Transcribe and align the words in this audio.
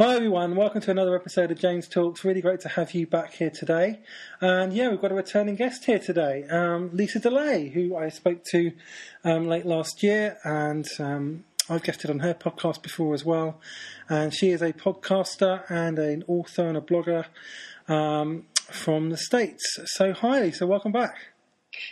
Hi 0.00 0.16
everyone, 0.16 0.56
welcome 0.56 0.80
to 0.80 0.90
another 0.90 1.14
episode 1.14 1.50
of 1.50 1.58
James 1.58 1.86
Talks. 1.86 2.24
Really 2.24 2.40
great 2.40 2.60
to 2.60 2.70
have 2.70 2.94
you 2.94 3.06
back 3.06 3.34
here 3.34 3.50
today. 3.50 4.00
And 4.40 4.72
yeah, 4.72 4.88
we've 4.88 4.98
got 4.98 5.12
a 5.12 5.14
returning 5.14 5.56
guest 5.56 5.84
here 5.84 5.98
today, 5.98 6.44
um, 6.48 6.88
Lisa 6.94 7.18
Delay, 7.18 7.68
who 7.68 7.94
I 7.94 8.08
spoke 8.08 8.42
to 8.44 8.72
um, 9.24 9.46
late 9.46 9.66
last 9.66 10.02
year, 10.02 10.38
and 10.42 10.88
um, 10.98 11.44
I've 11.68 11.82
guested 11.82 12.08
on 12.08 12.20
her 12.20 12.32
podcast 12.32 12.80
before 12.80 13.12
as 13.12 13.26
well. 13.26 13.60
And 14.08 14.32
she 14.32 14.48
is 14.52 14.62
a 14.62 14.72
podcaster 14.72 15.70
and 15.70 15.98
an 15.98 16.24
author 16.26 16.66
and 16.66 16.78
a 16.78 16.80
blogger 16.80 17.26
um, 17.86 18.46
from 18.70 19.10
the 19.10 19.18
States. 19.18 19.80
So 19.84 20.14
hi 20.14 20.40
Lisa, 20.40 20.66
welcome 20.66 20.92
back. 20.92 21.29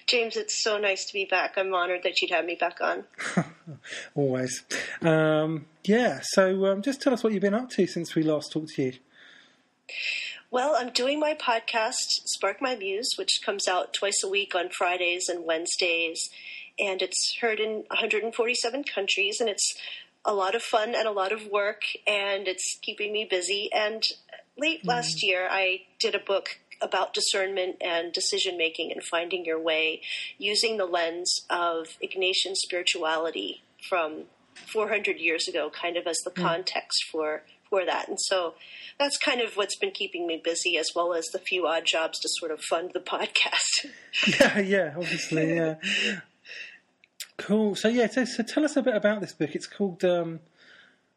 James, 0.07 0.37
it's 0.37 0.63
so 0.63 0.79
nice 0.79 1.05
to 1.07 1.13
be 1.13 1.25
back. 1.25 1.55
I'm 1.57 1.75
honored 1.75 2.03
that 2.05 2.21
you'd 2.21 2.31
have 2.31 2.45
me 2.45 2.55
back 2.55 2.81
on. 2.81 3.05
Always. 4.15 4.65
Um, 5.03 5.67
yeah, 5.85 6.21
so 6.23 6.67
um, 6.67 6.83
just 6.83 7.03
tell 7.03 7.13
us 7.13 7.23
what 7.23 7.33
you've 7.33 7.43
been 7.43 7.55
up 7.55 7.71
to 7.71 7.87
since 7.87 8.15
we 8.15 8.23
last 8.23 8.53
talked 8.53 8.75
to 8.75 8.83
you. 8.83 8.93
Well, 10.51 10.77
I'm 10.79 10.91
doing 10.91 11.21
my 11.21 11.35
podcast, 11.35 12.25
Spark 12.25 12.63
My 12.63 12.75
Muse, 12.75 13.15
which 13.17 13.41
comes 13.45 13.69
out 13.69 13.93
twice 13.93 14.23
a 14.25 14.29
week 14.29 14.55
on 14.55 14.71
Fridays 14.71 15.29
and 15.29 15.45
Wednesdays. 15.45 16.31
And 16.79 17.03
it's 17.03 17.37
heard 17.41 17.61
in 17.61 17.85
147 17.89 18.85
countries, 18.85 19.41
and 19.41 19.49
it's 19.51 19.77
a 20.25 20.33
lot 20.33 20.55
of 20.55 20.63
fun 20.63 20.95
and 20.95 21.07
a 21.07 21.13
lot 21.13 21.33
of 21.33 21.47
work, 21.49 21.83
and 22.07 22.49
it's 22.49 22.79
keeping 22.81 23.13
me 23.13 23.27
busy. 23.29 23.69
And 23.75 24.03
late 24.57 24.85
mm. 24.85 24.89
last 24.89 25.23
year, 25.23 25.49
I 25.51 25.83
did 25.99 26.15
a 26.15 26.19
book 26.19 26.59
about 26.81 27.15
discernment 27.15 27.77
and 27.81 28.13
decision 28.13 28.57
making 28.57 28.93
and 28.93 29.03
finding 29.03 29.45
your 29.45 29.61
way 29.61 30.01
using 30.39 30.77
the 30.77 30.87
lens 30.87 31.45
of 31.51 31.89
Ignatian 32.03 32.55
spirituality 32.55 33.63
from 33.89 34.25
400 34.55 35.19
years 35.19 35.49
ago, 35.49 35.71
kind 35.71 35.97
of 35.97 36.07
as 36.07 36.19
the 36.25 36.31
mm. 36.31 36.43
context 36.43 37.05
for 37.11 37.43
for 37.69 37.85
that. 37.85 38.09
And 38.09 38.19
so 38.21 38.55
that's 38.99 39.19
kind 39.19 39.41
of 39.41 39.57
what's 39.57 39.77
been 39.77 39.91
keeping 39.91 40.27
me 40.27 40.41
busy, 40.43 40.79
as 40.79 40.91
well 40.95 41.13
as 41.13 41.27
the 41.27 41.39
few 41.39 41.67
odd 41.67 41.85
jobs 41.85 42.19
to 42.21 42.29
sort 42.31 42.51
of 42.51 42.63
fund 42.63 42.93
the 42.95 43.01
podcast. 43.01 43.87
yeah, 44.27 44.59
yeah, 44.61 44.95
obviously, 44.97 45.55
yeah. 45.55 45.75
cool. 47.37 47.75
So 47.75 47.89
yeah, 47.89 48.09
so, 48.09 48.25
so, 48.25 48.43
tell 48.43 48.65
us 48.65 48.77
a 48.77 48.83
bit 48.83 48.95
about 48.95 49.21
this 49.21 49.33
book. 49.33 49.55
It's 49.55 49.67
called 49.67 50.05
um, 50.05 50.41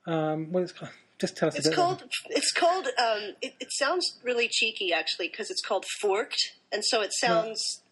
um, 0.05 0.51
what 0.51 0.63
it's 0.63 0.71
called. 0.71 0.91
Just 1.21 1.37
tell 1.37 1.49
us. 1.49 1.55
It's 1.55 1.69
called. 1.69 2.03
It's 2.31 2.51
called. 2.51 2.87
Um, 2.97 3.35
it, 3.43 3.53
it, 3.59 3.71
sounds 3.71 4.17
really 4.23 4.47
cheeky, 4.47 4.91
actually, 4.91 5.27
because 5.27 5.51
it's 5.51 5.61
called 5.61 5.85
forked, 6.01 6.53
and 6.71 6.83
so 6.83 7.03
it 7.03 7.13
sounds 7.13 7.83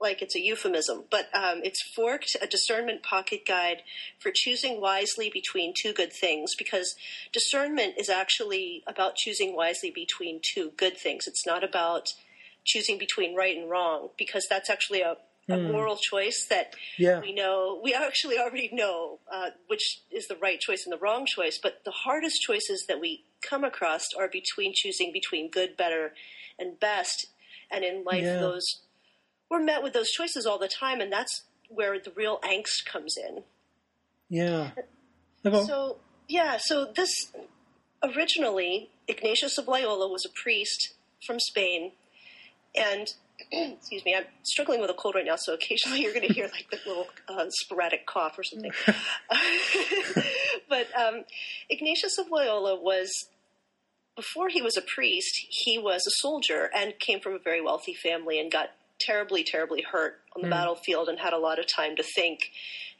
yeah. 0.00 0.08
like 0.08 0.20
it's 0.20 0.34
a 0.34 0.40
euphemism. 0.40 1.04
But 1.12 1.28
um, 1.32 1.60
it's 1.62 1.80
forked, 1.94 2.36
a 2.42 2.48
discernment 2.48 3.04
pocket 3.04 3.42
guide 3.46 3.82
for 4.18 4.32
choosing 4.34 4.80
wisely 4.80 5.30
between 5.32 5.74
two 5.80 5.92
good 5.92 6.12
things. 6.12 6.56
Because 6.58 6.96
discernment 7.32 7.94
is 7.98 8.08
actually 8.08 8.82
about 8.84 9.14
choosing 9.14 9.54
wisely 9.54 9.92
between 9.94 10.40
two 10.42 10.72
good 10.76 10.96
things. 10.96 11.28
It's 11.28 11.46
not 11.46 11.62
about 11.62 12.08
choosing 12.64 12.98
between 12.98 13.36
right 13.36 13.56
and 13.56 13.70
wrong, 13.70 14.08
because 14.18 14.48
that's 14.50 14.68
actually 14.68 15.02
a 15.02 15.18
a 15.50 15.56
mm. 15.56 15.72
moral 15.72 15.96
choice 15.96 16.46
that 16.48 16.74
yeah. 16.98 17.20
we 17.20 17.32
know 17.32 17.80
we 17.82 17.94
actually 17.94 18.38
already 18.38 18.70
know 18.72 19.18
uh, 19.32 19.50
which 19.66 20.02
is 20.10 20.28
the 20.28 20.36
right 20.36 20.60
choice 20.60 20.84
and 20.84 20.92
the 20.92 20.98
wrong 20.98 21.26
choice 21.26 21.58
but 21.62 21.84
the 21.84 21.90
hardest 21.90 22.40
choices 22.40 22.86
that 22.88 23.00
we 23.00 23.24
come 23.42 23.64
across 23.64 24.08
are 24.18 24.28
between 24.28 24.72
choosing 24.74 25.12
between 25.12 25.50
good 25.50 25.76
better 25.76 26.12
and 26.58 26.78
best 26.78 27.26
and 27.70 27.84
in 27.84 28.04
life 28.04 28.22
yeah. 28.22 28.38
those 28.38 28.80
we're 29.50 29.62
met 29.62 29.82
with 29.82 29.92
those 29.92 30.10
choices 30.10 30.46
all 30.46 30.58
the 30.58 30.68
time 30.68 31.00
and 31.00 31.12
that's 31.12 31.42
where 31.68 31.98
the 31.98 32.12
real 32.14 32.38
angst 32.40 32.84
comes 32.84 33.16
in 33.16 33.42
yeah 34.28 34.70
so 35.44 35.96
yeah 36.28 36.58
so 36.60 36.86
this 36.94 37.32
originally 38.02 38.90
ignatius 39.08 39.58
of 39.58 39.66
loyola 39.66 40.08
was 40.08 40.24
a 40.24 40.42
priest 40.42 40.94
from 41.26 41.38
spain 41.40 41.92
and 42.74 43.14
excuse 43.52 44.04
me, 44.04 44.14
I'm 44.14 44.24
struggling 44.42 44.80
with 44.80 44.90
a 44.90 44.94
cold 44.94 45.14
right 45.14 45.24
now, 45.24 45.36
so 45.36 45.54
occasionally 45.54 46.02
you're 46.02 46.14
going 46.14 46.26
to 46.26 46.32
hear 46.32 46.48
like 46.52 46.70
the 46.70 46.78
little 46.86 47.08
uh, 47.28 47.46
sporadic 47.48 48.06
cough 48.06 48.38
or 48.38 48.42
something. 48.42 48.72
but 50.68 50.86
um, 50.98 51.24
Ignatius 51.68 52.18
of 52.18 52.26
Loyola 52.30 52.80
was, 52.80 53.10
before 54.16 54.48
he 54.48 54.62
was 54.62 54.76
a 54.76 54.82
priest, 54.82 55.46
he 55.48 55.78
was 55.78 56.06
a 56.06 56.20
soldier 56.20 56.70
and 56.74 56.98
came 56.98 57.20
from 57.20 57.34
a 57.34 57.38
very 57.38 57.60
wealthy 57.60 57.94
family 57.94 58.38
and 58.38 58.50
got 58.50 58.70
terribly, 59.00 59.42
terribly 59.42 59.82
hurt 59.82 60.20
on 60.36 60.42
the 60.42 60.48
mm. 60.48 60.52
battlefield 60.52 61.08
and 61.08 61.18
had 61.18 61.32
a 61.32 61.38
lot 61.38 61.58
of 61.58 61.66
time 61.66 61.96
to 61.96 62.02
think. 62.02 62.50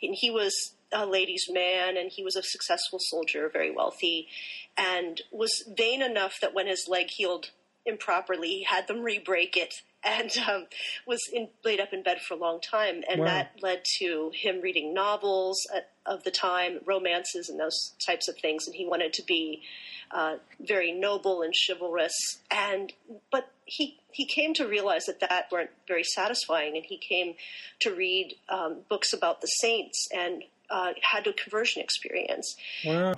And 0.03 0.15
he 0.19 0.31
was 0.31 0.75
a 0.93 1.07
ladies' 1.07 1.47
man 1.51 1.97
and 1.97 2.11
he 2.11 2.25
was 2.25 2.37
a 2.37 2.43
successful 2.43 2.99
soldier, 3.01 3.51
very 3.53 3.71
wealthy, 3.71 4.29
and 4.77 5.21
was 5.31 5.53
vain 5.77 6.03
enough 6.03 6.35
that 6.41 6.55
when 6.55 6.67
his 6.67 6.87
leg 6.89 7.09
healed 7.11 7.51
improperly, 7.87 8.49
he 8.49 8.65
had 8.65 8.89
them 8.89 9.03
re-break 9.03 9.57
it 9.57 9.75
and 10.03 10.31
um, 10.49 10.67
was 11.07 11.21
in, 11.33 11.49
laid 11.65 11.81
up 11.81 11.93
in 11.93 12.03
bed 12.03 12.21
for 12.21 12.35
a 12.35 12.37
long 12.37 12.61
time. 12.61 13.03
And 13.09 13.21
wow. 13.21 13.27
that 13.27 13.53
led 13.63 13.83
to 13.99 14.31
him 14.35 14.61
reading 14.61 14.95
novels 14.95 15.67
at, 15.75 15.91
of 16.07 16.25
the 16.25 16.31
time, 16.31 16.81
romances, 16.87 17.49
and 17.49 17.61
those 17.61 17.95
types 18.05 18.29
of 18.29 18.37
things. 18.39 18.67
And 18.67 18.75
he 18.75 18.87
wanted 18.87 19.13
to 19.15 19.23
be 19.23 19.63
uh, 20.11 20.37
very 20.59 20.93
noble 20.93 21.43
and 21.43 21.55
chivalrous. 21.55 22.15
And 22.51 22.93
but 23.31 23.51
he 23.65 23.99
he 24.13 24.25
came 24.25 24.55
to 24.55 24.67
realize 24.67 25.07
that 25.07 25.21
that 25.21 25.47
weren't 25.53 25.71
very 25.87 26.05
satisfying, 26.05 26.77
and 26.77 26.85
he 26.85 26.97
came 26.97 27.35
to 27.81 27.95
read 27.95 28.35
um, 28.49 28.79
books 28.89 29.13
about 29.13 29.41
the 29.41 29.47
saints 29.47 30.09
and 30.13 30.43
uh, 30.71 30.93
had 31.03 31.27
a 31.27 31.33
conversion 31.33 31.83
experience 31.83 32.57
wow. 32.85 33.15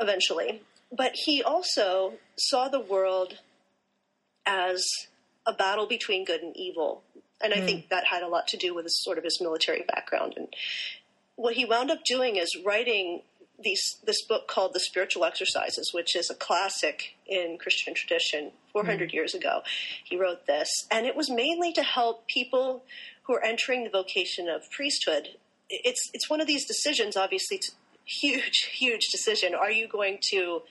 eventually. 0.00 0.62
But 0.90 1.12
he 1.14 1.42
also 1.42 2.14
saw 2.36 2.68
the 2.68 2.80
world 2.80 3.38
as 4.44 4.84
a 5.46 5.52
battle 5.52 5.86
between 5.86 6.24
good 6.24 6.40
and 6.40 6.56
evil. 6.56 7.02
And 7.42 7.52
I 7.52 7.58
mm. 7.58 7.64
think 7.64 7.88
that 7.88 8.04
had 8.04 8.22
a 8.22 8.28
lot 8.28 8.46
to 8.48 8.56
do 8.56 8.74
with 8.74 8.84
his, 8.84 9.02
sort 9.02 9.18
of 9.18 9.24
his 9.24 9.40
military 9.40 9.84
background. 9.86 10.34
And 10.36 10.48
what 11.36 11.54
he 11.54 11.64
wound 11.64 11.90
up 11.90 12.04
doing 12.04 12.36
is 12.36 12.56
writing 12.64 13.22
these, 13.62 13.98
this 14.04 14.22
book 14.24 14.48
called 14.48 14.74
The 14.74 14.80
Spiritual 14.80 15.24
Exercises, 15.24 15.92
which 15.92 16.14
is 16.16 16.30
a 16.30 16.34
classic 16.34 17.16
in 17.26 17.58
Christian 17.60 17.94
tradition 17.94 18.52
400 18.72 19.10
mm. 19.10 19.12
years 19.12 19.34
ago. 19.34 19.62
He 20.04 20.16
wrote 20.16 20.46
this, 20.46 20.86
and 20.90 21.06
it 21.06 21.16
was 21.16 21.30
mainly 21.30 21.72
to 21.72 21.82
help 21.82 22.26
people 22.26 22.84
who 23.24 23.34
are 23.34 23.44
entering 23.44 23.84
the 23.84 23.90
vocation 23.90 24.48
of 24.48 24.70
priesthood. 24.70 25.28
It's, 25.68 26.10
it's 26.12 26.28
one 26.28 26.40
of 26.40 26.46
these 26.46 26.66
decisions, 26.66 27.16
obviously, 27.16 27.58
it's 27.58 27.70
a 27.70 27.72
huge, 28.04 28.70
huge 28.72 29.08
decision. 29.10 29.54
Are 29.54 29.70
you 29.70 29.88
going 29.88 30.18
to 30.30 30.62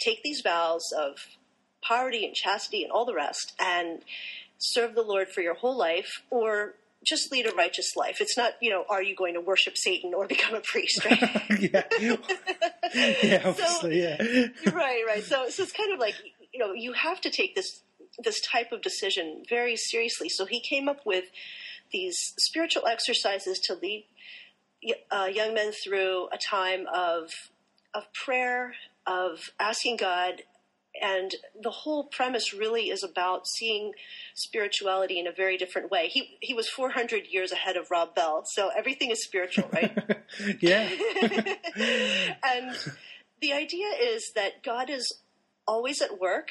take 0.00 0.22
these 0.22 0.40
vows 0.40 0.92
of 0.96 1.16
poverty 1.82 2.24
and 2.24 2.34
chastity 2.34 2.82
and 2.82 2.92
all 2.92 3.04
the 3.04 3.14
rest 3.14 3.52
and 3.60 4.00
serve 4.58 4.94
the 4.94 5.02
Lord 5.02 5.28
for 5.28 5.40
your 5.40 5.54
whole 5.54 5.76
life 5.76 6.22
or 6.30 6.74
just 7.04 7.32
lead 7.32 7.46
a 7.46 7.54
righteous 7.54 7.96
life. 7.96 8.20
It's 8.20 8.36
not, 8.36 8.52
you 8.60 8.70
know, 8.70 8.84
are 8.88 9.02
you 9.02 9.16
going 9.16 9.34
to 9.34 9.40
worship 9.40 9.76
Satan 9.76 10.14
or 10.14 10.26
become 10.28 10.54
a 10.54 10.60
priest, 10.60 11.04
right? 11.04 11.20
yeah. 11.60 11.82
yeah, 13.22 13.42
obviously, 13.44 13.56
so, 13.80 13.88
yeah. 13.88 14.16
right, 14.72 15.02
right. 15.06 15.24
So, 15.24 15.48
so 15.48 15.62
it's 15.64 15.72
kind 15.72 15.92
of 15.92 15.98
like, 15.98 16.14
you 16.52 16.60
know, 16.60 16.72
you 16.72 16.92
have 16.92 17.20
to 17.22 17.30
take 17.30 17.54
this 17.54 17.82
this 18.22 18.42
type 18.42 18.72
of 18.72 18.82
decision 18.82 19.42
very 19.48 19.74
seriously. 19.74 20.28
So 20.28 20.44
he 20.44 20.60
came 20.60 20.86
up 20.86 21.00
with 21.06 21.24
these 21.92 22.14
spiritual 22.38 22.86
exercises 22.86 23.58
to 23.60 23.74
lead 23.74 24.04
uh, 25.10 25.28
young 25.32 25.54
men 25.54 25.72
through 25.72 26.28
a 26.30 26.36
time 26.36 26.86
of 26.92 27.30
of 27.94 28.12
prayer, 28.12 28.74
of 29.06 29.50
asking 29.58 29.96
God 29.96 30.42
and 31.00 31.34
the 31.60 31.70
whole 31.70 32.04
premise 32.04 32.52
really 32.52 32.90
is 32.90 33.02
about 33.02 33.46
seeing 33.46 33.92
spirituality 34.34 35.18
in 35.18 35.26
a 35.26 35.32
very 35.32 35.56
different 35.56 35.90
way. 35.90 36.08
He 36.08 36.36
he 36.40 36.54
was 36.54 36.68
400 36.68 37.26
years 37.30 37.52
ahead 37.52 37.76
of 37.76 37.90
Rob 37.90 38.14
Bell, 38.14 38.44
so 38.44 38.70
everything 38.76 39.10
is 39.10 39.24
spiritual, 39.24 39.68
right? 39.72 39.96
yeah. 40.60 40.88
and 42.44 42.76
the 43.40 43.52
idea 43.52 43.88
is 44.00 44.32
that 44.34 44.62
God 44.62 44.90
is 44.90 45.20
always 45.66 46.02
at 46.02 46.20
work, 46.20 46.48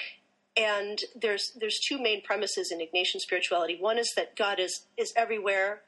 and 0.58 1.00
there's 1.16 1.52
there's 1.60 1.80
two 1.80 2.02
main 2.02 2.22
premises 2.24 2.72
in 2.72 2.80
Ignatian 2.80 3.20
spirituality. 3.20 3.78
One 3.80 4.00
is 4.00 4.12
that 4.16 4.36
God 4.36 4.60
is 4.60 4.86
is 4.98 5.14
everywhere, 5.16 5.82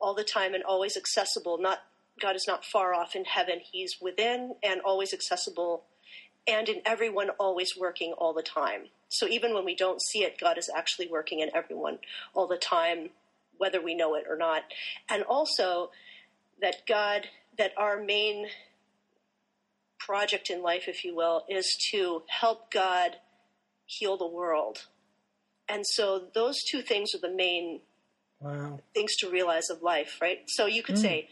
all 0.00 0.14
the 0.14 0.24
time, 0.24 0.54
and 0.54 0.62
always 0.62 0.96
accessible. 0.96 1.58
Not 1.58 1.80
God 2.20 2.36
is 2.36 2.44
not 2.46 2.64
far 2.64 2.94
off 2.94 3.16
in 3.16 3.24
heaven; 3.24 3.60
He's 3.60 3.96
within 4.00 4.54
and 4.62 4.80
always 4.80 5.12
accessible 5.12 5.84
and 6.46 6.68
in 6.68 6.80
everyone 6.84 7.30
always 7.30 7.76
working 7.76 8.12
all 8.12 8.32
the 8.32 8.42
time. 8.42 8.82
So 9.08 9.26
even 9.26 9.54
when 9.54 9.64
we 9.64 9.74
don't 9.74 10.02
see 10.02 10.20
it, 10.20 10.38
God 10.38 10.58
is 10.58 10.70
actually 10.74 11.08
working 11.08 11.40
in 11.40 11.50
everyone 11.54 11.98
all 12.34 12.46
the 12.46 12.56
time, 12.56 13.10
whether 13.58 13.80
we 13.80 13.94
know 13.94 14.14
it 14.14 14.24
or 14.28 14.36
not. 14.36 14.62
And 15.08 15.22
also 15.22 15.90
that 16.60 16.86
God, 16.86 17.26
that 17.58 17.72
our 17.76 18.00
main 18.00 18.46
project 19.98 20.50
in 20.50 20.62
life, 20.62 20.84
if 20.88 21.04
you 21.04 21.14
will, 21.14 21.44
is 21.48 21.66
to 21.92 22.22
help 22.28 22.70
God 22.70 23.16
heal 23.86 24.16
the 24.16 24.26
world. 24.26 24.86
And 25.68 25.84
so 25.86 26.24
those 26.34 26.56
two 26.70 26.80
things 26.80 27.14
are 27.14 27.20
the 27.20 27.34
main 27.34 27.80
wow. 28.40 28.78
things 28.94 29.16
to 29.16 29.30
realize 29.30 29.68
of 29.70 29.82
life, 29.82 30.18
right? 30.20 30.40
So 30.46 30.66
you 30.66 30.82
could 30.82 30.96
mm. 30.96 31.02
say 31.02 31.28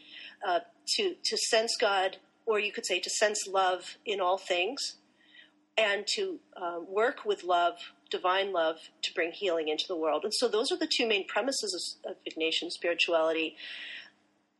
uh, 0.46 0.61
to 0.96 1.14
to 1.25 1.37
sense 1.37 1.76
God, 1.81 2.16
or 2.46 2.58
you 2.58 2.72
could 2.72 2.87
say 2.87 2.99
to 2.99 3.11
sense 3.11 3.46
love 3.46 3.96
in 4.05 4.20
all 4.20 4.38
things, 4.38 4.96
and 5.76 6.06
to 6.15 6.38
uh, 6.56 6.79
work 6.87 7.25
with 7.25 7.43
love, 7.43 7.75
divine 8.11 8.53
love, 8.53 8.76
to 9.03 9.12
bring 9.12 9.32
healing 9.32 9.69
into 9.69 9.85
the 9.88 9.97
world. 9.97 10.25
And 10.25 10.32
so 10.32 10.49
those 10.49 10.71
are 10.71 10.79
the 10.79 10.91
two 10.91 11.06
main 11.06 11.26
premises 11.26 11.99
of, 12.05 12.12
of 12.12 12.17
Ignatian 12.25 12.71
spirituality. 12.71 13.56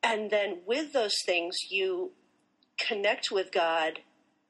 And 0.03 0.31
then 0.31 0.59
with 0.67 0.93
those 0.93 1.15
things, 1.25 1.57
you 1.71 2.13
connect 2.79 3.31
with 3.31 3.53
God 3.53 4.01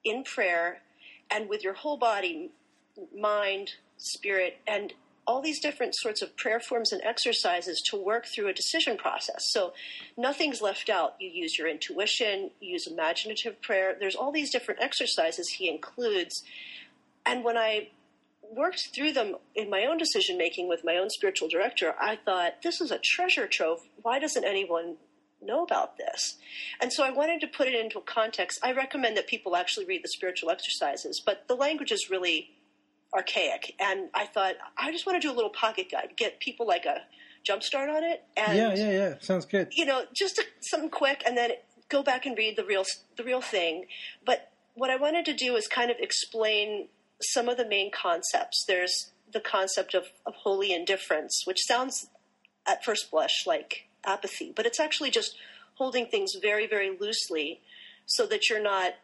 in 0.03 0.25
prayer 0.25 0.83
and 1.31 1.49
with 1.49 1.63
your 1.63 1.75
whole 1.75 1.99
body, 1.99 2.51
mind, 3.17 3.73
spirit, 3.97 4.59
and 4.67 4.93
all 5.27 5.41
these 5.41 5.61
different 5.61 5.95
sorts 5.97 6.23
of 6.23 6.37
prayer 6.37 6.61
forms 6.61 6.93
and 6.93 7.03
exercises 7.03 7.81
to 7.91 7.97
work 7.97 8.27
through 8.27 8.49
a 8.49 8.53
decision 8.53 8.97
process. 8.97 9.45
So 9.51 9.73
nothing's 10.17 10.61
left 10.61 10.91
out. 10.91 11.15
You 11.19 11.31
use 11.31 11.59
your 11.59 11.69
intuition, 11.69 12.51
you 12.61 12.73
use 12.73 12.87
imaginative 12.87 13.61
prayer. 13.63 13.97
There's 13.99 14.15
all 14.15 14.33
these 14.33 14.51
different 14.51 14.83
exercises 14.83 15.49
he 15.49 15.69
includes. 15.69 16.43
And 17.25 17.43
when 17.43 17.57
I 17.57 17.89
worked 18.51 18.95
through 18.95 19.13
them 19.13 19.37
in 19.55 19.71
my 19.71 19.87
own 19.87 19.97
decision 19.97 20.37
making 20.37 20.69
with 20.69 20.85
my 20.85 20.97
own 20.97 21.09
spiritual 21.11 21.49
director, 21.49 21.95
I 21.99 22.17
thought, 22.17 22.63
this 22.63 22.81
is 22.81 22.91
a 22.91 22.99
treasure 22.99 23.47
trove. 23.47 23.81
Why 24.03 24.19
doesn't 24.19 24.45
anyone 24.45 24.97
know 25.43 25.65
about 25.65 25.97
this? 25.97 26.37
And 26.81 26.93
so 26.93 27.03
I 27.03 27.11
wanted 27.11 27.41
to 27.41 27.47
put 27.47 27.69
it 27.69 27.75
into 27.75 27.99
a 27.99 28.03
context. 28.03 28.61
I 28.63 28.73
recommend 28.73 29.17
that 29.17 29.27
people 29.27 29.57
actually 29.57 29.87
read 29.87 30.05
the 30.05 30.09
spiritual 30.09 30.51
exercises, 30.51 31.23
but 31.25 31.49
the 31.49 31.57
language 31.57 31.93
is 31.93 32.11
really 32.11 32.51
archaic. 33.15 33.75
And 33.81 34.09
I 34.15 34.27
thought, 34.27 34.55
I 34.77 34.91
just 34.93 35.07
want 35.07 35.21
to 35.21 35.27
do 35.27 35.33
a 35.33 35.37
little 35.37 35.51
pocket 35.51 35.91
guide, 35.91 36.15
get 36.17 36.41
people 36.41 36.67
like 36.67 36.85
a 36.85 37.03
jump 37.45 37.63
start 37.63 37.89
on 37.89 38.03
it. 38.05 38.25
And, 38.37 38.57
yeah, 38.57 38.75
yeah, 38.75 38.91
yeah. 38.91 39.15
Sounds 39.21 39.47
good. 39.47 39.69
You 39.73 39.87
know, 39.87 40.05
just 40.15 40.39
a, 40.39 40.45
something 40.61 40.91
quick, 40.91 41.23
and 41.27 41.37
then 41.37 41.53
go 41.89 42.03
back 42.03 42.27
and 42.27 42.37
read 42.37 42.57
the 42.57 42.65
real 42.65 42.85
the 43.17 43.25
real 43.25 43.41
thing. 43.41 43.87
But 44.25 44.51
what 44.75 44.91
I 44.91 44.97
wanted 44.97 45.25
to 45.27 45.35
do 45.35 45.57
is 45.57 45.67
kind 45.69 45.91
of 45.91 45.97
explain 46.01 46.89
some 47.23 47.49
of 47.49 47.57
the 47.57 47.67
main 47.67 47.91
concepts. 47.93 48.65
There's 48.67 49.11
the 49.33 49.41
concept 49.41 49.95
of, 49.95 50.05
of 50.27 50.35
holy 50.35 50.73
indifference, 50.73 51.43
which 51.45 51.61
sounds 51.67 52.09
at 52.67 52.85
first 52.85 53.11
blush 53.11 53.47
like 53.47 53.89
apathy, 54.05 54.53
but 54.55 54.67
it's 54.67 54.81
actually 54.81 55.11
just 55.11 55.37
holding 55.75 56.07
things 56.07 56.33
very, 56.41 56.67
very 56.67 56.97
loosely 56.99 57.61
so 58.07 58.27
that 58.27 58.49
you're 58.49 58.63
not 58.63 58.95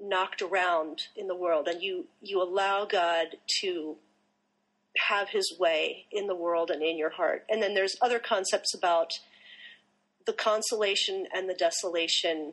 knocked 0.00 0.42
around 0.42 1.02
in 1.16 1.26
the 1.26 1.34
world 1.34 1.68
and 1.68 1.82
you 1.82 2.06
you 2.20 2.42
allow 2.42 2.84
God 2.84 3.36
to 3.60 3.96
have 5.08 5.28
his 5.28 5.54
way 5.58 6.06
in 6.10 6.26
the 6.26 6.34
world 6.34 6.70
and 6.70 6.82
in 6.82 6.98
your 6.98 7.10
heart. 7.10 7.44
And 7.48 7.62
then 7.62 7.74
there's 7.74 7.96
other 8.00 8.18
concepts 8.18 8.74
about 8.74 9.12
the 10.26 10.32
consolation 10.32 11.26
and 11.32 11.48
the 11.48 11.54
desolation 11.54 12.52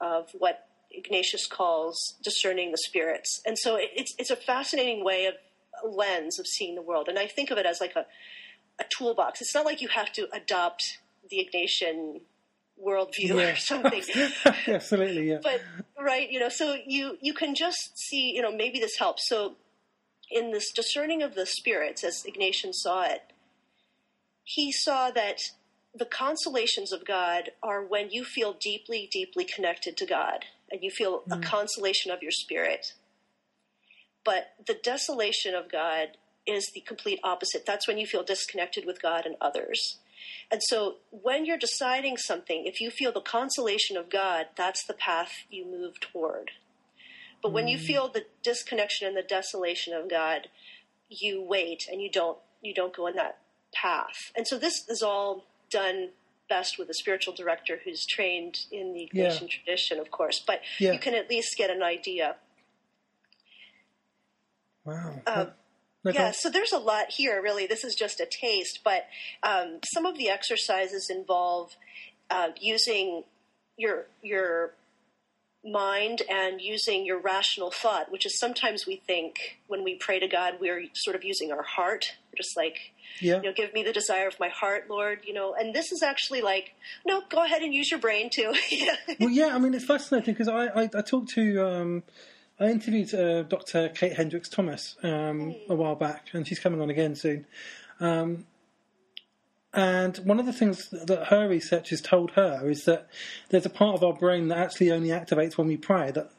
of 0.00 0.30
what 0.38 0.66
Ignatius 0.90 1.46
calls 1.46 2.16
discerning 2.22 2.70
the 2.70 2.78
spirits. 2.78 3.40
And 3.46 3.58
so 3.58 3.78
it's 3.80 4.14
it's 4.18 4.30
a 4.30 4.36
fascinating 4.36 5.04
way 5.04 5.26
of 5.26 5.34
a 5.82 5.88
lens 5.88 6.38
of 6.38 6.46
seeing 6.46 6.74
the 6.74 6.82
world. 6.82 7.08
And 7.08 7.18
I 7.18 7.26
think 7.26 7.50
of 7.50 7.58
it 7.58 7.66
as 7.66 7.80
like 7.80 7.96
a 7.96 8.06
a 8.78 8.84
toolbox. 8.96 9.40
It's 9.40 9.54
not 9.54 9.66
like 9.66 9.82
you 9.82 9.88
have 9.88 10.12
to 10.12 10.28
adopt 10.32 10.98
the 11.28 11.46
Ignatian 11.46 12.22
worldview 12.84 13.36
yeah. 13.36 13.52
or 13.52 13.56
something. 13.56 14.02
Absolutely, 14.66 15.30
yeah. 15.30 15.38
But 15.42 15.60
right, 15.98 16.30
you 16.30 16.40
know, 16.40 16.48
so 16.48 16.76
you 16.86 17.18
you 17.20 17.34
can 17.34 17.54
just 17.54 17.98
see, 17.98 18.32
you 18.34 18.42
know, 18.42 18.54
maybe 18.54 18.80
this 18.80 18.96
helps. 18.98 19.28
So 19.28 19.56
in 20.30 20.52
this 20.52 20.70
discerning 20.72 21.22
of 21.22 21.34
the 21.34 21.46
spirits, 21.46 22.04
as 22.04 22.24
Ignatian 22.24 22.72
saw 22.74 23.02
it, 23.02 23.22
he 24.44 24.72
saw 24.72 25.10
that 25.10 25.40
the 25.94 26.04
consolations 26.04 26.92
of 26.92 27.04
God 27.04 27.50
are 27.62 27.84
when 27.84 28.10
you 28.10 28.24
feel 28.24 28.52
deeply, 28.52 29.08
deeply 29.10 29.44
connected 29.44 29.96
to 29.96 30.06
God 30.06 30.44
and 30.70 30.82
you 30.82 30.90
feel 30.90 31.22
mm. 31.28 31.36
a 31.36 31.40
consolation 31.40 32.12
of 32.12 32.22
your 32.22 32.30
spirit. 32.30 32.94
But 34.24 34.52
the 34.66 34.74
desolation 34.74 35.54
of 35.54 35.70
God 35.70 36.16
is 36.46 36.70
the 36.74 36.80
complete 36.80 37.20
opposite. 37.24 37.66
That's 37.66 37.88
when 37.88 37.98
you 37.98 38.06
feel 38.06 38.22
disconnected 38.22 38.84
with 38.86 39.02
God 39.02 39.26
and 39.26 39.36
others. 39.40 39.98
And 40.50 40.60
so 40.62 40.96
when 41.10 41.44
you're 41.44 41.58
deciding 41.58 42.16
something, 42.16 42.66
if 42.66 42.80
you 42.80 42.90
feel 42.90 43.12
the 43.12 43.20
consolation 43.20 43.96
of 43.96 44.10
God, 44.10 44.46
that's 44.56 44.84
the 44.84 44.94
path 44.94 45.32
you 45.48 45.64
move 45.64 46.00
toward. 46.00 46.52
But 47.42 47.52
when 47.52 47.68
you 47.68 47.78
mm. 47.78 47.82
feel 47.82 48.08
the 48.08 48.26
disconnection 48.42 49.06
and 49.06 49.16
the 49.16 49.22
desolation 49.22 49.94
of 49.94 50.10
God, 50.10 50.48
you 51.08 51.42
wait 51.42 51.84
and 51.90 52.00
you 52.00 52.10
don't 52.10 52.38
you 52.62 52.74
don't 52.74 52.94
go 52.94 53.06
in 53.06 53.16
that 53.16 53.38
path. 53.72 54.32
And 54.36 54.46
so 54.46 54.58
this 54.58 54.86
is 54.88 55.02
all 55.02 55.46
done 55.70 56.10
best 56.48 56.78
with 56.78 56.90
a 56.90 56.94
spiritual 56.94 57.32
director 57.32 57.80
who's 57.84 58.04
trained 58.04 58.58
in 58.70 58.92
the 58.92 59.08
Ignatian 59.10 59.42
yeah. 59.42 59.46
tradition, 59.48 59.98
of 59.98 60.10
course. 60.10 60.42
But 60.44 60.60
yeah. 60.78 60.92
you 60.92 60.98
can 60.98 61.14
at 61.14 61.30
least 61.30 61.56
get 61.56 61.70
an 61.70 61.82
idea. 61.82 62.36
Wow. 64.84 65.22
Um, 65.26 65.50
yeah, 66.04 66.32
so 66.34 66.50
there's 66.50 66.72
a 66.72 66.78
lot 66.78 67.06
here, 67.10 67.42
really. 67.42 67.66
This 67.66 67.84
is 67.84 67.94
just 67.94 68.20
a 68.20 68.26
taste, 68.26 68.80
but 68.84 69.06
um, 69.42 69.78
some 69.92 70.06
of 70.06 70.16
the 70.16 70.28
exercises 70.30 71.10
involve 71.10 71.76
uh, 72.30 72.48
using 72.60 73.24
your 73.76 74.06
your 74.22 74.72
mind 75.64 76.22
and 76.30 76.60
using 76.60 77.04
your 77.04 77.18
rational 77.18 77.70
thought, 77.70 78.10
which 78.10 78.24
is 78.24 78.38
sometimes 78.38 78.86
we 78.86 78.96
think 78.96 79.58
when 79.66 79.84
we 79.84 79.96
pray 79.96 80.18
to 80.18 80.26
God, 80.26 80.54
we're 80.60 80.84
sort 80.94 81.16
of 81.16 81.24
using 81.24 81.52
our 81.52 81.62
heart, 81.62 82.16
just 82.36 82.56
like, 82.56 82.92
yeah. 83.20 83.36
you 83.36 83.42
know, 83.42 83.52
give 83.52 83.74
me 83.74 83.82
the 83.82 83.92
desire 83.92 84.26
of 84.26 84.40
my 84.40 84.48
heart, 84.48 84.88
Lord, 84.88 85.20
you 85.26 85.34
know. 85.34 85.54
And 85.54 85.74
this 85.74 85.92
is 85.92 86.02
actually 86.02 86.40
like, 86.40 86.74
no, 87.06 87.22
go 87.28 87.44
ahead 87.44 87.62
and 87.62 87.74
use 87.74 87.90
your 87.90 88.00
brain 88.00 88.30
too. 88.30 88.54
well, 89.20 89.28
yeah, 89.28 89.54
I 89.54 89.58
mean, 89.58 89.74
it's 89.74 89.84
fascinating 89.84 90.32
because 90.32 90.48
I, 90.48 90.66
I, 90.66 90.82
I 90.94 91.02
talked 91.02 91.30
to. 91.34 91.66
Um, 91.66 92.02
I 92.60 92.66
interviewed 92.66 93.14
uh, 93.14 93.42
Dr. 93.44 93.88
Kate 93.88 94.12
Hendricks 94.12 94.50
Thomas 94.50 94.94
um, 95.02 95.54
a 95.70 95.74
while 95.74 95.94
back, 95.94 96.28
and 96.34 96.46
she's 96.46 96.58
coming 96.58 96.82
on 96.82 96.90
again 96.90 97.16
soon. 97.16 97.46
Um, 98.00 98.44
and 99.72 100.18
one 100.18 100.38
of 100.38 100.44
the 100.44 100.52
things 100.52 100.90
that 100.90 101.28
her 101.28 101.48
research 101.48 101.88
has 101.88 102.02
told 102.02 102.32
her 102.32 102.68
is 102.68 102.84
that 102.84 103.08
there's 103.48 103.64
a 103.64 103.70
part 103.70 103.94
of 103.94 104.04
our 104.04 104.12
brain 104.12 104.48
that 104.48 104.58
actually 104.58 104.90
only 104.90 105.08
activates 105.08 105.56
when 105.56 105.68
we 105.68 105.78
pray. 105.78 106.10
That 106.10 106.30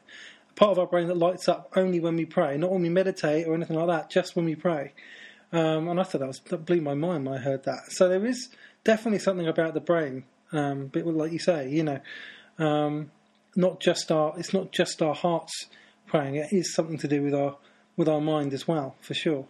part 0.54 0.70
of 0.70 0.78
our 0.78 0.86
brain 0.86 1.08
that 1.08 1.16
lights 1.16 1.48
up 1.48 1.72
only 1.74 1.98
when 1.98 2.14
we 2.14 2.24
pray, 2.24 2.56
not 2.56 2.70
when 2.70 2.82
we 2.82 2.88
meditate 2.88 3.48
or 3.48 3.54
anything 3.54 3.76
like 3.76 3.88
that, 3.88 4.08
just 4.08 4.36
when 4.36 4.44
we 4.44 4.54
pray. 4.54 4.92
Um, 5.52 5.88
and 5.88 5.98
I 5.98 6.04
thought 6.04 6.20
that, 6.20 6.28
was, 6.28 6.40
that 6.50 6.64
blew 6.66 6.80
my 6.80 6.94
mind 6.94 7.26
when 7.26 7.36
I 7.36 7.40
heard 7.40 7.64
that. 7.64 7.90
So 7.90 8.08
there 8.08 8.24
is 8.24 8.48
definitely 8.84 9.18
something 9.18 9.48
about 9.48 9.74
the 9.74 9.80
brain, 9.80 10.24
um, 10.52 10.86
but 10.86 11.04
like 11.04 11.32
you 11.32 11.40
say, 11.40 11.68
you 11.68 11.82
know, 11.82 12.00
um, 12.58 13.10
not 13.56 13.80
just 13.80 14.12
our 14.12 14.38
it's 14.38 14.54
not 14.54 14.72
just 14.72 15.02
our 15.02 15.14
hearts 15.14 15.66
praying. 16.12 16.36
It 16.36 16.52
is 16.52 16.74
something 16.74 16.98
to 16.98 17.08
do 17.08 17.22
with 17.22 17.34
our 17.34 17.56
with 17.96 18.08
our 18.08 18.20
mind 18.20 18.52
as 18.52 18.68
well, 18.68 18.96
for 19.00 19.14
sure. 19.14 19.46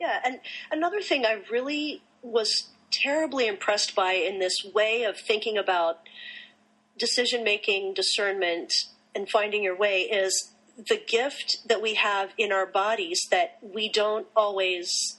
Yeah, 0.00 0.18
and 0.24 0.40
another 0.72 1.02
thing 1.02 1.26
I 1.26 1.42
really 1.50 2.02
was 2.22 2.70
terribly 2.90 3.46
impressed 3.46 3.94
by 3.94 4.12
in 4.12 4.38
this 4.38 4.64
way 4.74 5.04
of 5.04 5.18
thinking 5.18 5.58
about 5.58 5.98
decision 6.98 7.44
making, 7.44 7.94
discernment, 7.94 8.72
and 9.14 9.28
finding 9.28 9.62
your 9.62 9.76
way 9.76 10.02
is 10.02 10.52
the 10.88 11.00
gift 11.06 11.58
that 11.68 11.82
we 11.82 11.94
have 11.94 12.30
in 12.38 12.50
our 12.50 12.66
bodies 12.66 13.20
that 13.30 13.58
we 13.62 13.90
don't 13.90 14.26
always 14.34 15.18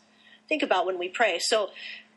think 0.50 0.64
about 0.64 0.88
when 0.88 0.98
we 0.98 1.10
pray. 1.10 1.38
So, 1.40 1.70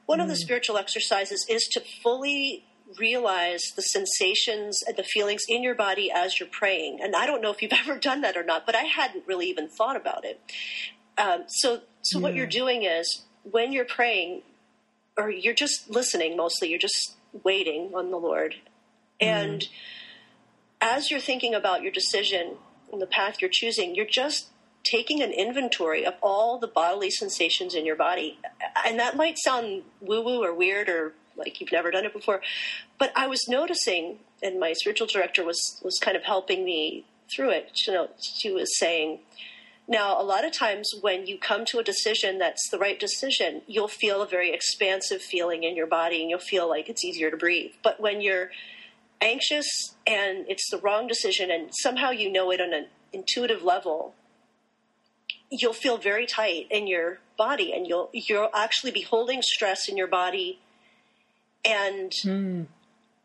one 0.07 0.21
mm. 0.21 0.23
of 0.23 0.29
the 0.29 0.35
mm. 0.35 0.39
spiritual 0.39 0.79
exercises 0.79 1.45
is 1.51 1.69
to 1.73 1.83
fully 2.03 2.65
realize 2.99 3.73
the 3.77 3.83
sensations 3.83 4.83
and 4.87 4.97
the 4.97 5.05
feelings 5.05 5.43
in 5.49 5.63
your 5.63 5.75
body 5.75 6.11
as 6.15 6.39
you're 6.39 6.49
praying. 6.49 6.99
And 7.03 7.15
I 7.15 7.27
don't 7.27 7.43
know 7.43 7.51
if 7.51 7.63
you've 7.63 7.73
ever 7.87 7.99
done 7.99 8.21
that 8.23 8.37
or 8.37 8.45
not, 8.45 8.67
but 8.67 8.75
I 8.75 8.83
hadn't 8.83 9.27
really 9.27 9.49
even 9.49 9.69
thought 9.69 9.97
about 9.97 10.25
it. 10.25 10.41
Um, 11.17 11.45
so, 11.47 11.81
so 12.03 12.19
yeah. 12.19 12.23
what 12.23 12.35
you're 12.35 12.47
doing 12.47 12.85
is 12.85 13.25
when 13.51 13.73
you're 13.73 13.85
praying, 13.85 14.43
or 15.17 15.31
you're 15.31 15.55
just 15.55 15.91
listening 15.91 16.37
mostly, 16.37 16.69
you're 16.69 16.79
just 16.79 17.15
waiting 17.45 17.93
on 17.95 18.11
the 18.11 18.17
Lord. 18.17 18.57
And 19.21 19.61
mm. 19.61 19.69
as 20.81 21.11
you're 21.11 21.21
thinking 21.21 21.55
about 21.55 21.83
your 21.83 21.93
decision 21.93 22.57
and 22.93 23.01
the 23.01 23.07
path 23.07 23.37
you're 23.41 23.51
choosing, 23.53 23.95
you're 23.95 24.07
just 24.07 24.49
taking 24.83 25.23
an 25.23 25.33
inventory 25.33 26.05
of 26.05 26.15
all 26.23 26.59
the 26.59 26.67
bodily 26.67 27.11
sensations 27.11 27.75
in 27.75 27.87
your 27.87 27.97
body. 27.97 28.39
And 28.85 28.99
that 28.99 29.17
might 29.17 29.39
sound 29.39 29.83
woo 30.01 30.23
woo 30.23 30.43
or 30.45 30.53
weird 30.55 30.89
or 30.89 31.15
like 31.37 31.61
you've 31.61 31.73
never 31.73 31.91
done 31.91 32.05
it 32.05 32.13
before. 32.13 32.43
But 32.99 33.13
I 33.17 33.27
was 33.27 33.49
noticing, 33.49 34.19
and 34.43 34.61
my 34.61 34.73
spiritual 34.73 35.07
director 35.07 35.45
was 35.45 35.81
was 35.83 35.99
kind 36.01 36.17
of 36.17 36.25
helping 36.25 36.65
me 36.65 37.05
through 37.35 37.51
it. 37.51 37.71
You 37.87 37.93
know, 37.93 38.09
she 38.21 38.53
was 38.53 38.79
saying, 38.79 39.21
now 39.89 40.21
a 40.21 40.23
lot 40.23 40.45
of 40.45 40.53
times 40.53 40.91
when 41.01 41.27
you 41.27 41.39
come 41.39 41.65
to 41.67 41.79
a 41.79 41.85
decision 41.85 42.39
that's 42.39 42.69
the 42.71 42.79
right 42.79 42.99
decision, 42.99 43.63
you'll 43.67 43.89
feel 43.89 44.23
a 44.23 44.27
very 44.27 44.53
expansive 44.53 45.23
feeling 45.23 45.65
in 45.65 45.77
your 45.77 45.87
body, 45.87 46.21
and 46.21 46.31
you'll 46.31 46.39
feel 46.39 46.69
like 46.69 46.89
it's 46.89 47.05
easier 47.05 47.31
to 47.31 47.37
breathe. 47.37 47.73
But 47.83 48.01
when 48.01 48.21
you're 48.21 48.51
anxious 49.21 49.95
and 50.07 50.45
it's 50.49 50.71
the 50.71 50.79
wrong 50.79 51.07
decision, 51.07 51.51
and 51.51 51.71
somehow 51.75 52.11
you 52.11 52.31
know 52.31 52.51
it 52.51 52.61
on 52.61 52.73
an 52.73 52.87
intuitive 53.13 53.63
level, 53.63 54.15
you'll 55.51 55.73
feel 55.73 55.99
very 55.99 56.27
tight 56.27 56.67
in 56.71 56.87
your 56.87 57.19
body 57.37 57.73
and 57.73 57.87
you'll 57.87 58.11
you'll 58.13 58.51
actually 58.55 58.93
be 58.93 59.03
holding 59.03 59.43
stress 59.43 59.89
in 59.89 59.97
your 59.97 60.07
body 60.07 60.61
and 61.65 62.13
mm, 62.23 62.67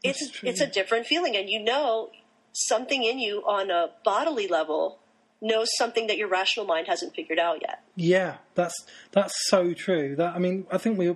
it's 0.03 0.31
true. 0.31 0.49
it's 0.49 0.61
a 0.61 0.67
different 0.67 1.05
feeling 1.05 1.35
and 1.35 1.49
you 1.49 1.59
know 1.59 2.09
something 2.53 3.03
in 3.03 3.19
you 3.19 3.41
on 3.41 3.69
a 3.69 3.89
bodily 4.03 4.47
level 4.47 4.99
knows 5.41 5.69
something 5.77 6.07
that 6.07 6.17
your 6.17 6.27
rational 6.27 6.65
mind 6.65 6.87
hasn't 6.87 7.15
figured 7.15 7.39
out 7.39 7.61
yet. 7.61 7.81
Yeah, 7.95 8.37
that's 8.55 8.75
that's 9.11 9.33
so 9.47 9.73
true. 9.73 10.15
That 10.15 10.35
I 10.35 10.39
mean, 10.39 10.65
I 10.71 10.77
think 10.77 10.97
we, 10.97 11.15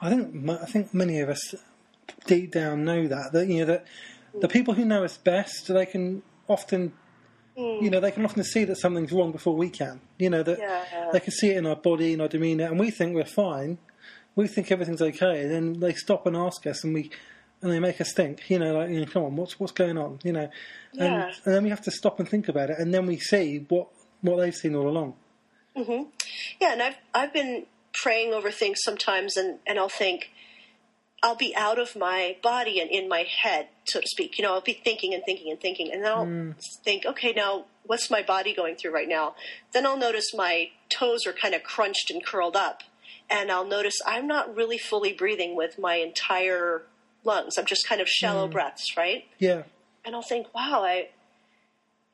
I 0.00 0.08
think 0.08 0.48
I 0.48 0.66
think 0.66 0.94
many 0.94 1.20
of 1.20 1.28
us 1.28 1.54
deep 2.26 2.52
down 2.52 2.84
know 2.84 3.06
that 3.06 3.32
that 3.32 3.48
you 3.48 3.60
know 3.60 3.66
that 3.66 3.86
the 4.38 4.48
mm. 4.48 4.52
people 4.52 4.74
who 4.74 4.84
know 4.84 5.04
us 5.04 5.16
best 5.16 5.68
they 5.68 5.86
can 5.86 6.22
often. 6.46 6.92
Mm. 7.56 7.82
You 7.82 7.90
know, 7.90 7.98
they 7.98 8.12
can 8.12 8.24
often 8.24 8.44
see 8.44 8.62
that 8.64 8.76
something's 8.76 9.10
wrong 9.10 9.32
before 9.32 9.56
we 9.56 9.68
can. 9.68 10.00
You 10.16 10.30
know 10.30 10.44
that 10.44 10.58
Yeah. 10.60 11.10
they 11.12 11.18
can 11.18 11.32
see 11.32 11.50
it 11.50 11.56
in 11.56 11.66
our 11.66 11.74
body, 11.74 12.12
in 12.12 12.20
our 12.20 12.28
demeanour, 12.28 12.66
and 12.66 12.78
we 12.78 12.92
think 12.92 13.16
we're 13.16 13.24
fine. 13.24 13.78
We 14.36 14.46
think 14.46 14.70
everything's 14.70 15.02
okay, 15.02 15.42
and 15.42 15.50
then 15.50 15.80
they 15.80 15.92
stop 15.94 16.24
and 16.26 16.36
ask 16.36 16.64
us, 16.68 16.84
and 16.84 16.94
we 16.94 17.10
and 17.62 17.72
they 17.72 17.80
make 17.80 18.00
us 18.00 18.12
think. 18.12 18.48
You 18.50 18.58
know, 18.58 18.78
like, 18.78 18.90
you 18.90 19.00
know, 19.00 19.06
come 19.06 19.24
on, 19.24 19.36
what's 19.36 19.58
what's 19.58 19.72
going 19.72 19.98
on? 19.98 20.20
You 20.22 20.32
know, 20.32 20.50
Yeah. 20.92 21.04
and, 21.04 21.34
and 21.44 21.54
then 21.54 21.64
we 21.64 21.70
have 21.70 21.82
to 21.82 21.90
stop 21.90 22.18
and 22.18 22.28
think 22.28 22.48
about 22.48 22.70
it, 22.70 22.78
and 22.78 22.92
then 22.92 23.06
we 23.06 23.18
see 23.18 23.64
what 23.68 23.88
what 24.20 24.36
they've 24.36 24.54
seen 24.54 24.74
all 24.74 24.88
along. 24.88 25.14
Mm-hmm. 25.76 26.04
Yeah, 26.60 26.72
and 26.72 26.82
I've 26.82 26.96
I've 27.14 27.32
been 27.32 27.66
praying 27.92 28.32
over 28.32 28.50
things 28.50 28.78
sometimes, 28.82 29.36
and 29.36 29.58
and 29.66 29.78
I'll 29.78 29.88
think 29.88 30.30
I'll 31.22 31.36
be 31.36 31.54
out 31.56 31.78
of 31.78 31.96
my 31.96 32.36
body 32.42 32.80
and 32.80 32.90
in 32.90 33.08
my 33.08 33.22
head, 33.24 33.68
so 33.86 34.00
to 34.00 34.06
speak. 34.06 34.38
You 34.38 34.44
know, 34.44 34.54
I'll 34.54 34.60
be 34.60 34.80
thinking 34.84 35.14
and 35.14 35.22
thinking 35.24 35.50
and 35.50 35.60
thinking, 35.60 35.90
and 35.92 36.04
then 36.04 36.12
I'll 36.12 36.26
mm. 36.26 36.54
think, 36.84 37.04
okay, 37.06 37.32
now 37.32 37.64
what's 37.84 38.10
my 38.10 38.22
body 38.22 38.54
going 38.54 38.76
through 38.76 38.92
right 38.92 39.08
now? 39.08 39.34
Then 39.72 39.86
I'll 39.86 39.96
notice 39.96 40.34
my 40.34 40.70
toes 40.90 41.26
are 41.26 41.32
kind 41.32 41.54
of 41.54 41.62
crunched 41.62 42.10
and 42.10 42.24
curled 42.24 42.56
up, 42.56 42.82
and 43.30 43.50
I'll 43.50 43.66
notice 43.66 43.94
I'm 44.06 44.26
not 44.26 44.54
really 44.54 44.78
fully 44.78 45.12
breathing 45.12 45.56
with 45.56 45.78
my 45.78 45.96
entire 45.96 46.82
lungs. 47.28 47.56
I'm 47.56 47.66
just 47.66 47.86
kind 47.86 48.00
of 48.00 48.08
shallow 48.08 48.48
mm. 48.48 48.52
breaths, 48.52 48.96
right? 48.96 49.24
Yeah, 49.38 49.62
and 50.04 50.16
I'll 50.16 50.22
think, 50.22 50.52
wow, 50.52 50.82
I 50.82 51.10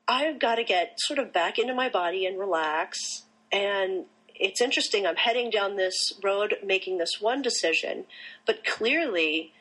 I've 0.06 0.38
got 0.38 0.56
to 0.56 0.64
get 0.64 0.98
sort 0.98 1.18
of 1.18 1.32
back 1.32 1.58
into 1.58 1.74
my 1.74 1.88
body 1.88 2.26
and 2.26 2.38
relax. 2.38 3.22
And 3.50 4.04
it's 4.34 4.60
interesting. 4.60 5.06
I'm 5.06 5.16
heading 5.16 5.50
down 5.50 5.76
this 5.76 6.12
road, 6.22 6.56
making 6.64 6.98
this 6.98 7.20
one 7.20 7.40
decision, 7.40 8.04
but 8.46 8.64
clearly 8.64 9.52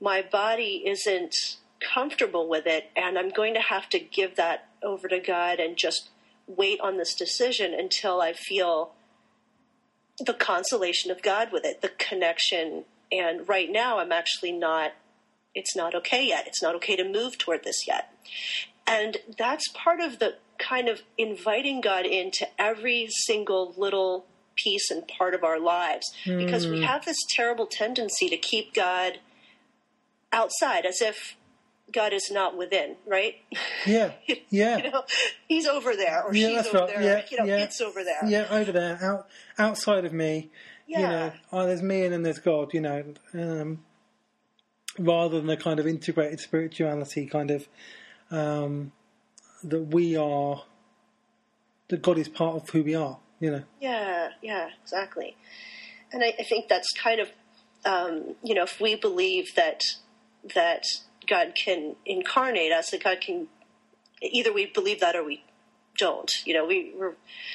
my 0.00 0.22
body 0.22 0.84
isn't 0.86 1.34
comfortable 1.80 2.48
with 2.48 2.66
it, 2.66 2.90
and 2.96 3.18
I'm 3.18 3.30
going 3.30 3.54
to 3.54 3.60
have 3.60 3.88
to 3.90 3.98
give 3.98 4.36
that 4.36 4.68
over 4.82 5.08
to 5.08 5.18
God 5.18 5.58
and 5.58 5.76
just 5.76 6.08
wait 6.46 6.80
on 6.80 6.96
this 6.96 7.14
decision 7.14 7.74
until 7.74 8.20
I 8.20 8.32
feel 8.32 8.92
the 10.18 10.34
consolation 10.34 11.10
of 11.10 11.22
God 11.22 11.52
with 11.52 11.64
it, 11.64 11.80
the 11.80 11.88
connection. 11.88 12.84
And 13.12 13.48
right 13.48 13.70
now, 13.70 13.98
I'm 13.98 14.12
actually 14.12 14.52
not 14.52 14.92
it's 15.54 15.74
not 15.76 15.94
okay 15.94 16.26
yet. 16.26 16.46
It's 16.46 16.62
not 16.62 16.74
okay 16.76 16.96
to 16.96 17.04
move 17.04 17.38
toward 17.38 17.64
this 17.64 17.86
yet. 17.86 18.12
And 18.86 19.18
that's 19.38 19.68
part 19.74 20.00
of 20.00 20.18
the 20.18 20.36
kind 20.58 20.88
of 20.88 21.02
inviting 21.16 21.80
God 21.80 22.04
into 22.06 22.46
every 22.60 23.08
single 23.10 23.74
little 23.76 24.26
piece 24.56 24.90
and 24.90 25.06
part 25.08 25.32
of 25.34 25.42
our 25.42 25.58
lives 25.58 26.12
because 26.24 26.66
we 26.66 26.82
have 26.82 27.04
this 27.04 27.16
terrible 27.30 27.66
tendency 27.66 28.28
to 28.28 28.36
keep 28.36 28.74
God 28.74 29.18
outside 30.32 30.84
as 30.84 31.00
if 31.00 31.36
God 31.92 32.12
is 32.12 32.30
not 32.30 32.56
within, 32.56 32.96
right? 33.06 33.36
yeah, 33.86 34.12
yeah. 34.50 34.76
you 34.78 34.90
know, 34.90 35.02
he's 35.48 35.66
over 35.66 35.96
there 35.96 36.22
or 36.22 36.34
Yeah, 36.34 36.46
she's 36.48 36.56
that's 36.56 36.68
over 36.68 36.78
right. 36.78 36.88
there. 36.88 37.02
Yeah, 37.02 37.22
you 37.30 37.38
know, 37.38 37.44
yeah. 37.44 37.64
it's 37.64 37.80
over 37.80 38.04
there. 38.04 38.24
Yeah, 38.26 38.46
over 38.50 38.70
there, 38.72 38.98
out 39.02 39.26
outside 39.58 40.04
of 40.04 40.12
me. 40.12 40.50
You 40.86 40.98
Yeah. 41.00 41.08
know, 41.10 41.32
oh, 41.52 41.66
there's 41.66 41.82
me 41.82 42.02
and 42.04 42.12
then 42.12 42.22
there's 42.22 42.38
God. 42.38 42.72
You 42.74 42.80
know, 42.82 43.04
um, 43.34 43.82
rather 44.98 45.38
than 45.38 45.46
the 45.46 45.56
kind 45.56 45.78
of 45.78 45.86
integrated 45.86 46.40
spirituality, 46.40 47.26
kind 47.26 47.50
of 47.50 47.68
um, 48.30 48.92
that 49.64 49.82
we 49.82 50.16
are, 50.16 50.62
that 51.88 52.02
God 52.02 52.18
is 52.18 52.28
part 52.28 52.56
of 52.56 52.70
who 52.70 52.82
we 52.82 52.94
are. 52.94 53.18
You 53.38 53.50
know, 53.50 53.62
Yeah, 53.80 54.30
yeah, 54.42 54.68
exactly. 54.82 55.36
And 56.12 56.22
I, 56.22 56.34
I 56.38 56.42
think 56.42 56.68
that's 56.68 56.92
kind 56.92 57.20
of, 57.20 57.28
um, 57.86 58.34
you 58.42 58.54
know, 58.54 58.64
if 58.64 58.80
we 58.80 58.94
believe 58.96 59.54
that 59.56 59.82
that 60.54 60.84
God 61.26 61.54
can 61.54 61.96
incarnate 62.04 62.72
us, 62.72 62.90
that 62.90 63.02
God 63.04 63.20
can, 63.20 63.48
either 64.22 64.52
we 64.52 64.66
believe 64.66 65.00
that 65.00 65.16
or 65.16 65.24
we 65.24 65.42
don't. 65.98 66.30
You 66.44 66.54
know, 66.54 66.66
we, 66.66 66.92
we're 66.96 67.14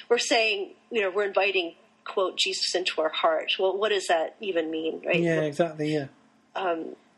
we're 0.09 0.17
saying, 0.17 0.71
you 0.91 1.01
know, 1.01 1.11
we're 1.11 1.25
inviting 1.25 1.75
quote 2.03 2.37
Jesus 2.37 2.73
into 2.73 3.01
our 3.01 3.09
heart. 3.09 3.51
Well, 3.59 3.77
what 3.77 3.89
does 3.89 4.07
that 4.07 4.35
even 4.39 4.71
mean, 4.71 5.01
right? 5.05 5.21
yeah, 5.21 5.41
exactly, 5.41 5.93
yeah, 5.93 6.07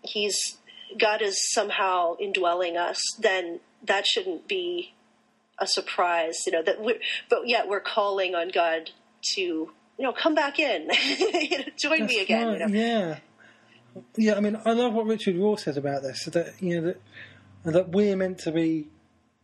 He's 0.07 0.57
God 0.97 1.21
is 1.21 1.51
somehow 1.51 2.15
indwelling 2.19 2.77
us. 2.77 3.01
Then 3.19 3.59
that 3.85 4.05
shouldn't 4.05 4.47
be 4.47 4.93
a 5.59 5.67
surprise, 5.67 6.43
you 6.45 6.51
know. 6.51 6.63
That 6.63 6.81
we 6.81 6.99
but 7.29 7.47
yet 7.47 7.67
we're 7.67 7.81
calling 7.81 8.35
on 8.35 8.49
God 8.49 8.91
to, 9.33 9.41
you 9.41 9.71
know, 9.99 10.13
come 10.13 10.35
back 10.35 10.59
in, 10.59 10.89
you 11.09 11.57
know, 11.59 11.65
join 11.77 12.05
me 12.05 12.19
again. 12.21 12.47
right, 12.47 12.59
You 12.59 12.67
know? 12.67 12.79
yeah, 12.79 13.17
yeah. 14.15 14.35
I 14.35 14.39
mean, 14.39 14.59
I 14.65 14.73
love 14.73 14.93
what 14.93 15.05
Richard 15.05 15.35
Rohr 15.35 15.59
says 15.59 15.77
about 15.77 16.03
this. 16.03 16.25
That 16.25 16.61
you 16.61 16.81
know 16.81 16.87
that 16.87 17.01
that 17.73 17.89
we're 17.89 18.15
meant 18.15 18.39
to 18.39 18.51
be 18.51 18.87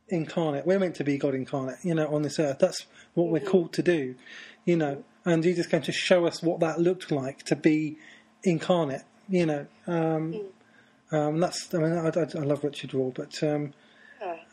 incarnate. 0.10 0.66
We're 0.66 0.80
meant 0.80 0.96
to 0.96 1.04
be 1.04 1.18
God 1.18 1.36
incarnate. 1.36 1.78
You 1.84 1.96
know, 1.96 2.14
on 2.14 2.22
this 2.22 2.40
earth. 2.40 2.60
That's 2.60 2.86
what 3.14 3.28
we're 3.28 3.40
mm-hmm. 3.40 3.50
called 3.50 3.74
to 3.74 3.84
do. 3.84 4.16
You 4.66 4.78
know, 4.78 5.04
and 5.26 5.44
Jesus 5.44 5.68
came 5.68 5.82
to 5.82 5.92
show 5.92 6.26
us 6.26 6.42
what 6.42 6.60
that 6.62 6.80
looked 6.80 7.12
like 7.12 7.44
to 7.44 7.56
be 7.56 7.98
incarnate. 8.44 9.04
You 9.30 9.46
know, 9.46 9.68
um, 9.88 10.42
um, 11.12 11.40
that's. 11.40 11.74
I 11.74 11.78
mean, 11.78 11.94
I, 11.94 12.08
I, 12.08 12.42
I 12.42 12.44
love 12.44 12.64
Richard 12.64 12.92
Rohr, 12.92 13.14
but 13.14 13.42
um, 13.44 13.74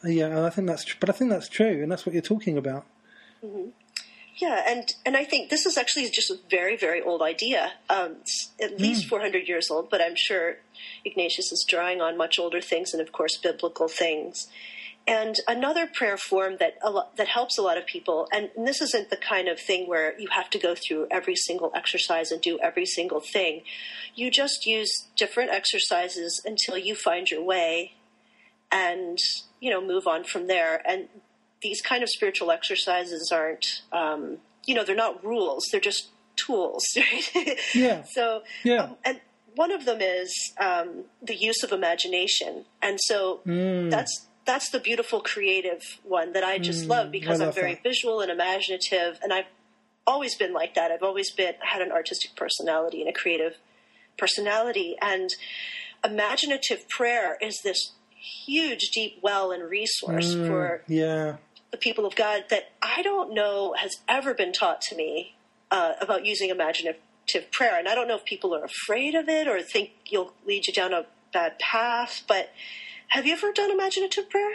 yeah, 0.05 0.45
I 0.45 0.51
think 0.51 0.69
that's. 0.69 0.85
Tr- 0.85 0.97
but 1.01 1.09
I 1.11 1.13
think 1.13 1.31
that's 1.31 1.49
true, 1.49 1.83
and 1.83 1.91
that's 1.91 2.07
what 2.07 2.13
you're 2.13 2.23
talking 2.23 2.57
about. 2.57 2.87
Yeah, 4.37 4.65
and 4.67 4.93
and 5.05 5.17
I 5.17 5.25
think 5.25 5.51
this 5.51 5.67
is 5.67 5.77
actually 5.77 6.09
just 6.11 6.31
a 6.31 6.39
very 6.51 6.77
very 6.77 7.03
old 7.03 7.21
idea. 7.21 7.73
Um, 7.91 8.17
it's 8.23 8.51
at 8.63 8.81
least 8.81 9.07
400 9.07 9.47
years 9.47 9.71
old, 9.71 9.91
but 9.91 10.01
I'm 10.01 10.17
sure 10.17 10.57
Ignatius 11.05 11.53
is 11.53 11.65
drawing 11.69 12.01
on 12.01 12.17
much 12.17 12.39
older 12.39 12.61
things 12.63 12.95
and 12.95 13.03
of 13.03 13.13
course 13.13 13.37
biblical 13.37 13.89
things. 13.89 14.49
And 15.11 15.35
another 15.49 15.89
prayer 15.93 16.17
form 16.17 16.59
that 16.61 16.75
a 16.83 16.89
lot, 16.91 17.17
that 17.17 17.27
helps 17.27 17.59
a 17.59 17.63
lot 17.63 17.77
of 17.77 17.85
people, 17.85 18.29
and, 18.33 18.49
and 18.57 18.65
this 18.69 18.81
isn't 18.81 19.11
the 19.11 19.17
kind 19.17 19.49
of 19.49 19.59
thing 19.59 19.89
where 19.89 20.17
you 20.21 20.29
have 20.29 20.49
to 20.51 20.59
go 20.59 20.77
through 20.77 21.09
every 21.11 21.35
single 21.35 21.73
exercise 21.75 22.31
and 22.31 22.41
do 22.41 22.61
every 22.63 22.87
single 22.87 23.19
thing. 23.21 23.63
You 24.15 24.31
just 24.31 24.67
use 24.67 24.91
different 25.17 25.51
exercises 25.51 26.41
until 26.45 26.79
you 26.79 26.95
find 26.95 27.29
your 27.29 27.43
way, 27.43 27.95
and 28.71 29.19
you 29.59 29.71
know 29.73 29.85
move 29.85 30.07
on 30.07 30.23
from 30.23 30.47
there. 30.47 30.81
And 30.89 31.09
these 31.61 31.83
kind 31.83 32.03
of 32.05 32.09
spiritual 32.09 32.53
exercises 32.53 33.31
aren't, 33.35 33.83
um, 33.93 34.39
you 34.65 34.75
know, 34.77 34.85
they're 34.85 34.95
not 34.95 35.25
rules; 35.25 35.65
they're 35.73 35.81
just 35.81 36.09
tools. 36.37 36.85
Right? 36.97 37.59
Yeah. 37.75 38.05
So, 38.15 38.43
Yeah. 38.63 38.83
um, 38.83 38.97
and 39.05 39.21
one 39.57 39.73
of 39.73 39.85
them 39.87 39.99
is 40.01 40.53
um, 40.61 41.07
the 41.21 41.35
use 41.35 41.65
of 41.65 41.73
imagination, 41.73 42.65
and 42.81 43.01
so 43.03 43.41
Mm. 43.45 43.91
that's 43.91 44.27
that's 44.51 44.71
the 44.71 44.81
beautiful 44.81 45.21
creative 45.21 45.83
one 46.03 46.33
that 46.33 46.43
I 46.43 46.59
just 46.59 46.89
love 46.89 47.13
because 47.13 47.39
Mm, 47.39 47.47
I'm 47.47 47.53
very 47.53 47.79
visual 47.83 48.21
and 48.21 48.31
imaginative, 48.33 49.19
and 49.23 49.33
I've 49.33 49.51
always 50.07 50.35
been 50.35 50.53
like 50.53 50.75
that. 50.75 50.91
I've 50.91 51.05
always 51.05 51.31
been 51.31 51.55
had 51.61 51.81
an 51.83 51.93
artistic 51.93 52.35
personality 52.35 53.01
and 53.01 53.09
a 53.09 53.13
creative 53.13 53.55
personality, 54.19 54.97
and 55.01 55.31
imaginative 56.05 56.89
prayer 56.89 57.39
is 57.41 57.61
this 57.63 57.93
huge, 58.47 58.91
deep 58.93 59.19
well 59.23 59.53
and 59.53 59.63
resource 59.71 60.35
Mm. 60.35 60.47
for 60.49 60.83
Yeah. 60.89 61.37
the 61.71 61.79
people 61.79 62.05
of 62.05 62.17
God 62.17 62.47
that 62.51 62.73
I 62.83 63.03
don't 63.03 63.33
know 63.33 63.75
has 63.79 63.93
ever 64.09 64.35
been 64.35 64.53
taught 64.53 64.81
to 64.89 64.97
me 64.97 65.37
uh, 65.71 65.93
about 66.01 66.27
using 66.27 66.51
imaginative 66.51 67.51
prayer. 67.53 67.79
And 67.79 67.87
I 67.87 67.95
don't 67.95 68.09
know 68.09 68.17
if 68.17 68.25
people 68.25 68.53
are 68.57 68.65
afraid 68.65 69.15
of 69.15 69.29
it 69.29 69.47
or 69.47 69.63
think 69.63 69.91
you'll 70.07 70.33
lead 70.45 70.67
you 70.67 70.73
down 70.73 70.93
a 70.93 71.07
bad 71.33 71.61
path. 71.61 72.25
But 72.27 72.51
have 73.11 73.27
you 73.27 73.35
ever 73.35 73.53
done 73.53 73.71
imaginative 73.71 74.29
prayer? 74.31 74.55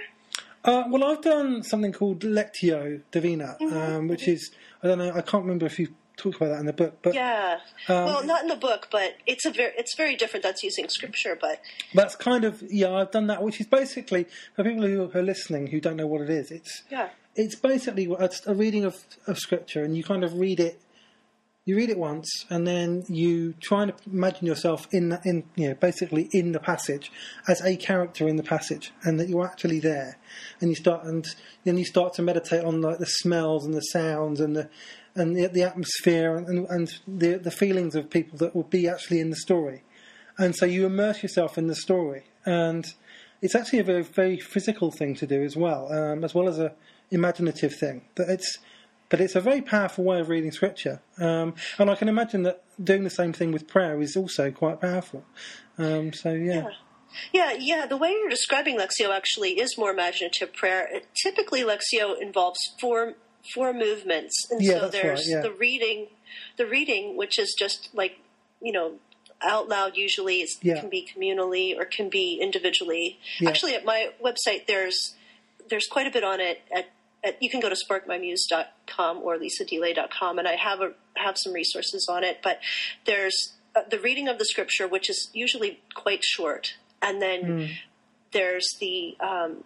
Uh, 0.63 0.83
well, 0.89 1.03
I've 1.03 1.21
done 1.21 1.61
something 1.63 1.93
called 1.93 2.21
Lectio 2.21 3.01
Divina, 3.11 3.55
um, 3.71 4.07
which 4.07 4.27
is 4.27 4.51
I 4.81 4.87
don't 4.87 4.97
know. 4.97 5.11
I 5.11 5.21
can't 5.21 5.43
remember 5.43 5.67
if 5.67 5.77
you 5.77 5.89
talked 6.17 6.37
about 6.37 6.47
that 6.47 6.59
in 6.59 6.65
the 6.65 6.73
book, 6.73 6.97
but 7.01 7.13
Yeah. 7.13 7.59
Um, 7.87 8.05
well, 8.05 8.25
not 8.25 8.41
in 8.41 8.47
the 8.47 8.55
book, 8.55 8.87
but 8.91 9.15
it's 9.27 9.45
a 9.45 9.51
very 9.51 9.73
it's 9.77 9.95
very 9.95 10.15
different. 10.15 10.43
That's 10.43 10.63
using 10.63 10.89
scripture, 10.89 11.37
but 11.39 11.61
that's 11.93 12.15
kind 12.15 12.43
of 12.43 12.63
yeah. 12.69 12.91
I've 12.91 13.11
done 13.11 13.27
that, 13.27 13.43
which 13.43 13.59
is 13.59 13.67
basically 13.67 14.25
for 14.55 14.63
people 14.63 14.83
who 14.83 15.11
are 15.13 15.21
listening 15.21 15.67
who 15.67 15.79
don't 15.79 15.97
know 15.97 16.07
what 16.07 16.21
it 16.21 16.29
is. 16.29 16.51
It's 16.51 16.83
yeah. 16.89 17.09
it's 17.35 17.55
basically 17.55 18.05
a, 18.05 18.29
a 18.47 18.55
reading 18.55 18.85
of, 18.85 19.03
of 19.27 19.37
scripture, 19.37 19.83
and 19.83 19.95
you 19.95 20.03
kind 20.03 20.23
of 20.23 20.33
read 20.39 20.59
it. 20.59 20.81
You 21.65 21.75
read 21.77 21.89
it 21.89 21.97
once, 21.97 22.45
and 22.51 22.67
then 22.67 23.05
you 23.07 23.53
try 23.59 23.81
and 23.83 23.93
imagine 24.05 24.45
yourself 24.45 24.87
in 24.91 25.09
the, 25.09 25.19
in 25.25 25.45
you 25.55 25.69
know 25.69 25.73
basically 25.73 26.29
in 26.31 26.51
the 26.51 26.59
passage 26.59 27.11
as 27.47 27.59
a 27.61 27.75
character 27.75 28.27
in 28.27 28.35
the 28.35 28.43
passage, 28.43 28.93
and 29.03 29.19
that 29.19 29.29
you're 29.29 29.47
actually 29.47 29.79
there. 29.79 30.19
And 30.61 30.69
you 30.69 30.75
start 30.75 31.05
and 31.05 31.25
then 31.63 31.79
you 31.79 31.83
start 31.83 32.13
to 32.15 32.21
meditate 32.21 32.63
on 32.63 32.81
like 32.81 32.99
the 32.99 33.07
smells 33.07 33.65
and 33.65 33.73
the 33.73 33.81
sounds 33.81 34.39
and 34.39 34.55
the 34.55 34.69
and 35.15 35.35
the, 35.35 35.47
the 35.47 35.63
atmosphere 35.63 36.35
and, 36.35 36.67
and, 36.69 36.99
the 37.07 37.39
the 37.39 37.49
feelings 37.49 37.95
of 37.95 38.11
people 38.11 38.37
that 38.37 38.55
will 38.55 38.63
be 38.63 38.87
actually 38.87 39.19
in 39.19 39.31
the 39.31 39.35
story. 39.35 39.81
And 40.37 40.55
so 40.55 40.67
you 40.67 40.85
immerse 40.85 41.23
yourself 41.23 41.57
in 41.57 41.65
the 41.65 41.75
story, 41.75 42.25
and 42.45 42.85
it's 43.41 43.55
actually 43.55 43.79
a 43.79 43.83
very 43.83 44.03
very 44.03 44.39
physical 44.39 44.91
thing 44.91 45.15
to 45.15 45.25
do 45.25 45.41
as 45.41 45.55
well, 45.57 45.91
um, 45.91 46.23
as 46.23 46.35
well 46.35 46.47
as 46.47 46.59
a 46.59 46.75
imaginative 47.09 47.73
thing. 47.75 48.03
That 48.15 48.29
it's, 48.29 48.59
but 49.09 49.21
it's 49.21 49.35
a 49.35 49.41
very 49.41 49.61
powerful 49.61 50.03
way 50.03 50.19
of 50.19 50.29
reading 50.29 50.51
scripture. 50.51 51.01
Um, 51.19 51.55
and 51.77 51.89
I 51.89 51.95
can 51.95 52.09
imagine 52.09 52.43
that 52.43 52.63
doing 52.83 53.03
the 53.03 53.09
same 53.09 53.33
thing 53.33 53.51
with 53.51 53.67
prayer 53.67 54.01
is 54.01 54.15
also 54.15 54.51
quite 54.51 54.81
powerful. 54.81 55.23
Um, 55.77 56.13
so 56.13 56.33
yeah. 56.33 56.53
yeah. 56.53 56.69
Yeah, 57.31 57.53
yeah. 57.57 57.85
The 57.85 57.95
way 57.97 58.11
you're 58.11 58.29
describing 58.29 58.77
Lectio 58.77 59.15
actually 59.15 59.51
is 59.59 59.77
more 59.77 59.91
imaginative 59.91 60.53
prayer. 60.53 60.87
It, 60.91 61.07
typically, 61.23 61.61
Lectio 61.63 62.19
involves 62.19 62.59
four 62.79 63.13
four 63.53 63.73
movements, 63.73 64.35
and 64.51 64.61
Yeah, 64.61 64.79
so 64.81 64.89
there's 64.89 65.19
right, 65.19 65.27
yeah. 65.27 65.41
the 65.41 65.51
reading, 65.53 66.07
the 66.57 66.65
reading, 66.65 67.15
which 67.15 67.39
is 67.39 67.55
just 67.57 67.89
like 67.93 68.19
you 68.61 68.73
know 68.73 68.95
out 69.41 69.69
loud. 69.69 69.95
Usually, 69.95 70.41
it 70.41 70.49
Yeah. 70.61 70.79
can 70.79 70.89
be 70.89 71.07
communally 71.07 71.77
or 71.77 71.85
can 71.85 72.09
be 72.09 72.37
individually. 72.41 73.17
Yeah. 73.39 73.47
Actually, 73.49 73.75
at 73.75 73.85
my 73.85 74.09
website, 74.21 74.67
there's 74.67 75.13
there's 75.69 75.87
quite 75.87 76.07
a 76.07 76.11
bit 76.11 76.23
on 76.23 76.41
it. 76.41 76.61
At, 76.75 76.89
at 77.25 77.41
you 77.41 77.49
can 77.49 77.59
go 77.59 77.69
to 77.69 77.75
sparkmymuse.com 77.75 79.17
or 79.17 79.37
lisadelay.com, 79.37 80.39
and 80.39 80.47
I 80.47 80.55
have 80.55 80.81
a 80.81 80.91
have 81.15 81.37
some 81.37 81.53
resources 81.53 82.07
on 82.09 82.23
it. 82.23 82.39
But 82.43 82.59
there's 83.05 83.53
uh, 83.75 83.81
the 83.89 83.99
reading 83.99 84.27
of 84.27 84.37
the 84.37 84.45
scripture, 84.45 84.87
which 84.87 85.09
is 85.09 85.29
usually 85.33 85.79
quite 85.93 86.23
short, 86.23 86.75
and 87.01 87.21
then 87.21 87.41
Hmm. 87.45 87.65
there's 88.31 88.75
the 88.79 89.17
um, 89.19 89.63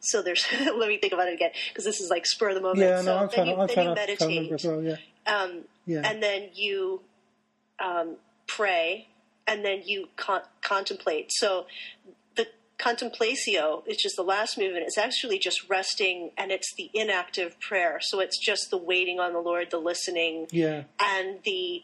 so 0.00 0.22
there's 0.22 0.44
let 0.60 0.88
me 0.88 0.98
think 0.98 1.12
about 1.12 1.28
it 1.28 1.34
again 1.34 1.50
because 1.68 1.84
this 1.84 2.00
is 2.00 2.10
like 2.10 2.26
spur 2.26 2.48
of 2.50 2.54
the 2.56 2.60
moment. 2.60 2.80
Yeah, 2.80 3.00
so 3.00 3.06
no, 3.06 3.14
I'm 3.18 3.20
then 3.28 3.34
trying, 3.34 3.46
you, 3.48 3.52
I'm 3.54 3.66
then 3.66 3.74
trying 3.74 3.88
you 3.88 3.94
to 3.94 4.00
meditate, 4.00 4.64
well. 4.64 4.82
Yeah, 4.82 4.96
um, 5.34 5.64
yeah, 5.86 6.02
and 6.04 6.22
then 6.22 6.48
you 6.54 7.02
um, 7.82 8.16
pray, 8.46 9.08
and 9.46 9.64
then 9.64 9.82
you 9.84 10.08
con- 10.16 10.42
contemplate. 10.62 11.30
So 11.32 11.66
contemplatio, 12.80 13.86
which 13.86 14.06
is 14.06 14.14
the 14.14 14.22
last 14.22 14.58
movement, 14.58 14.86
is 14.86 14.96
actually 14.96 15.38
just 15.38 15.68
resting, 15.68 16.30
and 16.38 16.50
it's 16.50 16.74
the 16.74 16.90
inactive 16.94 17.60
prayer. 17.60 17.98
So 18.00 18.20
it's 18.20 18.38
just 18.38 18.70
the 18.70 18.78
waiting 18.78 19.20
on 19.20 19.32
the 19.32 19.40
Lord, 19.40 19.70
the 19.70 19.78
listening, 19.78 20.46
yeah, 20.50 20.84
and 20.98 21.38
the 21.44 21.82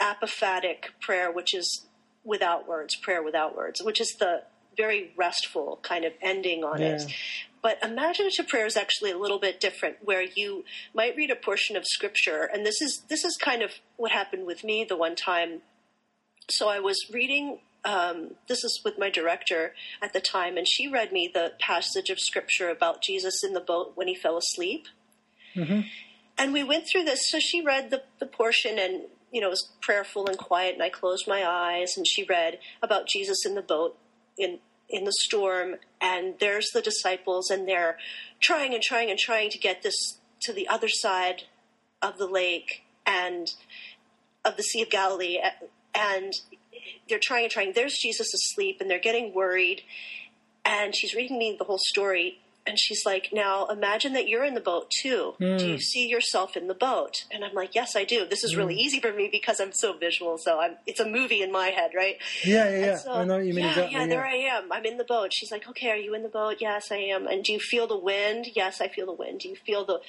apophatic 0.00 0.90
prayer, 1.00 1.30
which 1.32 1.54
is 1.54 1.86
without 2.24 2.68
words, 2.68 2.94
prayer 2.94 3.22
without 3.22 3.56
words, 3.56 3.82
which 3.82 4.00
is 4.00 4.14
the 4.18 4.42
very 4.76 5.12
restful 5.16 5.80
kind 5.82 6.04
of 6.04 6.12
ending 6.22 6.62
on 6.62 6.80
it. 6.80 7.02
But 7.60 7.82
imaginative 7.82 8.46
prayer 8.46 8.66
is 8.66 8.76
actually 8.76 9.10
a 9.10 9.18
little 9.18 9.40
bit 9.40 9.58
different, 9.58 9.96
where 10.04 10.22
you 10.22 10.64
might 10.94 11.16
read 11.16 11.30
a 11.32 11.36
portion 11.36 11.76
of 11.76 11.84
scripture, 11.84 12.48
and 12.52 12.64
this 12.64 12.80
is 12.80 13.02
this 13.08 13.24
is 13.24 13.36
kind 13.36 13.62
of 13.62 13.72
what 13.96 14.12
happened 14.12 14.46
with 14.46 14.62
me 14.62 14.86
the 14.88 14.96
one 14.96 15.16
time. 15.16 15.62
So 16.48 16.68
I 16.68 16.78
was 16.78 16.96
reading. 17.12 17.58
Um, 17.88 18.32
this 18.48 18.64
is 18.64 18.82
with 18.84 18.98
my 18.98 19.08
director 19.08 19.74
at 20.02 20.12
the 20.12 20.20
time, 20.20 20.58
and 20.58 20.68
she 20.68 20.86
read 20.88 21.10
me 21.10 21.30
the 21.32 21.52
passage 21.58 22.10
of 22.10 22.20
scripture 22.20 22.68
about 22.68 23.02
Jesus 23.02 23.42
in 23.42 23.54
the 23.54 23.60
boat 23.60 23.92
when 23.94 24.08
he 24.08 24.14
fell 24.14 24.36
asleep. 24.36 24.88
And 26.36 26.52
we 26.52 26.62
went 26.62 26.84
through 26.86 27.04
this. 27.04 27.30
So 27.30 27.38
she 27.40 27.62
read 27.62 27.90
the, 27.90 28.02
the 28.20 28.26
portion 28.26 28.78
and, 28.78 29.04
you 29.32 29.40
know, 29.40 29.46
it 29.46 29.56
was 29.58 29.72
prayerful 29.80 30.28
and 30.28 30.36
quiet, 30.36 30.74
and 30.74 30.82
I 30.82 30.90
closed 30.90 31.26
my 31.26 31.42
eyes, 31.44 31.96
and 31.96 32.06
she 32.06 32.24
read 32.24 32.58
about 32.82 33.08
Jesus 33.08 33.46
in 33.46 33.54
the 33.54 33.62
boat 33.62 33.96
in 34.36 34.58
in 34.90 35.04
the 35.04 35.12
storm, 35.12 35.76
and 36.00 36.34
there's 36.40 36.70
the 36.72 36.80
disciples, 36.80 37.50
and 37.50 37.68
they're 37.68 37.96
trying 38.40 38.72
and 38.74 38.82
trying 38.82 39.10
and 39.10 39.18
trying 39.18 39.50
to 39.50 39.58
get 39.58 39.82
this 39.82 40.18
to 40.40 40.52
the 40.52 40.68
other 40.68 40.88
side 40.88 41.44
of 42.00 42.16
the 42.18 42.26
lake 42.26 42.84
and 43.04 43.48
of 44.44 44.56
the 44.56 44.62
Sea 44.62 44.82
of 44.82 44.90
Galilee, 44.90 45.38
and 45.94 46.32
they're 47.08 47.20
trying 47.22 47.44
and 47.44 47.52
trying. 47.52 47.72
There's 47.74 47.96
Jesus 47.98 48.32
asleep, 48.34 48.78
and 48.80 48.90
they're 48.90 48.98
getting 48.98 49.34
worried, 49.34 49.82
and 50.64 50.94
she's 50.94 51.14
reading 51.14 51.38
me 51.38 51.56
the 51.58 51.64
whole 51.64 51.78
story 51.80 52.38
and 52.66 52.78
she's 52.78 53.06
like 53.06 53.30
now 53.32 53.66
imagine 53.66 54.12
that 54.12 54.28
you're 54.28 54.44
in 54.44 54.54
the 54.54 54.60
boat 54.60 54.90
too 54.90 55.34
do 55.40 55.66
you 55.66 55.72
hmm. 55.74 55.78
see 55.78 56.06
yourself 56.06 56.56
in 56.56 56.66
the 56.68 56.74
boat 56.74 57.24
and 57.32 57.42
i'm 57.42 57.54
like 57.54 57.74
yes 57.74 57.96
i 57.96 58.04
do 58.04 58.26
this 58.26 58.44
is 58.44 58.56
really 58.56 58.74
hmm. 58.74 58.80
easy 58.80 59.00
for 59.00 59.12
me 59.12 59.28
because 59.32 59.58
i'm 59.58 59.72
so 59.72 59.96
visual 59.96 60.36
so 60.36 60.60
i'm 60.60 60.76
it's 60.86 61.00
a 61.00 61.08
movie 61.08 61.40
in 61.40 61.50
my 61.50 61.68
head 61.68 61.92
right 61.96 62.18
yeah, 62.44 62.68
yeah. 62.68 62.78
yeah. 62.78 62.96
So, 62.96 63.12
I 63.12 63.24
know 63.24 63.36
what 63.36 63.46
you 63.46 63.54
mean 63.54 63.64
yeah, 63.64 63.70
exactly. 63.70 63.96
yeah, 63.96 64.06
there 64.06 64.26
I 64.26 64.36
am. 64.36 64.72
I'm 64.72 64.84
in 64.84 64.96
the 64.96 65.04
boat. 65.04 65.32
She's 65.32 65.50
like, 65.50 65.68
okay, 65.68 65.90
are 65.90 65.96
you 65.96 66.14
in 66.14 66.22
the 66.22 66.28
boat? 66.28 66.56
Yes, 66.60 66.90
I 66.90 66.96
am. 66.96 67.26
And 67.26 67.44
do 67.44 67.52
you 67.52 67.58
feel 67.58 67.86
the 67.86 67.98
wind? 67.98 68.48
Yes, 68.54 68.80
I 68.80 68.88
feel 68.88 69.06
the 69.06 69.12
wind. 69.12 69.40
Do 69.40 69.48
you 69.48 69.56
feel 69.56 69.84
the, 69.84 70.00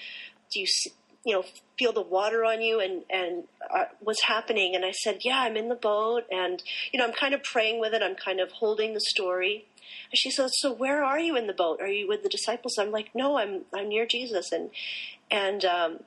do 0.51 0.59
you, 0.59 0.67
see, 0.67 0.91
you 1.25 1.33
know, 1.33 1.43
feel 1.77 1.91
the 1.91 2.01
water 2.01 2.45
on 2.45 2.61
you 2.61 2.79
and, 2.79 3.03
and 3.09 3.43
uh, 3.73 3.85
what's 3.99 4.23
happening? 4.23 4.75
And 4.75 4.85
I 4.85 4.91
said, 4.91 5.19
yeah, 5.21 5.39
I'm 5.39 5.57
in 5.57 5.69
the 5.69 5.75
boat. 5.75 6.23
And, 6.31 6.63
you 6.91 6.99
know, 6.99 7.05
I'm 7.05 7.13
kind 7.13 7.33
of 7.33 7.43
praying 7.43 7.79
with 7.79 7.93
it. 7.93 8.01
I'm 8.01 8.15
kind 8.15 8.39
of 8.39 8.51
holding 8.51 8.93
the 8.93 9.01
story. 9.01 9.65
And 10.11 10.17
she 10.17 10.31
said, 10.31 10.49
so 10.53 10.73
where 10.73 11.03
are 11.03 11.19
you 11.19 11.35
in 11.35 11.47
the 11.47 11.53
boat? 11.53 11.81
Are 11.81 11.87
you 11.87 12.07
with 12.07 12.23
the 12.23 12.29
disciples? 12.29 12.77
I'm 12.79 12.91
like, 12.91 13.09
no, 13.13 13.37
I'm, 13.37 13.61
I'm 13.73 13.89
near 13.89 14.05
Jesus. 14.05 14.51
And, 14.51 14.69
and, 15.29 15.65
um, 15.65 15.99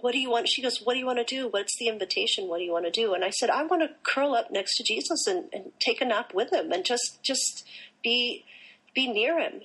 what 0.00 0.12
do 0.12 0.18
you 0.18 0.28
want? 0.28 0.48
She 0.48 0.60
goes, 0.60 0.80
what 0.82 0.94
do 0.94 0.98
you 0.98 1.06
want 1.06 1.18
to 1.18 1.24
do? 1.24 1.46
What's 1.48 1.78
the 1.78 1.86
invitation? 1.86 2.48
What 2.48 2.58
do 2.58 2.64
you 2.64 2.72
want 2.72 2.84
to 2.84 2.90
do? 2.90 3.14
And 3.14 3.24
I 3.24 3.30
said, 3.30 3.48
I 3.48 3.62
want 3.64 3.82
to 3.82 3.90
curl 4.02 4.34
up 4.34 4.50
next 4.50 4.76
to 4.78 4.82
Jesus 4.82 5.26
and, 5.28 5.44
and 5.52 5.70
take 5.78 6.00
a 6.00 6.04
nap 6.04 6.34
with 6.34 6.52
him 6.52 6.72
and 6.72 6.84
just, 6.84 7.22
just 7.22 7.64
be, 8.02 8.44
be 8.92 9.06
near 9.06 9.38
him. 9.38 9.60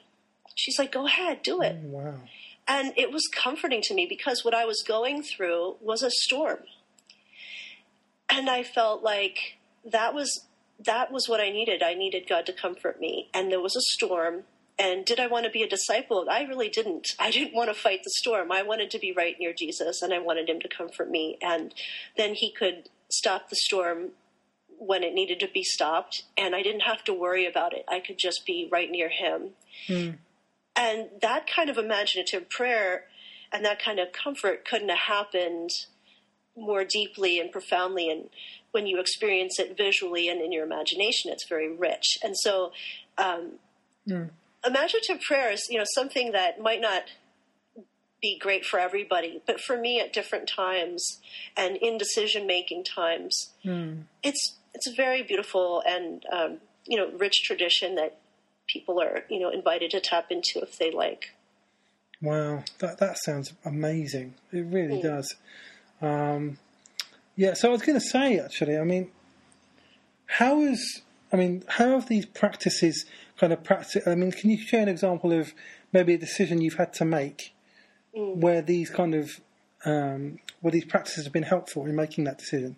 She's 0.55 0.77
like, 0.77 0.91
go 0.91 1.07
ahead, 1.07 1.41
do 1.41 1.61
it. 1.61 1.77
Wow. 1.77 2.15
And 2.69 2.93
it 2.95 3.11
was 3.11 3.27
comforting 3.27 3.81
to 3.85 3.95
me 3.95 4.05
because 4.07 4.45
what 4.45 4.53
I 4.53 4.63
was 4.63 4.83
going 4.87 5.23
through 5.23 5.77
was 5.81 6.03
a 6.03 6.11
storm. 6.11 6.59
And 8.29 8.47
I 8.47 8.61
felt 8.61 9.01
like 9.01 9.57
that 9.83 10.13
was 10.13 10.45
that 10.85 11.11
was 11.11 11.27
what 11.27 11.41
I 11.41 11.49
needed. 11.49 11.81
I 11.83 11.95
needed 11.95 12.29
God 12.29 12.45
to 12.45 12.53
comfort 12.53 13.01
me. 13.01 13.29
And 13.33 13.51
there 13.51 13.59
was 13.59 13.75
a 13.75 13.81
storm. 13.81 14.43
And 14.77 15.03
did 15.03 15.19
I 15.19 15.27
want 15.27 15.45
to 15.45 15.51
be 15.51 15.63
a 15.63 15.67
disciple? 15.67 16.25
I 16.31 16.43
really 16.43 16.69
didn't. 16.69 17.07
I 17.19 17.31
didn't 17.31 17.55
want 17.55 17.69
to 17.69 17.73
fight 17.73 18.01
the 18.03 18.11
storm. 18.11 18.51
I 18.51 18.61
wanted 18.61 18.91
to 18.91 18.99
be 18.99 19.11
right 19.11 19.35
near 19.39 19.51
Jesus 19.51 20.03
and 20.03 20.13
I 20.13 20.19
wanted 20.19 20.47
him 20.47 20.61
to 20.61 20.69
comfort 20.69 21.09
me. 21.09 21.37
And 21.41 21.73
then 22.17 22.35
he 22.35 22.53
could 22.53 22.89
stop 23.09 23.49
the 23.49 23.57
storm 23.57 24.11
when 24.77 25.03
it 25.03 25.13
needed 25.15 25.39
to 25.41 25.49
be 25.51 25.63
stopped. 25.63 26.23
And 26.37 26.55
I 26.55 26.61
didn't 26.61 26.81
have 26.81 27.03
to 27.05 27.13
worry 27.13 27.47
about 27.47 27.73
it. 27.73 27.83
I 27.87 27.99
could 27.99 28.19
just 28.19 28.45
be 28.45 28.69
right 28.71 28.89
near 28.89 29.09
him. 29.09 29.49
Hmm. 29.87 30.11
And 30.79 31.09
that 31.21 31.45
kind 31.53 31.69
of 31.69 31.77
imaginative 31.77 32.49
prayer 32.49 33.03
and 33.51 33.65
that 33.65 33.83
kind 33.83 33.99
of 33.99 34.13
comfort 34.13 34.65
couldn't 34.65 34.89
have 34.89 34.97
happened 34.97 35.71
more 36.55 36.85
deeply 36.85 37.39
and 37.39 37.51
profoundly. 37.51 38.09
And 38.09 38.29
when 38.71 38.87
you 38.87 38.99
experience 38.99 39.59
it 39.59 39.75
visually 39.77 40.29
and 40.29 40.41
in 40.41 40.51
your 40.51 40.63
imagination 40.65 41.31
it's 41.31 41.47
very 41.47 41.69
rich. 41.69 42.17
And 42.23 42.35
so 42.37 42.71
um, 43.17 43.59
imaginative 44.65 45.21
prayer 45.21 45.51
is 45.51 45.67
you 45.69 45.77
know 45.77 45.85
something 45.93 46.31
that 46.31 46.59
might 46.59 46.81
not 46.81 47.03
be 48.21 48.37
great 48.37 48.65
for 48.65 48.79
everybody 48.79 49.41
but 49.47 49.61
for 49.61 49.77
me 49.77 49.99
at 49.99 50.11
different 50.11 50.47
times 50.47 51.19
and 51.55 51.77
in 51.77 51.97
decision 51.97 52.45
making 52.45 52.83
times 52.83 53.51
it's 54.23 54.57
it's 54.73 54.87
a 54.87 54.93
very 54.93 55.23
beautiful 55.23 55.81
and 55.87 56.25
um, 56.31 56.57
you 56.85 56.97
know 56.97 57.09
rich 57.17 57.43
tradition 57.43 57.95
that 57.95 58.17
people 58.71 59.01
are 59.01 59.23
you 59.29 59.39
know 59.39 59.49
invited 59.49 59.91
to 59.91 59.99
tap 59.99 60.27
into 60.31 60.59
if 60.61 60.77
they 60.77 60.91
like 60.91 61.31
Wow, 62.21 62.63
that 62.79 62.97
that 62.99 63.17
sounds 63.17 63.53
amazing. 63.63 64.33
It 64.51 64.65
really 64.65 64.97
Mm. 64.97 65.03
does. 65.03 65.35
Um, 66.01 66.57
yeah, 67.35 67.53
so 67.53 67.69
I 67.69 67.71
was 67.71 67.81
going 67.81 67.99
to 67.99 68.05
say 68.05 68.37
actually, 68.39 68.77
I 68.77 68.83
mean, 68.83 69.09
how 70.25 70.61
is 70.61 71.01
I 71.31 71.37
mean, 71.37 71.63
how 71.67 71.91
have 71.91 72.07
these 72.07 72.25
practices 72.25 73.05
kind 73.37 73.53
of 73.53 73.63
practice? 73.63 74.05
I 74.05 74.15
mean, 74.15 74.31
can 74.31 74.49
you 74.49 74.57
share 74.57 74.81
an 74.81 74.89
example 74.89 75.31
of 75.31 75.53
maybe 75.93 76.13
a 76.13 76.17
decision 76.17 76.59
you've 76.61 76.75
had 76.75 76.91
to 76.93 77.05
make 77.05 77.53
where 78.13 78.61
these 78.61 78.89
kind 78.89 79.15
of 79.15 79.39
um, 79.85 80.39
where 80.61 80.71
these 80.71 80.85
practices 80.85 81.23
have 81.23 81.33
been 81.33 81.43
helpful 81.43 81.85
in 81.85 81.95
making 81.95 82.25
that 82.25 82.37
decision? 82.37 82.75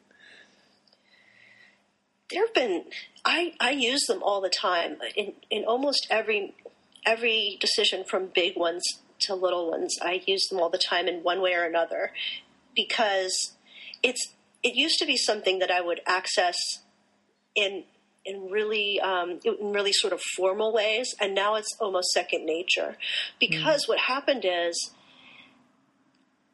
There 2.31 2.45
have 2.45 2.53
been 2.53 2.85
I, 3.23 3.53
I 3.59 3.71
use 3.71 4.05
them 4.07 4.23
all 4.23 4.41
the 4.41 4.49
time 4.49 4.97
in 5.15 5.33
in 5.49 5.63
almost 5.63 6.07
every 6.09 6.55
every 7.05 7.57
decision 7.59 8.03
from 8.03 8.27
big 8.33 8.55
ones 8.55 8.83
to 9.19 9.35
little 9.35 9.69
ones 9.69 9.97
I 10.01 10.21
use 10.25 10.47
them 10.47 10.59
all 10.59 10.69
the 10.69 10.77
time 10.77 11.07
in 11.07 11.23
one 11.23 11.41
way 11.41 11.53
or 11.53 11.63
another 11.63 12.11
because 12.75 13.53
it's 14.01 14.33
it 14.63 14.75
used 14.75 14.99
to 14.99 15.05
be 15.05 15.17
something 15.17 15.59
that 15.59 15.71
I 15.71 15.81
would 15.81 16.01
access 16.07 16.57
in 17.55 17.83
in 18.23 18.49
really 18.51 18.99
um, 18.99 19.39
in 19.43 19.73
really 19.73 19.93
sort 19.93 20.13
of 20.13 20.21
formal 20.21 20.73
ways 20.73 21.15
and 21.19 21.33
now 21.33 21.55
it's 21.55 21.75
almost 21.79 22.11
second 22.11 22.45
nature 22.45 22.97
because 23.39 23.87
what 23.87 23.99
happened 23.99 24.45
is 24.45 24.91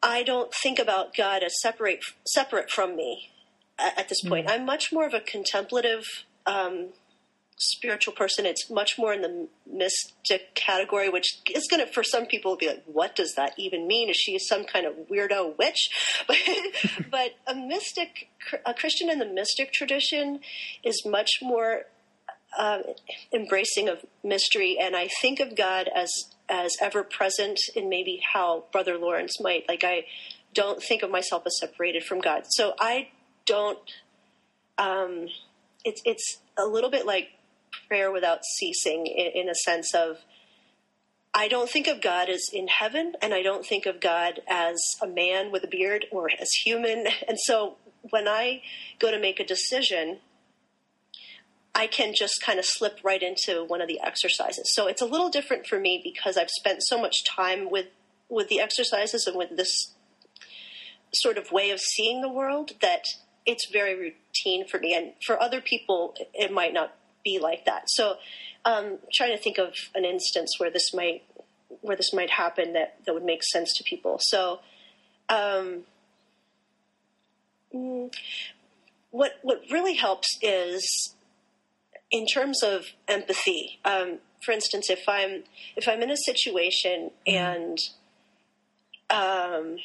I 0.02 0.22
don't 0.22 0.52
think 0.54 0.78
about 0.78 1.14
God 1.14 1.42
as 1.42 1.60
separate 1.60 2.00
separate 2.26 2.70
from 2.70 2.96
me 2.96 3.30
at, 3.78 4.08
this 4.08 4.22
point. 4.22 4.48
I'm 4.48 4.64
much 4.64 4.92
more 4.92 5.06
of 5.06 5.14
a 5.14 5.20
contemplative 5.20 6.04
um, 6.46 6.88
spiritual 7.56 8.14
person. 8.14 8.46
It's 8.46 8.70
much 8.70 8.98
more 8.98 9.12
in 9.12 9.22
the 9.22 9.48
mystic 9.66 10.54
category, 10.54 11.08
which 11.08 11.40
is 11.52 11.66
going 11.68 11.84
to, 11.84 11.92
for 11.92 12.02
some 12.02 12.26
people, 12.26 12.56
be 12.56 12.68
like, 12.68 12.84
what 12.86 13.14
does 13.14 13.34
that 13.34 13.52
even 13.56 13.86
mean? 13.86 14.08
Is 14.08 14.16
she 14.16 14.38
some 14.38 14.64
kind 14.64 14.86
of 14.86 14.94
weirdo 15.10 15.56
witch? 15.58 15.90
But, 16.26 16.36
but 17.10 17.30
a 17.46 17.54
mystic, 17.54 18.28
a 18.66 18.74
Christian 18.74 19.10
in 19.10 19.18
the 19.18 19.26
mystic 19.26 19.72
tradition 19.72 20.40
is 20.84 21.04
much 21.06 21.38
more 21.40 21.84
uh, 22.56 22.80
embracing 23.32 23.88
of 23.88 24.04
mystery, 24.24 24.78
and 24.80 24.96
I 24.96 25.08
think 25.20 25.40
of 25.40 25.56
God 25.56 25.88
as 25.94 26.10
as 26.48 26.74
ever 26.80 27.02
present 27.02 27.58
in 27.76 27.90
maybe 27.90 28.22
how 28.32 28.64
Brother 28.72 28.96
Lawrence 28.96 29.38
might. 29.40 29.68
Like 29.68 29.84
I 29.84 30.04
don't 30.54 30.82
think 30.82 31.02
of 31.02 31.10
myself 31.10 31.42
as 31.46 31.58
separated 31.58 32.04
from 32.04 32.20
God. 32.20 32.44
So 32.48 32.74
I 32.80 33.08
don't. 33.48 33.78
Um, 34.76 35.28
it's 35.84 36.00
it's 36.04 36.38
a 36.56 36.66
little 36.66 36.90
bit 36.90 37.06
like 37.06 37.30
prayer 37.88 38.12
without 38.12 38.44
ceasing 38.44 39.06
in, 39.06 39.42
in 39.42 39.48
a 39.48 39.54
sense 39.54 39.94
of. 39.94 40.18
I 41.34 41.46
don't 41.46 41.70
think 41.70 41.86
of 41.86 42.00
God 42.00 42.28
as 42.28 42.48
in 42.52 42.68
heaven, 42.68 43.14
and 43.20 43.32
I 43.34 43.42
don't 43.42 43.64
think 43.64 43.86
of 43.86 44.00
God 44.00 44.40
as 44.48 44.76
a 45.02 45.06
man 45.06 45.52
with 45.52 45.62
a 45.62 45.68
beard 45.68 46.06
or 46.10 46.30
as 46.30 46.50
human. 46.64 47.06
And 47.28 47.38
so 47.38 47.76
when 48.10 48.26
I 48.26 48.62
go 48.98 49.10
to 49.10 49.20
make 49.20 49.38
a 49.38 49.44
decision, 49.44 50.18
I 51.74 51.86
can 51.86 52.12
just 52.14 52.40
kind 52.42 52.58
of 52.58 52.64
slip 52.64 52.98
right 53.04 53.22
into 53.22 53.64
one 53.64 53.80
of 53.80 53.88
the 53.88 54.00
exercises. 54.00 54.72
So 54.74 54.88
it's 54.88 55.02
a 55.02 55.06
little 55.06 55.28
different 55.28 55.66
for 55.66 55.78
me 55.78 56.00
because 56.02 56.36
I've 56.36 56.50
spent 56.50 56.82
so 56.82 57.00
much 57.00 57.24
time 57.24 57.70
with 57.70 57.86
with 58.28 58.48
the 58.48 58.60
exercises 58.60 59.26
and 59.26 59.36
with 59.36 59.56
this 59.56 59.94
sort 61.14 61.38
of 61.38 61.50
way 61.50 61.70
of 61.70 61.80
seeing 61.80 62.20
the 62.20 62.28
world 62.28 62.72
that 62.82 63.04
it's 63.48 63.66
very 63.72 63.94
routine 63.94 64.68
for 64.68 64.78
me. 64.78 64.94
And 64.94 65.12
for 65.26 65.42
other 65.42 65.62
people, 65.62 66.14
it 66.34 66.52
might 66.52 66.74
not 66.74 66.94
be 67.24 67.38
like 67.38 67.64
that. 67.64 67.84
So 67.88 68.16
um, 68.66 68.98
trying 69.12 69.34
to 69.34 69.42
think 69.42 69.56
of 69.56 69.74
an 69.94 70.04
instance 70.04 70.50
where 70.58 70.70
this 70.70 70.92
might 70.94 71.22
where 71.80 71.96
this 71.96 72.12
might 72.12 72.30
happen 72.30 72.72
that, 72.72 72.96
that 73.04 73.14
would 73.14 73.24
make 73.24 73.42
sense 73.44 73.72
to 73.76 73.84
people. 73.84 74.18
So 74.20 74.60
um, 75.30 75.84
what 79.10 79.32
what 79.42 79.62
really 79.70 79.94
helps 79.94 80.28
is 80.42 81.14
in 82.10 82.26
terms 82.26 82.62
of 82.62 82.84
empathy, 83.06 83.80
um, 83.84 84.18
for 84.44 84.52
instance, 84.52 84.90
if 84.90 85.04
I'm 85.08 85.44
if 85.74 85.88
I'm 85.88 86.02
in 86.02 86.10
a 86.10 86.16
situation 86.16 87.10
mm-hmm. 87.26 87.34
and 87.34 87.78
um, 89.10 89.78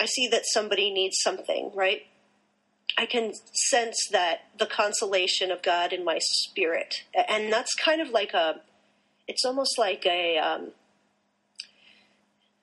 I 0.00 0.06
see 0.06 0.28
that 0.28 0.42
somebody 0.46 0.90
needs 0.90 1.18
something, 1.20 1.72
right? 1.74 2.02
I 2.98 3.06
can 3.06 3.32
sense 3.52 4.08
that 4.10 4.46
the 4.58 4.66
consolation 4.66 5.52
of 5.52 5.62
God 5.62 5.92
in 5.92 6.04
my 6.04 6.18
spirit, 6.20 7.04
and 7.28 7.52
that's 7.52 7.74
kind 7.74 8.00
of 8.00 8.10
like 8.10 8.34
a. 8.34 8.60
It's 9.28 9.44
almost 9.44 9.78
like 9.78 10.04
a. 10.04 10.36
Um, 10.36 10.72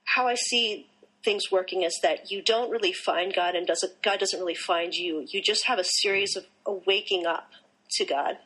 how 0.03 0.27
I 0.27 0.35
see 0.35 0.87
things 1.23 1.51
working 1.51 1.83
is 1.83 1.97
that 2.03 2.31
you 2.31 2.41
don't 2.41 2.69
really 2.69 2.91
find 2.91 3.33
God, 3.33 3.55
and 3.55 3.65
doesn't 3.65 4.01
God 4.03 4.19
doesn't 4.19 4.39
really 4.39 4.55
find 4.55 4.93
you. 4.93 5.25
You 5.29 5.41
just 5.41 5.65
have 5.67 5.79
a 5.79 5.85
series 5.85 6.35
of 6.35 6.45
a 6.65 6.73
waking 6.73 7.25
up 7.25 7.51
to 7.91 8.03
God. 8.05 8.37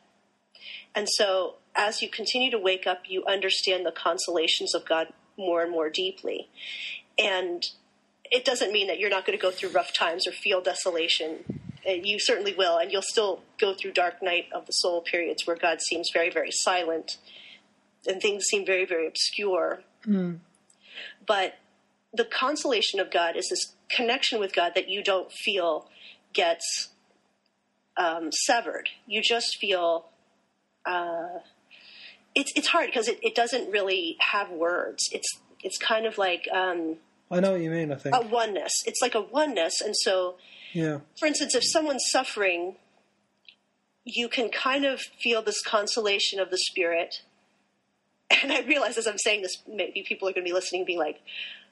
And 0.94 1.08
so 1.08 1.56
as 1.74 2.02
you 2.02 2.08
continue 2.08 2.52
to 2.52 2.58
wake 2.58 2.86
up, 2.86 3.02
you 3.08 3.24
understand 3.26 3.84
the 3.84 3.92
consolations 3.92 4.74
of 4.74 4.88
God 4.88 5.08
more 5.36 5.62
and 5.62 5.70
more 5.70 5.90
deeply. 5.90 6.48
And 7.18 7.64
it 8.30 8.44
doesn't 8.44 8.72
mean 8.72 8.86
that 8.88 8.98
you're 8.98 9.10
not 9.10 9.26
going 9.26 9.36
to 9.36 9.42
go 9.42 9.50
through 9.50 9.70
rough 9.70 9.92
times 9.92 10.26
or 10.26 10.32
feel 10.32 10.60
desolation. 10.60 11.60
Uh, 11.88 11.92
you 11.92 12.18
certainly 12.18 12.54
will, 12.54 12.76
and 12.76 12.92
you'll 12.92 13.02
still 13.02 13.42
go 13.58 13.74
through 13.74 13.92
dark 13.92 14.22
night 14.22 14.46
of 14.52 14.66
the 14.66 14.72
soul 14.72 15.00
periods 15.00 15.46
where 15.46 15.56
God 15.56 15.80
seems 15.80 16.10
very, 16.12 16.30
very 16.30 16.50
silent 16.50 17.16
and 18.06 18.20
things 18.20 18.44
seem 18.44 18.64
very, 18.64 18.84
very 18.84 19.06
obscure. 19.06 19.82
Mm. 20.06 20.38
But 21.26 21.54
the 22.12 22.24
consolation 22.24 23.00
of 23.00 23.10
God 23.10 23.36
is 23.36 23.48
this 23.48 23.74
connection 23.88 24.40
with 24.40 24.54
God 24.54 24.72
that 24.74 24.88
you 24.88 25.02
don't 25.02 25.32
feel 25.32 25.88
gets 26.32 26.88
um, 27.96 28.30
severed. 28.32 28.88
You 29.06 29.22
just 29.22 29.56
feel 29.60 30.06
uh, 30.86 31.40
it's 32.34 32.52
it's 32.56 32.68
hard 32.68 32.86
because 32.86 33.08
it, 33.08 33.18
it 33.22 33.34
doesn't 33.34 33.70
really 33.70 34.16
have 34.20 34.50
words. 34.50 35.08
It's 35.12 35.28
it's 35.62 35.78
kind 35.78 36.06
of 36.06 36.18
like 36.18 36.48
um, 36.52 36.96
I 37.30 37.40
know 37.40 37.52
what 37.52 37.60
you 37.60 37.70
mean. 37.70 37.92
I 37.92 37.96
think 37.96 38.14
a 38.14 38.20
oneness. 38.20 38.72
It's 38.86 39.00
like 39.02 39.14
a 39.14 39.20
oneness, 39.20 39.80
and 39.80 39.94
so 39.96 40.36
yeah. 40.72 40.98
For 41.18 41.26
instance, 41.26 41.54
if 41.54 41.64
someone's 41.64 42.04
suffering, 42.08 42.76
you 44.04 44.28
can 44.28 44.50
kind 44.50 44.84
of 44.84 45.00
feel 45.00 45.42
this 45.42 45.62
consolation 45.62 46.40
of 46.40 46.50
the 46.50 46.58
spirit. 46.58 47.22
And 48.42 48.52
I 48.52 48.60
realize 48.60 48.96
as 48.96 49.08
I'm 49.08 49.18
saying 49.18 49.42
this, 49.42 49.58
maybe 49.66 50.04
people 50.06 50.28
are 50.28 50.32
going 50.32 50.44
to 50.44 50.48
be 50.48 50.54
listening, 50.54 50.82
and 50.82 50.86
be 50.86 50.96
like, 50.96 51.20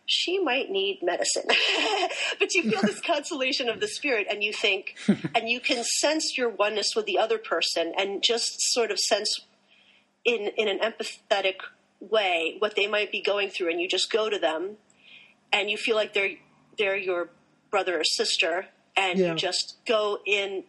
she 0.09 0.39
might 0.39 0.71
need 0.71 1.01
medicine. 1.03 1.45
but 2.39 2.55
you 2.55 2.63
feel 2.63 2.81
this 2.81 3.01
consolation 3.07 3.69
of 3.69 3.79
the 3.79 3.87
spirit 3.87 4.27
and 4.29 4.43
you 4.43 4.55
think, 4.55 4.97
and 5.35 5.49
you 5.51 5.61
can 5.61 5.85
sense 5.85 6.37
your 6.37 6.49
oneness 6.49 6.97
with 6.97 7.05
the 7.05 7.19
other 7.19 7.37
person 7.39 7.93
and 7.97 8.25
just 8.25 8.57
sort 8.73 8.91
of 8.91 8.99
sense 8.99 9.39
in, 10.25 10.51
in 10.57 10.67
an 10.67 10.79
empathetic 10.81 11.57
way 12.01 12.57
what 12.59 12.75
they 12.75 12.87
might 12.87 13.13
be 13.13 13.21
going 13.21 13.51
through. 13.51 13.71
And 13.71 13.81
you 13.81 13.87
just 13.87 14.11
go 14.11 14.31
to 14.31 14.39
them 14.39 14.79
and 15.53 15.71
you 15.71 15.77
feel 15.77 15.95
like 15.95 16.15
they're, 16.15 16.37
they're 16.79 16.97
your 16.97 17.29
brother 17.71 18.01
or 18.01 18.05
sister. 18.05 18.67
And 18.99 19.19
yeah. 19.19 19.31
you 19.31 19.35
just 19.37 19.77
go 19.87 20.19
in, 20.27 20.65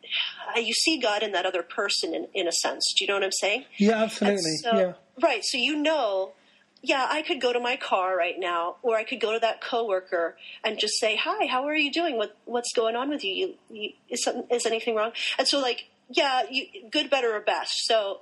uh, 0.56 0.60
you 0.60 0.74
see 0.74 1.00
God 1.00 1.24
in 1.24 1.32
that 1.32 1.46
other 1.46 1.64
person 1.64 2.14
in, 2.14 2.28
in 2.34 2.48
a 2.48 2.52
sense. 2.52 2.94
Do 2.96 3.04
you 3.04 3.08
know 3.08 3.16
what 3.16 3.24
I'm 3.24 3.32
saying? 3.32 3.66
Yeah, 3.78 4.04
absolutely. 4.04 4.56
So, 4.62 4.78
yeah. 4.78 4.94
Right. 5.20 5.42
So 5.44 5.58
you 5.58 5.82
know 5.82 6.34
yeah, 6.82 7.06
I 7.10 7.22
could 7.22 7.42
go 7.42 7.52
to 7.52 7.60
my 7.60 7.76
car 7.76 8.16
right 8.16 8.36
now, 8.38 8.78
or 8.82 8.96
I 8.96 9.04
could 9.04 9.20
go 9.20 9.34
to 9.34 9.40
that 9.40 9.62
coworker 9.62 10.38
and 10.64 10.80
just 10.80 10.94
say, 11.00 11.18
"Hi, 11.18 11.46
how 11.46 11.66
are 11.66 11.76
you 11.76 11.92
doing? 11.92 12.16
What 12.16 12.38
what's 12.46 12.72
going 12.74 12.96
on 12.96 13.10
with 13.10 13.24
you? 13.24 13.34
you, 13.34 13.56
you 13.70 13.90
is 14.10 14.24
something, 14.24 14.46
is 14.50 14.66
anything 14.66 14.96
wrong?" 14.96 15.12
And 15.38 15.48
so, 15.48 15.60
like, 15.60 15.88
yeah, 16.10 16.44
you, 16.50 16.68
good, 16.90 17.10
better, 17.10 17.36
or 17.36 17.42
best. 17.42 17.86
So, 17.86 18.22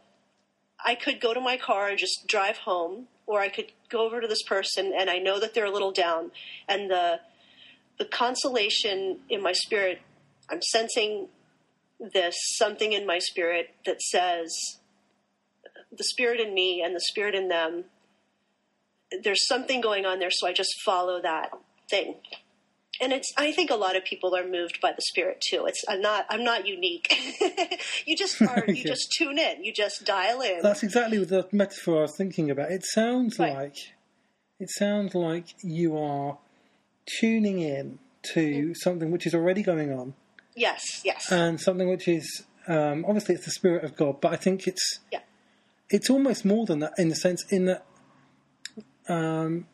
I 0.83 0.95
could 0.95 1.21
go 1.21 1.33
to 1.33 1.39
my 1.39 1.57
car 1.57 1.89
and 1.89 1.99
just 1.99 2.27
drive 2.27 2.57
home, 2.57 3.07
or 3.27 3.39
I 3.39 3.49
could 3.49 3.71
go 3.89 4.05
over 4.05 4.21
to 4.21 4.27
this 4.27 4.41
person, 4.41 4.91
and 4.97 5.09
I 5.09 5.19
know 5.19 5.39
that 5.39 5.53
they're 5.53 5.65
a 5.65 5.71
little 5.71 5.91
down, 5.91 6.31
and 6.67 6.89
the 6.89 7.19
the 7.99 8.05
consolation 8.05 9.19
in 9.29 9.41
my 9.41 9.53
spirit, 9.53 10.01
I'm 10.49 10.61
sensing 10.61 11.27
this 11.99 12.35
something 12.57 12.93
in 12.93 13.05
my 13.05 13.19
spirit 13.19 13.73
that 13.85 14.01
says 14.01 14.55
the 15.91 16.03
spirit 16.03 16.39
in 16.39 16.53
me 16.53 16.81
and 16.85 16.95
the 16.95 17.01
spirit 17.01 17.33
in 17.33 17.47
them 17.47 17.85
there's 19.23 19.47
something 19.47 19.81
going 19.81 20.05
on 20.05 20.19
there, 20.19 20.31
so 20.31 20.47
I 20.47 20.53
just 20.53 20.81
follow 20.83 21.21
that 21.21 21.51
thing. 21.89 22.15
And 22.99 23.13
it's 23.13 23.31
I 23.37 23.51
think 23.51 23.69
a 23.69 23.75
lot 23.75 23.95
of 23.95 24.03
people 24.03 24.35
are 24.35 24.47
moved 24.47 24.81
by 24.81 24.91
the 24.91 25.03
spirit 25.03 25.39
too. 25.39 25.65
It's 25.67 25.83
I'm 25.87 26.01
not 26.01 26.25
I'm 26.29 26.43
not 26.43 26.65
unique. 26.65 27.13
you 28.05 28.17
just 28.17 28.41
are 28.41 28.63
you 28.67 28.83
just 28.83 29.11
tune 29.15 29.37
in, 29.37 29.63
you 29.63 29.71
just 29.71 30.03
dial 30.03 30.41
in. 30.41 30.61
That's 30.63 30.81
exactly 30.81 31.23
the 31.23 31.47
metaphor 31.51 31.99
I 31.99 32.01
was 32.01 32.15
thinking 32.15 32.49
about. 32.49 32.71
It 32.71 32.83
sounds 32.83 33.37
right. 33.37 33.53
like 33.53 33.75
it 34.59 34.69
sounds 34.71 35.13
like 35.13 35.53
you 35.61 35.95
are 35.97 36.39
tuning 37.19 37.59
in 37.59 37.99
to 38.33 38.41
mm. 38.41 38.75
something 38.75 39.11
which 39.11 39.25
is 39.25 39.33
already 39.33 39.63
going 39.63 39.91
on. 39.91 40.13
Yes, 40.55 41.01
yes. 41.03 41.31
And 41.31 41.59
something 41.59 41.89
which 41.89 42.07
is 42.07 42.43
um, 42.67 43.05
obviously 43.07 43.35
it's 43.35 43.45
the 43.45 43.51
spirit 43.51 43.83
of 43.83 43.95
God, 43.95 44.19
but 44.21 44.33
I 44.33 44.35
think 44.35 44.67
it's 44.67 44.99
yeah. 45.11 45.19
it's 45.89 46.09
almost 46.09 46.45
more 46.45 46.65
than 46.65 46.79
that 46.79 46.93
in 46.97 47.09
the 47.09 47.15
sense 47.15 47.45
in 47.49 47.65
that 47.65 47.85
um, 49.07 49.67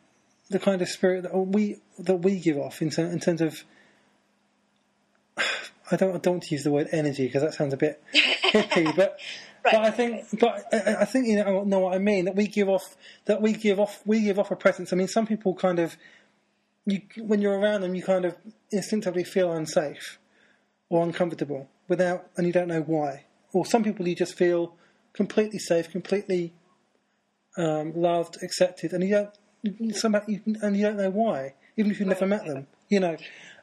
the 0.50 0.58
kind 0.58 0.82
of 0.82 0.88
spirit 0.88 1.22
that 1.22 1.34
we 1.34 1.80
that 1.98 2.16
we 2.16 2.38
give 2.38 2.58
off 2.58 2.80
in, 2.82 2.92
in 2.98 3.20
terms 3.20 3.40
of. 3.40 3.64
I 5.90 5.96
don't 5.96 6.14
I 6.14 6.18
don't 6.18 6.34
want 6.34 6.44
to 6.44 6.54
use 6.54 6.64
the 6.64 6.70
word 6.70 6.88
energy 6.92 7.26
because 7.26 7.42
that 7.42 7.52
sounds 7.52 7.74
a 7.74 7.76
bit 7.76 8.02
hippie, 8.14 8.96
but 8.96 9.20
but 9.62 9.74
I 9.74 9.90
think 9.90 10.24
but 10.40 10.64
I, 10.72 11.02
I 11.02 11.04
think 11.04 11.26
you 11.26 11.36
know, 11.36 11.64
know 11.64 11.80
what 11.80 11.94
I 11.94 11.98
mean 11.98 12.24
that 12.24 12.34
we 12.36 12.46
give 12.46 12.70
off 12.70 12.96
that 13.26 13.42
we 13.42 13.52
give 13.52 13.78
off 13.78 14.00
we 14.06 14.22
give 14.22 14.38
off 14.38 14.50
a 14.50 14.56
presence. 14.56 14.94
I 14.94 14.96
mean, 14.96 15.08
some 15.08 15.26
people 15.26 15.54
kind 15.54 15.78
of 15.78 15.96
you 16.86 17.00
when 17.18 17.40
you're 17.40 17.58
around 17.58 17.82
them, 17.82 17.94
you 17.94 18.02
kind 18.02 18.24
of 18.24 18.36
instinctively 18.70 19.24
feel 19.24 19.52
unsafe 19.52 20.18
or 20.88 21.02
uncomfortable 21.02 21.68
without, 21.88 22.26
and 22.36 22.46
you 22.46 22.52
don't 22.52 22.68
know 22.68 22.82
why. 22.82 23.24
Or 23.52 23.64
some 23.64 23.84
people 23.84 24.06
you 24.06 24.14
just 24.14 24.36
feel 24.36 24.74
completely 25.12 25.58
safe, 25.58 25.90
completely 25.90 26.52
um, 27.56 27.92
loved, 27.94 28.38
accepted, 28.42 28.92
and 28.92 29.02
you 29.02 29.10
don't 29.10 29.96
somehow 29.96 30.22
you, 30.26 30.40
and 30.62 30.76
you 30.76 30.84
don't 30.84 30.96
know 30.96 31.10
why, 31.10 31.54
even 31.76 31.90
if 31.90 31.98
you've 31.98 32.08
never 32.08 32.26
met 32.26 32.44
them. 32.44 32.66
You 32.88 33.00
know, 33.00 33.16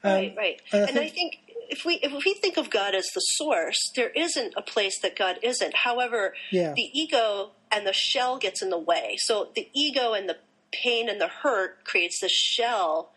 um, 0.03 0.13
right, 0.13 0.35
right. 0.35 0.61
And, 0.71 0.81
I, 0.81 0.87
and 0.87 0.89
think, 0.89 1.05
I 1.05 1.09
think 1.09 1.39
if 1.69 1.85
we 1.85 1.95
if 1.95 2.11
we 2.11 2.33
think 2.33 2.57
of 2.57 2.69
God 2.69 2.95
as 2.95 3.07
the 3.13 3.21
source, 3.21 3.91
there 3.95 4.09
isn't 4.09 4.53
a 4.57 4.61
place 4.61 4.99
that 5.01 5.15
God 5.15 5.37
isn't. 5.43 5.75
However, 5.75 6.33
yeah. 6.51 6.73
the 6.75 6.89
ego 6.93 7.51
and 7.71 7.85
the 7.87 7.93
shell 7.93 8.37
gets 8.37 8.61
in 8.61 8.69
the 8.69 8.79
way. 8.79 9.15
So 9.19 9.49
the 9.55 9.69
ego 9.73 10.13
and 10.13 10.27
the 10.27 10.37
pain 10.71 11.09
and 11.09 11.19
the 11.19 11.27
hurt 11.27 11.83
creates 11.85 12.19
this 12.21 12.31
shell 12.31 13.11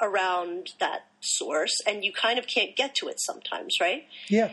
around 0.00 0.74
that 0.78 1.06
source, 1.20 1.74
and 1.86 2.04
you 2.04 2.12
kind 2.12 2.38
of 2.38 2.46
can't 2.46 2.76
get 2.76 2.94
to 2.96 3.08
it 3.08 3.20
sometimes, 3.20 3.76
right? 3.80 4.06
Yeah 4.28 4.50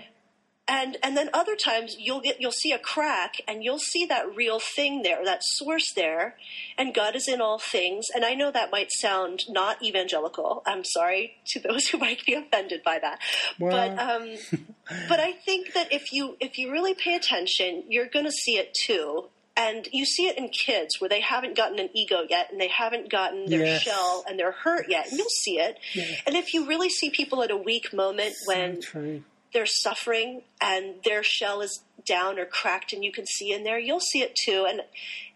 and 0.68 0.98
and 1.04 1.16
then 1.16 1.30
other 1.34 1.56
times 1.56 1.96
you'll 2.00 2.22
get 2.22 2.42
you'll 2.42 2.52
see 2.52 2.72
a 2.72 2.80
crack 2.80 3.36
and 3.48 3.64
you'll 3.64 3.80
see 3.80 4.06
that 4.06 4.36
real 4.36 4.60
thing 4.60 5.04
there 5.04 5.24
that 5.24 5.44
source 5.44 5.92
there 5.94 6.36
and 6.78 6.94
god 6.94 7.16
is 7.16 7.28
in 7.28 7.42
all 7.42 7.60
things 7.60 8.06
and 8.14 8.26
i 8.26 8.34
know 8.34 8.52
that 8.52 8.72
might 8.72 8.92
sound 8.92 9.44
not 9.50 9.82
evangelical 9.84 10.64
i'm 10.66 10.84
sorry 10.84 11.36
to 11.46 11.60
those 11.60 11.88
who 11.92 11.98
might 11.98 12.26
be 12.26 12.34
offended 12.34 12.82
by 12.84 12.98
that 13.00 13.20
well. 13.60 13.72
but 13.72 14.00
um 14.00 14.36
but 15.10 15.20
i 15.20 15.32
think 15.32 15.74
that 15.74 15.92
if 15.92 16.12
you 16.12 16.36
if 16.40 16.58
you 16.58 16.72
really 16.72 16.94
pay 16.94 17.16
attention 17.16 17.84
you're 17.88 18.08
going 18.08 18.26
to 18.26 18.32
see 18.32 18.58
it 18.58 18.74
too 18.74 19.26
and 19.58 19.88
you 19.92 20.06
see 20.06 20.28
it 20.28 20.38
in 20.38 20.50
kids 20.50 21.00
where 21.00 21.10
they 21.10 21.22
haven't 21.22 21.56
gotten 21.56 21.80
an 21.80 21.90
ego 21.94 22.24
yet 22.30 22.52
and 22.52 22.60
they 22.60 22.68
haven't 22.68 23.10
gotten 23.10 23.46
their 23.50 23.64
Yes. 23.66 23.82
shell 23.82 24.24
and 24.28 24.38
they're 24.38 24.52
hurt 24.52 24.88
yet 24.90 25.08
and 25.10 25.18
you'll 25.18 25.30
see 25.30 25.60
it 25.60 25.78
Yeah. 25.94 26.06
and 26.28 26.36
if 26.36 26.54
you 26.54 26.66
really 26.68 26.90
see 26.90 27.10
people 27.10 27.42
at 27.44 27.52
a 27.52 27.58
weak 27.58 27.94
moment 27.94 28.36
when 28.46 28.82
true. 28.82 29.24
they're 29.54 29.66
suffering 29.66 30.42
and 30.62 30.96
their 31.04 31.24
shell 31.24 31.62
is 31.62 31.82
down 32.06 32.38
or 32.38 32.46
cracked 32.46 32.92
and 32.94 33.04
you 33.04 33.12
can 33.12 33.26
see 33.26 33.52
in 33.52 33.64
there 33.64 33.80
you'll 33.80 34.00
see 34.00 34.22
it 34.22 34.36
too 34.36 34.66
and 34.70 34.82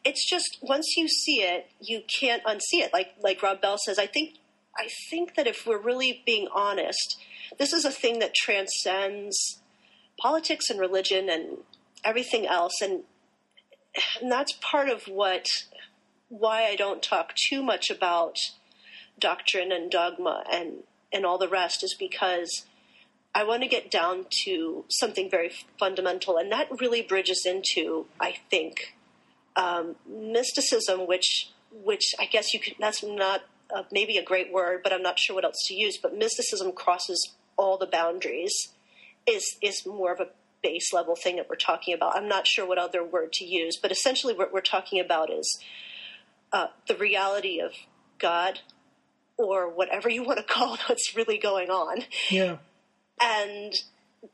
it's 0.05 0.29
just 0.29 0.57
once 0.61 0.95
you 0.97 1.07
see 1.07 1.41
it 1.41 1.69
you 1.81 2.01
can't 2.19 2.43
unsee 2.43 2.81
it 2.81 2.91
like 2.93 3.13
like 3.23 3.41
rob 3.41 3.59
bell 3.61 3.77
says 3.83 3.97
i 3.97 4.05
think 4.05 4.35
i 4.77 4.87
think 5.09 5.35
that 5.35 5.47
if 5.47 5.65
we're 5.65 5.79
really 5.81 6.21
being 6.25 6.47
honest 6.53 7.17
this 7.57 7.73
is 7.73 7.85
a 7.85 7.91
thing 7.91 8.19
that 8.19 8.35
transcends 8.35 9.59
politics 10.19 10.69
and 10.69 10.79
religion 10.79 11.29
and 11.29 11.57
everything 12.03 12.45
else 12.45 12.73
and 12.81 13.01
and 14.21 14.31
that's 14.31 14.53
part 14.61 14.89
of 14.89 15.03
what 15.03 15.47
why 16.29 16.63
i 16.63 16.75
don't 16.75 17.01
talk 17.01 17.33
too 17.35 17.61
much 17.61 17.89
about 17.89 18.51
doctrine 19.19 19.71
and 19.71 19.91
dogma 19.91 20.43
and 20.51 20.83
and 21.11 21.25
all 21.25 21.37
the 21.37 21.47
rest 21.47 21.83
is 21.83 21.93
because 21.93 22.65
I 23.33 23.43
want 23.43 23.61
to 23.61 23.67
get 23.67 23.91
down 23.91 24.25
to 24.45 24.85
something 24.89 25.29
very 25.29 25.51
fundamental, 25.77 26.37
and 26.37 26.51
that 26.51 26.67
really 26.79 27.01
bridges 27.01 27.45
into, 27.45 28.07
I 28.19 28.35
think, 28.49 28.95
um, 29.55 29.95
mysticism, 30.07 31.07
which, 31.07 31.51
which 31.71 32.15
I 32.19 32.25
guess 32.25 32.53
you 32.53 32.59
could. 32.59 32.75
That's 32.79 33.03
not 33.03 33.41
uh, 33.73 33.83
maybe 33.91 34.17
a 34.17 34.23
great 34.23 34.51
word, 34.51 34.81
but 34.83 34.91
I'm 34.91 35.03
not 35.03 35.19
sure 35.19 35.35
what 35.35 35.45
else 35.45 35.61
to 35.67 35.75
use. 35.75 35.97
But 35.97 36.17
mysticism 36.17 36.71
crosses 36.71 37.33
all 37.55 37.77
the 37.77 37.85
boundaries. 37.85 38.69
Is 39.27 39.57
is 39.61 39.85
more 39.85 40.11
of 40.11 40.19
a 40.19 40.29
base 40.61 40.91
level 40.93 41.15
thing 41.15 41.37
that 41.37 41.49
we're 41.49 41.55
talking 41.55 41.93
about. 41.93 42.15
I'm 42.15 42.27
not 42.27 42.47
sure 42.47 42.67
what 42.67 42.77
other 42.77 43.03
word 43.03 43.33
to 43.33 43.45
use, 43.45 43.77
but 43.81 43.91
essentially, 43.91 44.33
what 44.33 44.51
we're 44.53 44.61
talking 44.61 44.99
about 44.99 45.31
is 45.31 45.59
uh, 46.51 46.67
the 46.87 46.95
reality 46.95 47.59
of 47.61 47.71
God, 48.19 48.59
or 49.37 49.69
whatever 49.69 50.09
you 50.09 50.23
want 50.23 50.37
to 50.39 50.43
call 50.43 50.77
what's 50.87 51.15
really 51.15 51.37
going 51.37 51.69
on 51.69 52.03
Yeah. 52.29 52.57
and 53.21 53.73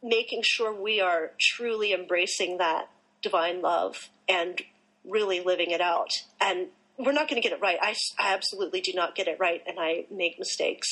making 0.02 0.42
sure 0.44 0.74
we 0.74 1.00
are 1.02 1.32
truly 1.40 1.94
embracing 1.94 2.58
that 2.58 2.90
divine 3.22 3.62
love 3.62 4.10
and 4.28 4.62
really 5.04 5.42
living 5.42 5.70
it 5.72 5.82
out. 5.82 6.10
And 6.42 6.68
we're 6.98 7.12
not 7.12 7.28
going 7.28 7.40
to 7.42 7.48
get 7.48 7.56
it 7.56 7.62
right. 7.62 7.78
I 7.82 7.94
absolutely 8.20 8.82
do 8.82 8.94
not 8.96 9.14
get 9.16 9.28
it 9.28 9.38
right, 9.40 9.62
and 9.68 9.78
I 9.80 10.06
make 10.10 10.40
mistakes. 10.40 10.88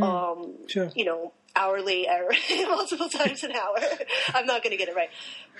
Um, 0.00 0.54
Sure. 0.66 0.90
you 0.94 1.04
know, 1.04 1.32
hourly 1.56 2.08
or 2.08 2.32
multiple 2.68 3.08
times 3.08 3.42
an 3.42 3.52
hour. 3.52 3.78
I'm 4.34 4.46
not 4.46 4.62
going 4.62 4.72
to 4.72 4.76
get 4.76 4.88
it 4.88 4.94
right, 4.94 5.10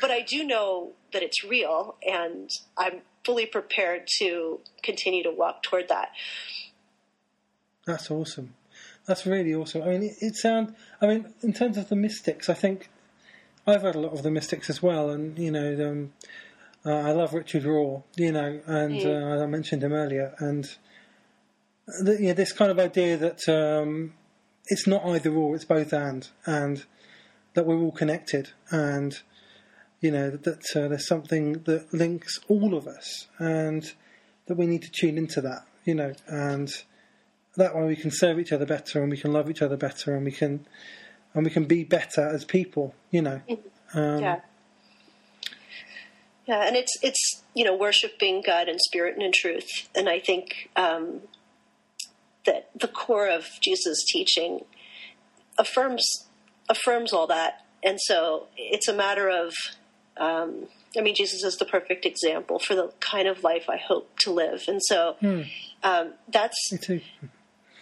but 0.00 0.10
I 0.10 0.20
do 0.20 0.44
know 0.44 0.92
that 1.12 1.22
it's 1.22 1.42
real, 1.44 1.96
and 2.06 2.50
I'm 2.76 3.00
fully 3.24 3.46
prepared 3.46 4.06
to 4.18 4.60
continue 4.82 5.22
to 5.24 5.30
walk 5.30 5.62
toward 5.62 5.88
that. 5.88 6.10
That's 7.86 8.10
awesome. 8.10 8.54
That's 9.06 9.24
really 9.24 9.54
awesome. 9.54 9.82
I 9.82 9.86
mean, 9.86 10.02
it, 10.02 10.16
it 10.20 10.36
sounds. 10.36 10.72
I 11.00 11.06
mean, 11.06 11.32
in 11.42 11.52
terms 11.52 11.76
of 11.76 11.88
the 11.88 11.96
mystics, 11.96 12.48
I 12.48 12.54
think 12.54 12.88
I've 13.66 13.82
had 13.82 13.94
a 13.94 14.00
lot 14.00 14.12
of 14.12 14.22
the 14.22 14.30
mystics 14.30 14.68
as 14.68 14.82
well, 14.82 15.10
and 15.10 15.38
you 15.38 15.50
know, 15.50 15.88
um, 15.88 16.12
uh, 16.84 17.08
I 17.08 17.12
love 17.12 17.34
Richard 17.34 17.64
Rohr, 17.64 18.02
you 18.16 18.32
know, 18.32 18.60
and 18.66 19.04
uh, 19.04 19.42
I 19.42 19.46
mentioned 19.46 19.82
him 19.82 19.92
earlier, 19.92 20.34
and 20.38 20.68
the, 21.86 22.16
yeah, 22.20 22.32
this 22.32 22.52
kind 22.52 22.70
of 22.70 22.78
idea 22.78 23.16
that 23.16 23.48
um, 23.48 24.14
it's 24.68 24.86
not 24.86 25.04
either 25.04 25.32
or, 25.32 25.54
it's 25.54 25.64
both 25.64 25.92
and, 25.92 26.28
and 26.44 26.84
that 27.54 27.66
we're 27.66 27.78
all 27.78 27.92
connected, 27.92 28.50
and 28.70 29.20
you 30.00 30.10
know 30.10 30.30
that, 30.30 30.44
that 30.44 30.84
uh, 30.84 30.88
there's 30.88 31.06
something 31.06 31.62
that 31.64 31.92
links 31.92 32.38
all 32.48 32.74
of 32.74 32.86
us, 32.86 33.26
and 33.38 33.92
that 34.46 34.56
we 34.56 34.66
need 34.66 34.82
to 34.82 34.90
tune 34.90 35.18
into 35.18 35.40
that, 35.40 35.66
you 35.84 35.94
know, 35.94 36.12
and 36.26 36.84
that 37.56 37.74
way 37.74 37.84
we 37.84 37.96
can 37.96 38.10
serve 38.10 38.38
each 38.38 38.52
other 38.52 38.66
better 38.66 39.00
and 39.00 39.10
we 39.10 39.16
can 39.16 39.32
love 39.32 39.50
each 39.50 39.62
other 39.62 39.76
better 39.76 40.14
and 40.14 40.24
we 40.24 40.30
can 40.30 40.66
and 41.34 41.44
we 41.44 41.50
can 41.50 41.64
be 41.64 41.84
better 41.84 42.28
as 42.28 42.44
people 42.44 42.94
you 43.10 43.22
know. 43.22 43.40
Um, 43.94 44.20
yeah. 44.20 44.40
Yeah, 46.46 46.64
and 46.64 46.76
it's 46.76 46.96
it's 47.02 47.42
you 47.54 47.64
know 47.64 47.74
worshiping 47.74 48.42
God 48.46 48.68
in 48.68 48.78
spirit 48.78 49.14
and 49.14 49.22
in 49.22 49.32
truth, 49.32 49.88
and 49.96 50.08
I 50.08 50.20
think 50.20 50.70
um, 50.76 51.22
that 52.46 52.70
the 52.74 52.88
core 52.88 53.28
of 53.28 53.46
Jesus' 53.60 54.04
teaching 54.04 54.60
affirms 55.58 56.26
affirms 56.68 57.12
all 57.12 57.26
that, 57.28 57.64
and 57.82 57.98
so 58.00 58.46
it's 58.56 58.88
a 58.88 58.94
matter 58.94 59.28
of. 59.28 59.54
Um, 60.18 60.68
I 60.98 61.02
mean, 61.02 61.14
Jesus 61.14 61.44
is 61.44 61.56
the 61.58 61.66
perfect 61.66 62.06
example 62.06 62.58
for 62.58 62.74
the 62.74 62.90
kind 63.00 63.28
of 63.28 63.42
life 63.44 63.68
I 63.68 63.76
hope 63.76 64.18
to 64.20 64.32
live, 64.32 64.64
and 64.66 64.80
so 64.82 65.16
um, 65.82 66.14
that's 66.28 66.56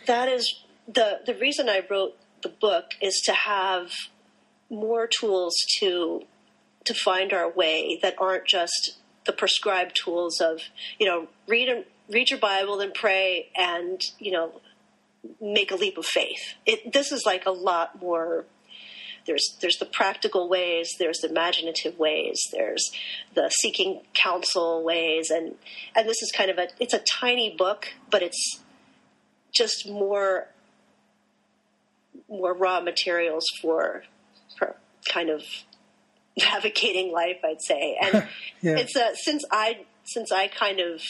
that 0.07 0.29
is 0.29 0.65
the 0.89 1.21
the 1.25 1.35
reason 1.35 1.69
I 1.69 1.83
wrote 1.89 2.17
the 2.43 2.49
book 2.49 2.93
is 3.01 3.21
to 3.27 3.33
have 3.33 3.93
more 4.71 5.07
tools 5.07 5.55
to 5.79 6.23
to 6.85 6.95
find 6.95 7.33
our 7.33 7.49
way 7.49 7.99
that 8.03 8.15
aren't 8.19 8.47
just 8.47 8.99
the 9.27 9.33
prescribed 9.33 9.97
tools 9.97 10.41
of 10.41 10.61
you 10.99 11.07
know 11.07 11.29
read 11.47 11.69
and 11.69 11.85
read 12.09 12.31
your 12.31 12.39
Bible 12.39 12.81
and 12.81 12.93
pray 12.95 13.51
and 13.57 14.01
you 14.19 14.31
know 14.33 14.61
make 15.41 15.71
a 15.71 15.77
leap 15.77 15.97
of 15.99 16.07
faith. 16.07 16.55
It, 16.67 16.93
this 16.93 17.13
is 17.13 17.25
like 17.25 17.47
a 17.47 17.51
lot 17.51 18.01
more. 18.01 18.45
There's 19.27 19.57
there's 19.63 19.79
the 19.79 19.87
practical 19.87 20.51
ways, 20.51 20.91
there's 20.99 21.19
the 21.21 21.31
imaginative 21.31 21.99
ways, 21.99 22.39
there's 22.53 22.91
the 23.35 23.49
seeking 23.49 24.03
counsel 24.13 24.85
ways, 24.85 25.31
and 25.31 25.55
and 25.97 26.07
this 26.09 26.23
is 26.23 26.31
kind 26.31 26.51
of 26.51 26.59
a 26.59 26.69
it's 26.79 26.93
a 26.93 26.99
tiny 26.99 27.55
book, 27.57 27.89
but 28.11 28.23
it's 28.23 28.61
just 29.55 29.89
more 29.89 30.49
more 32.29 32.55
raw 32.55 32.81
materials 32.81 33.45
for 33.63 34.03
for 34.59 34.77
kind 35.11 35.31
of 35.31 35.43
navigating 36.39 37.13
life 37.13 37.37
i'd 37.45 37.63
say 37.63 37.97
and 38.01 38.27
Yeah. 38.61 38.77
it's 38.79 38.97
a, 38.97 39.11
since 39.15 39.45
i 39.53 39.85
since 40.05 40.33
i 40.33 40.49
kind 40.49 40.81
of 40.81 41.01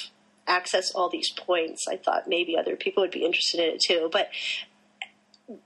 access 0.47 0.91
all 0.95 1.09
these 1.09 1.31
points. 1.31 1.87
I 1.89 1.97
thought 1.97 2.25
maybe 2.27 2.57
other 2.57 2.77
people 2.77 3.03
would 3.03 3.11
be 3.11 3.25
interested 3.25 3.61
in 3.61 3.75
it 3.75 3.81
too. 3.81 4.09
But 4.13 4.31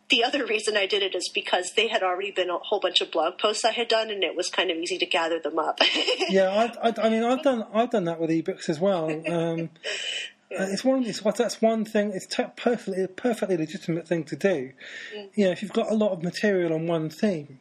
the 0.09 0.25
other 0.25 0.45
reason 0.45 0.77
I 0.77 0.87
did 0.87 1.03
it 1.03 1.15
is 1.15 1.31
because 1.33 1.73
they 1.77 1.89
had 1.89 2.03
already 2.03 2.31
been 2.31 2.51
a 2.51 2.59
whole 2.59 2.81
bunch 2.81 3.01
of 3.01 3.11
blog 3.11 3.39
posts 3.39 3.65
I 3.65 3.73
had 3.73 3.89
done, 3.89 4.11
and 4.11 4.25
it 4.25 4.37
was 4.37 4.49
kind 4.49 4.71
of 4.71 4.77
easy 4.77 4.99
to 4.99 5.07
gather 5.07 5.39
them 5.39 5.59
up. 5.59 5.81
yeah 6.29 6.71
I, 6.83 6.89
I, 6.89 6.95
I 7.03 7.09
mean 7.09 7.25
I've 7.25 7.43
done 7.43 7.65
I've 7.73 7.91
done 7.91 8.05
that 8.05 8.21
with 8.21 8.31
ebooks 8.31 8.69
as 8.69 8.81
well. 8.81 9.09
Um, 9.29 9.71
uh, 10.51 10.65
it's 10.71 10.83
one 10.83 11.05
it's 11.05 11.23
what 11.23 11.37
that's 11.37 11.61
one 11.61 11.85
thing 11.85 12.11
it's 12.15 12.27
perfectly 12.57 13.03
a 13.03 13.09
perfectly 13.09 13.59
legitimate 13.59 14.09
thing 14.09 14.25
to 14.25 14.37
do. 14.37 14.73
You 15.35 15.45
know 15.45 15.51
if 15.51 15.61
you've 15.61 15.75
got 15.75 15.91
a 15.91 15.95
lot 15.95 16.13
of 16.13 16.23
material 16.23 16.73
on 16.73 16.87
one 16.87 17.11
theme 17.11 17.61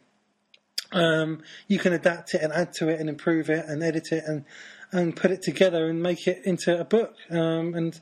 um, 0.92 1.42
you 1.66 1.78
can 1.78 1.92
adapt 1.92 2.34
it 2.34 2.42
and 2.42 2.52
add 2.52 2.72
to 2.74 2.88
it 2.88 2.98
and 2.98 3.08
improve 3.08 3.50
it 3.50 3.66
and 3.66 3.82
edit 3.82 4.12
it 4.12 4.24
and 4.26 4.44
and 4.92 5.14
put 5.14 5.30
it 5.30 5.42
together 5.42 5.88
and 5.88 6.02
make 6.02 6.26
it 6.26 6.42
into 6.44 6.78
a 6.78 6.84
book. 6.84 7.14
Um, 7.30 7.74
and 7.74 8.00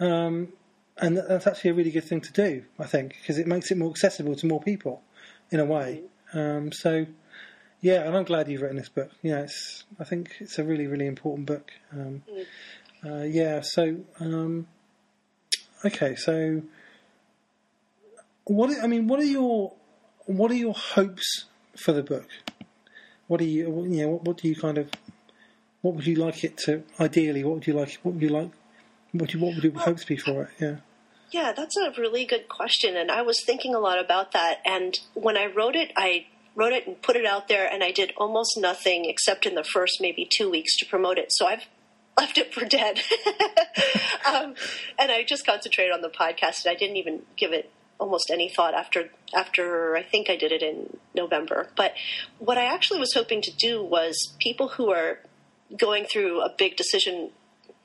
um, 0.00 0.52
and 0.98 1.16
that's 1.16 1.46
actually 1.46 1.70
a 1.70 1.74
really 1.74 1.90
good 1.90 2.04
thing 2.04 2.20
to 2.20 2.32
do 2.32 2.64
I 2.78 2.84
think 2.84 3.16
because 3.20 3.38
it 3.38 3.46
makes 3.46 3.70
it 3.70 3.78
more 3.78 3.90
accessible 3.90 4.36
to 4.36 4.46
more 4.46 4.60
people 4.60 5.02
in 5.50 5.60
a 5.60 5.64
way. 5.64 6.02
Um, 6.32 6.72
so 6.72 7.06
yeah 7.80 8.06
and 8.06 8.16
I'm 8.16 8.24
glad 8.24 8.48
you've 8.48 8.62
written 8.62 8.76
this 8.76 8.88
book. 8.88 9.10
Yeah 9.22 9.40
it's 9.40 9.84
I 9.98 10.04
think 10.04 10.36
it's 10.40 10.58
a 10.58 10.64
really 10.64 10.86
really 10.86 11.06
important 11.06 11.46
book. 11.46 11.70
Um, 11.92 12.22
uh, 13.04 13.22
yeah 13.22 13.60
so 13.62 13.96
um, 14.20 14.66
okay 15.84 16.14
so 16.14 16.62
what 18.44 18.70
I 18.82 18.86
mean 18.86 19.08
what 19.08 19.20
are 19.20 19.24
your 19.24 19.74
what 20.26 20.50
are 20.50 20.56
your 20.56 20.74
hopes 20.74 21.46
for 21.76 21.92
the 21.92 22.02
book? 22.02 22.28
What 23.26 23.40
do 23.40 23.46
you 23.46 23.84
you 23.84 24.02
know 24.02 24.08
what, 24.10 24.24
what 24.24 24.36
do 24.38 24.48
you 24.48 24.56
kind 24.56 24.78
of 24.78 24.90
what 25.82 25.94
would 25.94 26.06
you 26.06 26.16
like 26.16 26.42
it 26.42 26.56
to 26.56 26.82
ideally 26.98 27.44
what 27.44 27.54
would 27.54 27.66
you 27.66 27.74
like 27.74 27.98
what 28.02 28.14
would 28.14 28.22
you 28.22 28.28
like 28.30 28.50
what 29.12 29.20
would 29.20 29.34
you, 29.34 29.40
what 29.40 29.54
would 29.54 29.64
your 29.64 29.78
hopes 29.78 30.04
be 30.04 30.16
for 30.16 30.44
it 30.44 30.50
yeah 30.58 30.76
Yeah, 31.32 31.52
that's 31.56 31.76
a 31.78 31.90
really 31.98 32.26
good 32.26 32.46
question, 32.48 32.94
and 32.94 33.10
I 33.10 33.22
was 33.22 33.42
thinking 33.42 33.74
a 33.74 33.78
lot 33.78 33.98
about 33.98 34.32
that. 34.32 34.58
And 34.66 34.98
when 35.14 35.38
I 35.38 35.46
wrote 35.46 35.74
it, 35.74 35.90
I 35.96 36.26
wrote 36.54 36.74
it 36.74 36.86
and 36.86 37.00
put 37.00 37.16
it 37.16 37.24
out 37.24 37.48
there, 37.48 37.66
and 37.66 37.82
I 37.82 37.90
did 37.90 38.12
almost 38.18 38.58
nothing 38.58 39.06
except 39.06 39.46
in 39.46 39.54
the 39.54 39.64
first 39.64 39.94
maybe 39.98 40.28
two 40.30 40.50
weeks 40.50 40.76
to 40.78 40.84
promote 40.86 41.16
it. 41.16 41.28
So 41.30 41.46
I've 41.46 41.64
left 42.18 42.36
it 42.36 42.52
for 42.52 42.66
dead, 42.66 43.00
um, 44.26 44.54
and 44.98 45.10
I 45.10 45.24
just 45.26 45.46
concentrated 45.46 45.94
on 45.94 46.02
the 46.02 46.10
podcast, 46.10 46.66
and 46.66 46.72
I 46.72 46.74
didn't 46.74 46.96
even 46.96 47.22
give 47.38 47.52
it 47.52 47.70
almost 47.98 48.30
any 48.30 48.50
thought 48.50 48.74
after 48.74 49.08
after 49.34 49.96
I 49.96 50.02
think 50.02 50.28
I 50.28 50.36
did 50.36 50.52
it 50.52 50.62
in 50.62 50.98
November. 51.14 51.70
But 51.76 51.94
what 52.38 52.58
I 52.58 52.64
actually 52.64 53.00
was 53.00 53.14
hoping 53.14 53.40
to 53.42 53.52
do 53.56 53.82
was 53.82 54.34
people 54.38 54.68
who 54.76 54.90
are 54.90 55.20
going 55.76 56.04
through 56.04 56.42
a 56.42 56.50
big 56.56 56.76
decision 56.76 57.30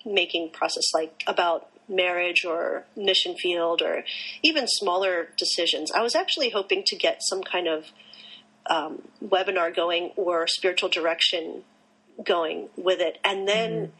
making 0.06 0.50
process 0.52 0.94
like 0.94 1.24
about 1.28 1.70
marriage 1.90 2.44
or 2.46 2.86
mission 2.96 3.36
field 3.36 3.82
or 3.82 4.04
even 4.44 4.68
smaller 4.68 5.30
decisions. 5.38 5.92
I 5.92 6.02
was 6.02 6.16
actually 6.16 6.50
hoping 6.50 6.84
to 6.88 6.96
get 6.96 7.20
some 7.22 7.44
kind 7.44 7.68
of 7.68 7.86
um, 8.70 9.04
webinar 9.24 9.74
going 9.74 10.12
or 10.16 10.48
spiritual 10.48 10.90
direction 10.90 11.64
going 12.24 12.70
with 12.76 13.00
it. 13.00 13.18
And 13.24 13.48
then 13.48 13.72
mm. 13.72 13.92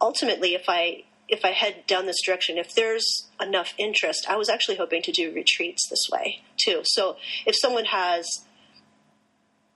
ultimately, 0.00 0.54
if 0.54 0.64
I 0.68 1.04
if 1.28 1.44
I 1.44 1.50
head 1.50 1.86
down 1.86 2.06
this 2.06 2.22
direction, 2.24 2.56
if 2.56 2.74
there's 2.74 3.28
enough 3.40 3.74
interest, 3.76 4.26
I 4.28 4.36
was 4.36 4.48
actually 4.48 4.76
hoping 4.76 5.02
to 5.02 5.12
do 5.12 5.32
retreats 5.32 5.86
this 5.88 6.08
way 6.10 6.40
too. 6.56 6.80
So 6.84 7.16
if 7.44 7.54
someone 7.54 7.84
has 7.86 8.26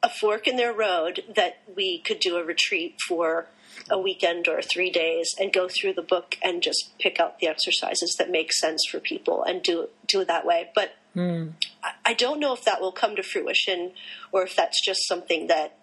a 0.03 0.09
fork 0.09 0.49
in 0.49 0.57
their 0.57 0.73
road 0.73 1.23
that 1.35 1.61
we 1.77 1.99
could 1.99 2.19
do 2.19 2.37
a 2.37 2.45
retreat 2.45 2.97
for 3.07 3.47
a 3.91 3.99
weekend 3.99 4.49
or 4.49 4.61
three 4.63 4.91
days 4.91 5.35
and 5.39 5.53
go 5.53 5.69
through 5.69 5.93
the 5.95 6.03
book 6.03 6.37
and 6.43 6.63
just 6.63 6.93
pick 6.99 7.19
out 7.21 7.39
the 7.39 7.47
exercises 7.47 8.15
that 8.19 8.31
make 8.31 8.53
sense 8.53 8.83
for 8.91 9.01
people 9.01 9.43
and 9.45 9.63
do 9.63 9.89
do 10.07 10.21
it 10.21 10.29
that 10.29 10.45
way. 10.45 10.71
But 10.75 10.95
mm. 11.17 11.53
I, 11.83 11.93
I 12.05 12.15
don't 12.15 12.41
know 12.41 12.53
if 12.53 12.65
that 12.65 12.81
will 12.81 12.93
come 12.93 13.17
to 13.17 13.23
fruition 13.23 13.93
or 14.31 14.43
if 14.43 14.57
that's 14.57 14.85
just 14.85 15.07
something 15.07 15.47
that 15.47 15.79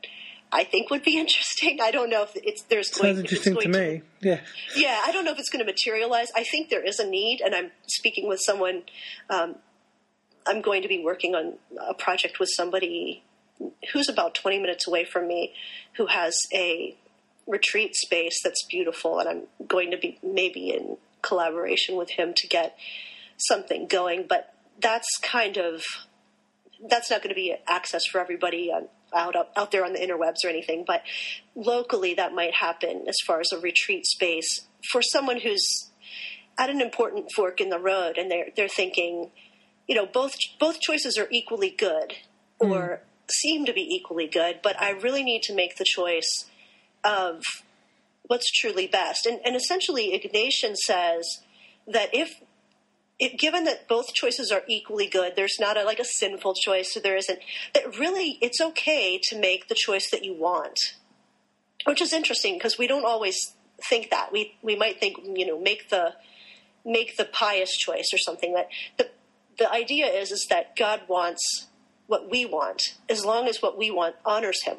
I 0.52 0.64
think 0.64 0.90
would 0.90 1.04
be 1.04 1.18
interesting. 1.20 1.80
I 1.82 1.92
don't 1.92 2.10
know 2.10 2.24
if 2.24 2.32
it's 2.36 2.64
there's 2.64 2.90
going, 2.90 3.16
Sounds 3.16 3.20
interesting 3.20 3.54
going 3.54 3.72
to 3.72 3.80
me. 3.80 4.02
To, 4.22 4.28
yeah, 4.28 4.40
yeah. 4.76 5.02
I 5.06 5.12
don't 5.12 5.26
know 5.26 5.32
if 5.32 5.40
it's 5.40 5.50
going 5.50 5.66
to 5.66 5.72
materialize. 5.72 6.28
I 6.36 6.44
think 6.44 6.70
there 6.70 6.86
is 6.86 7.00
a 7.00 7.08
need, 7.08 7.42
and 7.42 7.56
I'm 7.56 7.72
speaking 7.88 8.28
with 8.28 8.40
someone. 8.42 8.84
Um, 9.30 9.56
I'm 10.48 10.62
going 10.62 10.82
to 10.82 10.88
be 10.88 11.04
working 11.04 11.36
on 11.36 11.56
a 11.88 11.94
project 11.94 12.40
with 12.40 12.50
somebody 12.56 13.24
who's 13.92 14.10
about 14.10 14.36
20 14.36 14.60
minutes 14.60 14.88
away 14.88 15.06
from 15.06 15.28
me, 15.28 15.54
who 15.98 16.08
has 16.08 16.36
a 16.54 16.96
retreat 17.48 17.96
space 17.96 18.40
that's 18.44 18.64
beautiful, 18.66 19.20
and 19.20 19.28
I'm 19.28 19.68
going 19.68 19.92
to 19.92 19.98
be 19.98 20.20
maybe 20.24 20.70
in 20.70 20.98
collaboration 21.22 21.98
with 21.98 22.12
him 22.12 22.34
to 22.38 22.48
get 22.48 22.78
something 23.38 23.88
going. 23.88 24.26
But 24.28 24.54
that's 24.82 25.08
kind 25.22 25.58
of 25.58 25.84
that's 26.88 27.12
not 27.12 27.22
going 27.22 27.30
to 27.30 27.36
be 27.36 27.56
access 27.68 28.06
for 28.06 28.22
everybody 28.22 28.72
out 29.14 29.36
out 29.58 29.72
there 29.72 29.84
on 29.84 29.94
the 29.94 30.00
interwebs 30.00 30.46
or 30.46 30.50
anything. 30.50 30.84
But 30.86 31.04
locally, 31.56 32.14
that 32.14 32.34
might 32.34 32.56
happen 32.56 33.06
as 33.08 33.16
far 33.26 33.40
as 33.40 33.52
a 33.52 33.60
retreat 33.60 34.06
space 34.06 34.62
for 34.92 35.02
someone 35.02 35.40
who's 35.42 35.90
at 36.58 36.70
an 36.70 36.82
important 36.82 37.32
fork 37.36 37.62
in 37.62 37.70
the 37.70 37.80
road, 37.80 38.18
and 38.18 38.30
they're 38.30 38.50
they're 38.56 38.70
thinking, 38.70 39.32
you 39.88 39.96
know, 39.96 40.06
both 40.06 40.34
both 40.60 40.80
choices 40.80 41.18
are 41.18 41.28
equally 41.32 41.70
good, 41.70 42.14
or 42.60 42.80
mm. 42.80 43.00
Seem 43.32 43.66
to 43.66 43.74
be 43.74 43.82
equally 43.82 44.28
good. 44.28 44.60
But 44.62 44.80
I 44.82 44.92
really 44.92 45.24
need 45.24 45.44
to 45.44 45.56
make 45.56 45.78
the 45.78 45.86
choice 45.86 46.46
of 47.04 47.44
what's 48.28 48.52
truly 48.52 48.88
best. 48.88 49.26
And, 49.26 49.40
and 49.46 49.56
essentially, 49.56 50.12
Ignatian 50.12 50.76
says 50.76 51.42
that 51.88 52.14
if 52.14 52.42
it, 53.20 53.38
given 53.38 53.66
that 53.66 53.88
both 53.88 54.14
choices 54.14 54.52
are 54.52 54.64
equally 54.68 55.08
good, 55.08 55.36
there's 55.36 55.58
not 55.60 55.78
a, 55.78 55.84
like 55.84 56.00
a 56.00 56.06
sinful 56.06 56.54
choice, 56.54 56.94
so 56.94 57.00
there 57.00 57.18
isn't. 57.18 57.40
That 57.74 58.00
really, 58.00 58.38
it's 58.42 58.62
okay 58.62 59.20
to 59.24 59.38
make 59.38 59.68
the 59.68 59.76
choice 59.76 60.10
that 60.12 60.24
you 60.24 60.34
want, 60.34 60.80
which 61.86 62.02
is 62.02 62.14
interesting 62.14 62.54
because 62.54 62.78
we 62.78 62.88
don't 62.88 63.06
always 63.06 63.56
think 63.90 64.10
that. 64.12 64.32
We 64.32 64.56
we 64.62 64.76
might 64.76 65.00
think 65.00 65.18
you 65.36 65.46
know 65.46 65.60
make 65.60 65.90
the 65.90 66.14
make 66.86 67.18
the 67.18 67.26
pious 67.26 67.76
choice 67.76 68.10
or 68.14 68.18
something. 68.18 68.54
That 68.54 68.70
the 68.98 69.10
the 69.58 69.72
idea 69.72 70.06
is 70.08 70.32
is 70.32 70.48
that 70.50 70.78
God 70.78 71.02
wants 71.10 71.68
what 72.10 72.30
we 72.30 72.44
want 72.44 72.82
as 73.08 73.24
long 73.24 73.48
as 73.48 73.62
what 73.62 73.78
we 73.78 73.90
want 73.90 74.16
honors 74.26 74.64
Him. 74.64 74.78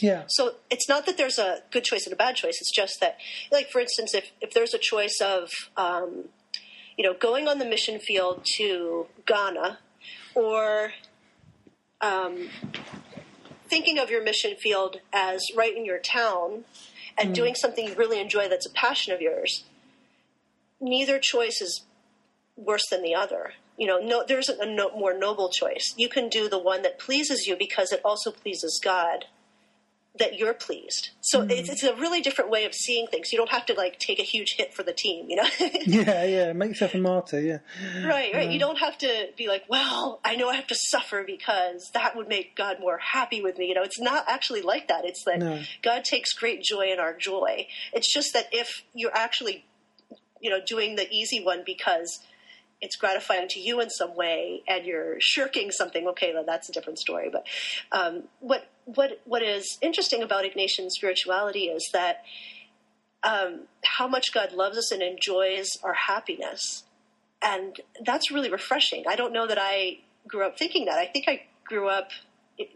Yeah. 0.00 0.24
So 0.28 0.54
it's 0.70 0.88
not 0.88 1.06
that 1.06 1.16
there's 1.16 1.38
a 1.38 1.62
good 1.70 1.84
choice 1.84 2.06
and 2.06 2.12
a 2.12 2.16
bad 2.16 2.36
choice. 2.36 2.58
It's 2.60 2.70
just 2.74 3.00
that, 3.00 3.16
like 3.50 3.70
for 3.70 3.80
instance, 3.80 4.14
if 4.14 4.30
if 4.40 4.52
there's 4.52 4.74
a 4.74 4.78
choice 4.78 5.18
of 5.20 5.50
um, 5.76 6.28
you 6.96 7.04
know, 7.04 7.14
going 7.14 7.48
on 7.48 7.58
the 7.58 7.64
mission 7.64 7.98
field 7.98 8.46
to 8.58 9.06
Ghana 9.26 9.78
or 10.34 10.92
um, 12.00 12.48
thinking 13.68 13.98
of 13.98 14.10
your 14.10 14.22
mission 14.22 14.54
field 14.56 15.00
as 15.12 15.40
right 15.56 15.76
in 15.76 15.84
your 15.84 15.98
town 15.98 16.64
and 17.16 17.30
mm. 17.30 17.34
doing 17.34 17.54
something 17.54 17.88
you 17.88 17.94
really 17.94 18.20
enjoy 18.20 18.48
that's 18.48 18.66
a 18.66 18.70
passion 18.70 19.12
of 19.14 19.20
yours, 19.20 19.64
neither 20.80 21.18
choice 21.18 21.60
is 21.60 21.84
worse 22.56 22.86
than 22.90 23.02
the 23.02 23.14
other. 23.14 23.54
You 23.78 23.86
know, 23.86 23.98
no, 23.98 24.24
there 24.26 24.38
isn't 24.38 24.60
a 24.60 24.66
no, 24.66 24.90
more 24.96 25.16
noble 25.16 25.48
choice. 25.48 25.94
You 25.96 26.08
can 26.08 26.28
do 26.28 26.48
the 26.48 26.58
one 26.58 26.82
that 26.82 26.98
pleases 26.98 27.46
you 27.46 27.56
because 27.56 27.90
it 27.92 28.00
also 28.04 28.30
pleases 28.30 28.80
God 28.82 29.26
that 30.18 30.38
you're 30.38 30.52
pleased. 30.52 31.10
So 31.22 31.40
mm. 31.40 31.50
it's, 31.50 31.70
it's, 31.70 31.82
a 31.82 31.94
really 31.94 32.20
different 32.20 32.50
way 32.50 32.66
of 32.66 32.74
seeing 32.74 33.06
things. 33.06 33.32
You 33.32 33.38
don't 33.38 33.50
have 33.50 33.64
to 33.66 33.74
like 33.74 33.98
take 33.98 34.18
a 34.18 34.22
huge 34.22 34.56
hit 34.58 34.74
for 34.74 34.82
the 34.82 34.92
team, 34.92 35.26
you 35.28 35.36
know? 35.36 35.48
yeah, 35.86 36.24
yeah. 36.24 36.52
Make 36.52 36.70
yourself 36.70 36.94
a 36.94 36.98
martyr, 36.98 37.40
yeah. 37.40 37.58
Right, 38.04 38.32
right. 38.34 38.46
Um, 38.46 38.50
you 38.50 38.58
don't 38.58 38.78
have 38.78 38.98
to 38.98 39.28
be 39.38 39.48
like, 39.48 39.64
well, 39.68 40.20
I 40.22 40.36
know 40.36 40.50
I 40.50 40.56
have 40.56 40.66
to 40.66 40.74
suffer 40.74 41.24
because 41.26 41.90
that 41.94 42.14
would 42.14 42.28
make 42.28 42.54
God 42.54 42.78
more 42.78 42.98
happy 42.98 43.40
with 43.40 43.56
me. 43.56 43.68
You 43.68 43.74
know, 43.74 43.82
it's 43.82 44.00
not 44.00 44.26
actually 44.28 44.60
like 44.60 44.88
that. 44.88 45.06
It's 45.06 45.24
that 45.24 45.38
no. 45.38 45.62
God 45.82 46.04
takes 46.04 46.34
great 46.34 46.62
joy 46.62 46.92
in 46.92 47.00
our 47.00 47.16
joy. 47.16 47.66
It's 47.94 48.12
just 48.12 48.34
that 48.34 48.48
if 48.52 48.82
you're 48.94 49.16
actually, 49.16 49.64
you 50.40 50.50
know, 50.50 50.60
doing 50.64 50.96
the 50.96 51.10
easy 51.10 51.42
one 51.42 51.62
because 51.64 52.20
it's 52.82 52.96
gratifying 52.96 53.48
to 53.48 53.60
you 53.60 53.80
in 53.80 53.88
some 53.88 54.14
way 54.16 54.62
and 54.68 54.84
you're 54.84 55.16
shirking 55.20 55.70
something, 55.70 56.08
okay, 56.08 56.32
well, 56.34 56.44
that's 56.44 56.68
a 56.68 56.72
different 56.72 56.98
story. 56.98 57.30
But 57.32 57.46
um, 57.92 58.24
what 58.40 58.68
what 58.84 59.20
what 59.24 59.42
is 59.42 59.78
interesting 59.80 60.22
about 60.22 60.44
Ignatian 60.44 60.90
spirituality 60.90 61.66
is 61.66 61.88
that 61.92 62.24
um, 63.22 63.62
how 63.84 64.08
much 64.08 64.34
God 64.34 64.52
loves 64.52 64.76
us 64.76 64.90
and 64.90 65.00
enjoys 65.00 65.78
our 65.84 65.94
happiness, 65.94 66.82
and 67.40 67.80
that's 68.04 68.32
really 68.32 68.50
refreshing. 68.50 69.04
I 69.08 69.14
don't 69.14 69.32
know 69.32 69.46
that 69.46 69.58
I 69.60 70.00
grew 70.26 70.44
up 70.44 70.58
thinking 70.58 70.86
that. 70.86 70.98
I 70.98 71.06
think 71.06 71.26
I 71.28 71.44
grew 71.64 71.88
up 71.88 72.10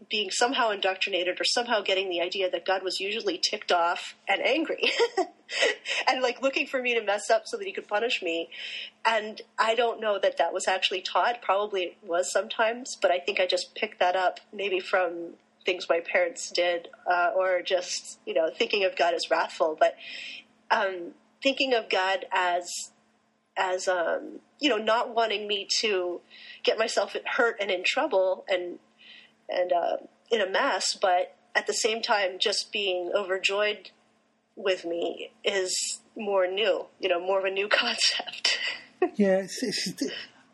being 0.09 0.31
somehow 0.31 0.71
indoctrinated 0.71 1.39
or 1.39 1.43
somehow 1.43 1.81
getting 1.81 2.09
the 2.09 2.21
idea 2.21 2.49
that 2.49 2.65
God 2.65 2.83
was 2.83 2.99
usually 2.99 3.37
ticked 3.37 3.71
off 3.71 4.15
and 4.27 4.41
angry 4.41 4.91
and 6.07 6.21
like 6.21 6.41
looking 6.41 6.65
for 6.65 6.81
me 6.81 6.95
to 6.95 7.03
mess 7.03 7.29
up 7.29 7.43
so 7.45 7.57
that 7.57 7.65
he 7.65 7.73
could 7.73 7.87
punish 7.87 8.21
me. 8.21 8.49
And 9.05 9.41
I 9.57 9.75
don't 9.75 10.01
know 10.01 10.19
that 10.19 10.37
that 10.37 10.53
was 10.53 10.67
actually 10.67 11.01
taught. 11.01 11.41
Probably 11.41 11.83
it 11.83 11.97
was 12.03 12.31
sometimes, 12.31 12.97
but 13.01 13.11
I 13.11 13.19
think 13.19 13.39
I 13.39 13.45
just 13.45 13.75
picked 13.75 13.99
that 13.99 14.15
up 14.15 14.39
maybe 14.51 14.79
from 14.79 15.33
things 15.65 15.85
my 15.89 15.99
parents 15.99 16.49
did 16.49 16.87
uh, 17.09 17.31
or 17.35 17.61
just, 17.61 18.19
you 18.25 18.33
know, 18.33 18.49
thinking 18.49 18.83
of 18.85 18.95
God 18.95 19.13
as 19.13 19.29
wrathful. 19.29 19.77
But 19.79 19.95
um, 20.71 21.11
thinking 21.43 21.73
of 21.73 21.89
God 21.89 22.25
as 22.31 22.91
as 23.59 23.87
um, 23.87 24.39
you 24.59 24.69
know, 24.69 24.77
not 24.77 25.15
wanting 25.15 25.47
me 25.47 25.67
to 25.79 26.21
get 26.63 26.77
myself 26.77 27.15
hurt 27.25 27.57
and 27.59 27.71
in 27.71 27.83
trouble 27.83 28.45
and 28.47 28.77
and 29.49 29.71
uh, 29.71 29.97
in 30.31 30.41
a 30.41 30.49
mess, 30.49 30.97
but 30.99 31.35
at 31.55 31.67
the 31.67 31.73
same 31.73 32.01
time, 32.01 32.39
just 32.39 32.71
being 32.71 33.11
overjoyed 33.15 33.91
with 34.55 34.85
me 34.85 35.31
is 35.43 36.01
more 36.15 36.47
new, 36.47 36.85
you 36.99 37.09
know, 37.09 37.19
more 37.19 37.39
of 37.39 37.45
a 37.45 37.51
new 37.51 37.67
concept. 37.71 38.59
yeah, 39.15 39.37
it's, 39.37 39.61
it's, 39.63 40.03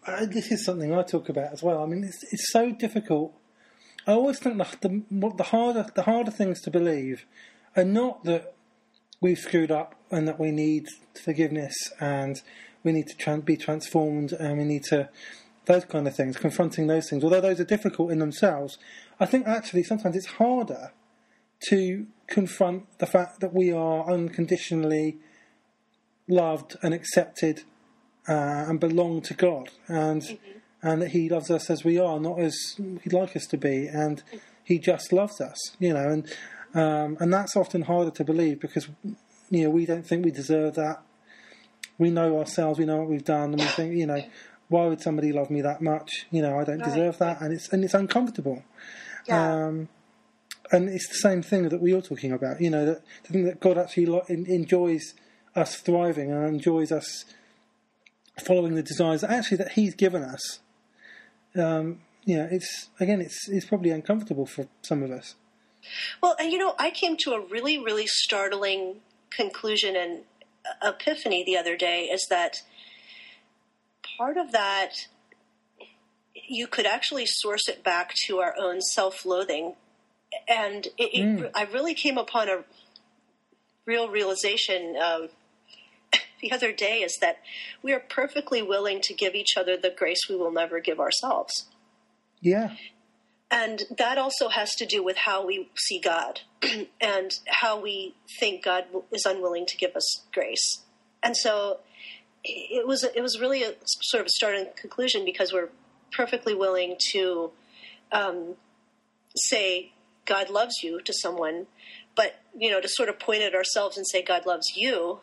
uh, 0.06 0.25
this 0.25 0.51
is 0.51 0.65
something 0.65 0.93
I 0.93 1.03
talk 1.03 1.29
about 1.29 1.53
as 1.53 1.63
well. 1.63 1.82
I 1.82 1.86
mean, 1.86 2.03
it's, 2.03 2.23
it's 2.32 2.51
so 2.51 2.71
difficult. 2.71 3.34
I 4.06 4.12
always 4.12 4.39
think 4.39 4.58
the, 4.58 5.03
the, 5.10 5.34
the 5.38 5.43
harder 5.43 5.86
the 5.95 6.03
harder 6.03 6.32
things 6.32 6.60
to 6.62 6.71
believe 6.71 7.25
are 7.75 7.86
not 7.86 8.25
that 8.25 8.53
we've 9.21 9.39
screwed 9.39 9.71
up 9.71 9.95
and 10.12 10.27
that 10.27 10.39
we 10.39 10.51
need 10.51 10.88
forgiveness 11.23 11.73
and 12.01 12.41
we 12.84 12.91
need 12.91 13.08
to 13.08 13.38
be 13.38 13.56
transformed 13.56 14.34
and 14.34 14.58
we 14.58 14.65
need 14.65 14.84
to 14.84 15.10
those 15.65 15.86
kind 15.86 16.08
of 16.08 16.15
things, 16.15 16.38
confronting 16.38 16.88
those 16.88 17.10
things, 17.10 17.23
although 17.23 17.41
those 17.41 17.60
are 17.60 17.65
difficult 17.65 18.12
in 18.12 18.19
themselves, 18.19 18.78
I 19.19 19.26
think 19.26 19.47
actually 19.47 19.84
sometimes 19.84 20.15
it's 20.15 20.26
harder 20.26 20.91
to 21.69 22.06
confront 22.28 22.99
the 22.99 23.06
fact 23.06 23.39
that 23.39 23.54
we 23.54 23.71
are 23.71 24.10
unconditionally 24.12 25.17
loved 26.28 26.76
and 26.82 26.93
accepted 26.93 27.63
uh, 28.28 28.65
and 28.67 28.80
belong 28.80 29.21
to 29.21 29.34
God, 29.34 29.69
and 29.88 30.21
mm-hmm. 30.21 30.58
and 30.82 31.02
that 31.02 31.10
He 31.10 31.30
loves 31.30 31.52
us 31.52 31.69
as 31.69 31.84
we 31.84 31.99
are, 31.99 32.19
not 32.19 32.39
as 32.39 32.56
He'd 33.04 33.13
like 33.13 33.36
us 33.36 33.45
to 33.47 33.58
be, 33.58 33.88
and 33.88 34.23
He 34.63 34.80
just 34.80 35.12
loves 35.12 35.41
us, 35.41 35.58
you 35.80 35.93
know, 35.93 36.08
and 36.08 36.34
um, 36.73 37.17
and 37.19 37.33
that's 37.33 37.56
often 37.56 37.83
harder 37.83 38.12
to 38.12 38.23
believe 38.23 38.60
because 38.60 38.87
you 39.50 39.63
know 39.65 39.69
we 39.69 39.85
don't 39.85 40.06
think 40.06 40.25
we 40.25 40.31
deserve 40.31 40.75
that. 40.75 41.02
We 41.98 42.10
know 42.10 42.40
ourselves, 42.40 42.79
we 42.79 42.85
know 42.85 42.98
what 42.98 43.10
we've 43.10 43.23
done, 43.23 43.52
and 43.52 43.60
we 43.60 43.67
think, 43.67 43.96
you 43.96 44.08
know, 44.08 44.23
why 44.69 44.85
would 44.85 45.01
somebody 45.01 45.31
love 45.31 45.49
me 45.49 45.61
that 45.61 45.81
much? 45.81 46.25
You 46.31 46.41
know, 46.41 46.59
I 46.59 46.63
don't 46.63 46.79
right. 46.79 46.89
deserve 46.89 47.17
that, 47.19 47.41
and 47.41 47.53
it's 47.53 47.71
and 47.71 47.83
it's 47.83 47.93
uncomfortable. 47.93 48.63
Yeah. 49.27 49.65
Um, 49.65 49.89
and 50.71 50.89
it's 50.89 51.07
the 51.07 51.15
same 51.15 51.41
thing 51.41 51.69
that 51.69 51.81
we 51.81 51.93
are 51.93 52.01
talking 52.01 52.31
about. 52.31 52.59
You 52.59 52.69
know, 52.69 52.85
that 52.85 53.01
the 53.23 53.33
thing 53.33 53.45
that 53.45 53.59
God 53.59 53.77
actually 53.77 54.07
lo- 54.07 54.25
enjoys 54.27 55.13
us 55.55 55.75
thriving 55.75 56.31
and 56.31 56.45
enjoys 56.47 56.91
us 56.91 57.25
following 58.43 58.75
the 58.75 58.83
desires 58.83 59.23
actually 59.23 59.57
that 59.57 59.73
He's 59.73 59.95
given 59.95 60.23
us. 60.23 60.59
Um, 61.55 61.99
you 62.25 62.37
know, 62.37 62.47
it's 62.49 62.89
again, 62.99 63.21
it's 63.21 63.47
it's 63.49 63.65
probably 63.65 63.91
uncomfortable 63.91 64.45
for 64.45 64.67
some 64.81 65.03
of 65.03 65.11
us. 65.11 65.35
Well, 66.21 66.35
and 66.39 66.51
you 66.51 66.57
know, 66.57 66.75
I 66.79 66.89
came 66.89 67.17
to 67.17 67.33
a 67.33 67.45
really, 67.45 67.77
really 67.77 68.07
startling 68.07 69.01
conclusion 69.29 69.95
and 69.95 70.21
epiphany 70.81 71.43
the 71.43 71.57
other 71.57 71.75
day. 71.75 72.05
Is 72.05 72.25
that 72.29 72.61
part 74.17 74.37
of 74.37 74.51
that 74.51 75.07
you 76.33 76.67
could 76.67 76.85
actually 76.85 77.25
source 77.25 77.67
it 77.67 77.83
back 77.83 78.13
to 78.27 78.39
our 78.39 78.55
own 78.59 78.81
self-loathing 78.81 79.75
and 80.47 80.87
it, 80.97 81.13
it, 81.13 81.51
I 81.55 81.63
really 81.65 81.93
came 81.93 82.17
upon 82.17 82.49
a 82.49 82.63
real 83.85 84.09
realization 84.09 84.95
um, 85.01 85.29
the 86.41 86.51
other 86.51 86.71
day 86.71 86.99
is 86.99 87.17
that 87.21 87.37
we 87.81 87.93
are 87.93 87.99
perfectly 87.99 88.61
willing 88.61 89.01
to 89.01 89.13
give 89.13 89.35
each 89.35 89.57
other 89.57 89.77
the 89.77 89.93
grace 89.95 90.27
we 90.29 90.35
will 90.35 90.51
never 90.51 90.79
give 90.79 90.99
ourselves. 90.99 91.67
Yeah. 92.41 92.75
And 93.51 93.83
that 93.97 94.17
also 94.17 94.49
has 94.49 94.73
to 94.75 94.85
do 94.85 95.03
with 95.03 95.17
how 95.17 95.45
we 95.45 95.69
see 95.75 95.99
God 95.99 96.41
and 97.01 97.31
how 97.47 97.79
we 97.79 98.15
think 98.39 98.63
God 98.63 98.85
is 99.11 99.25
unwilling 99.25 99.65
to 99.67 99.77
give 99.77 99.95
us 99.95 100.23
grace. 100.33 100.81
And 101.21 101.37
so 101.37 101.79
it 102.44 102.87
was 102.87 103.04
it 103.04 103.21
was 103.21 103.39
really 103.39 103.63
a 103.63 103.73
sort 103.85 104.21
of 104.21 104.27
a 104.27 104.29
start 104.29 104.56
and 104.56 104.75
conclusion 104.75 105.23
because 105.25 105.54
we're 105.54 105.69
perfectly 106.12 106.54
willing 106.54 106.96
to 107.12 107.52
um, 108.12 108.56
say 109.35 109.91
God 110.25 110.50
loves 110.50 110.83
you 110.83 111.02
to 111.02 111.13
someone, 111.13 111.67
but 112.15 112.41
you 112.58 112.69
know 112.69 112.81
to 112.81 112.89
sort 112.89 113.10
of 113.10 113.19
point 113.19 113.41
at 113.41 113.56
ourselves 113.56 113.98
and 113.98 114.06
say 114.06 114.21
God 114.21 114.46
loves 114.46 114.75
you 114.75 115.19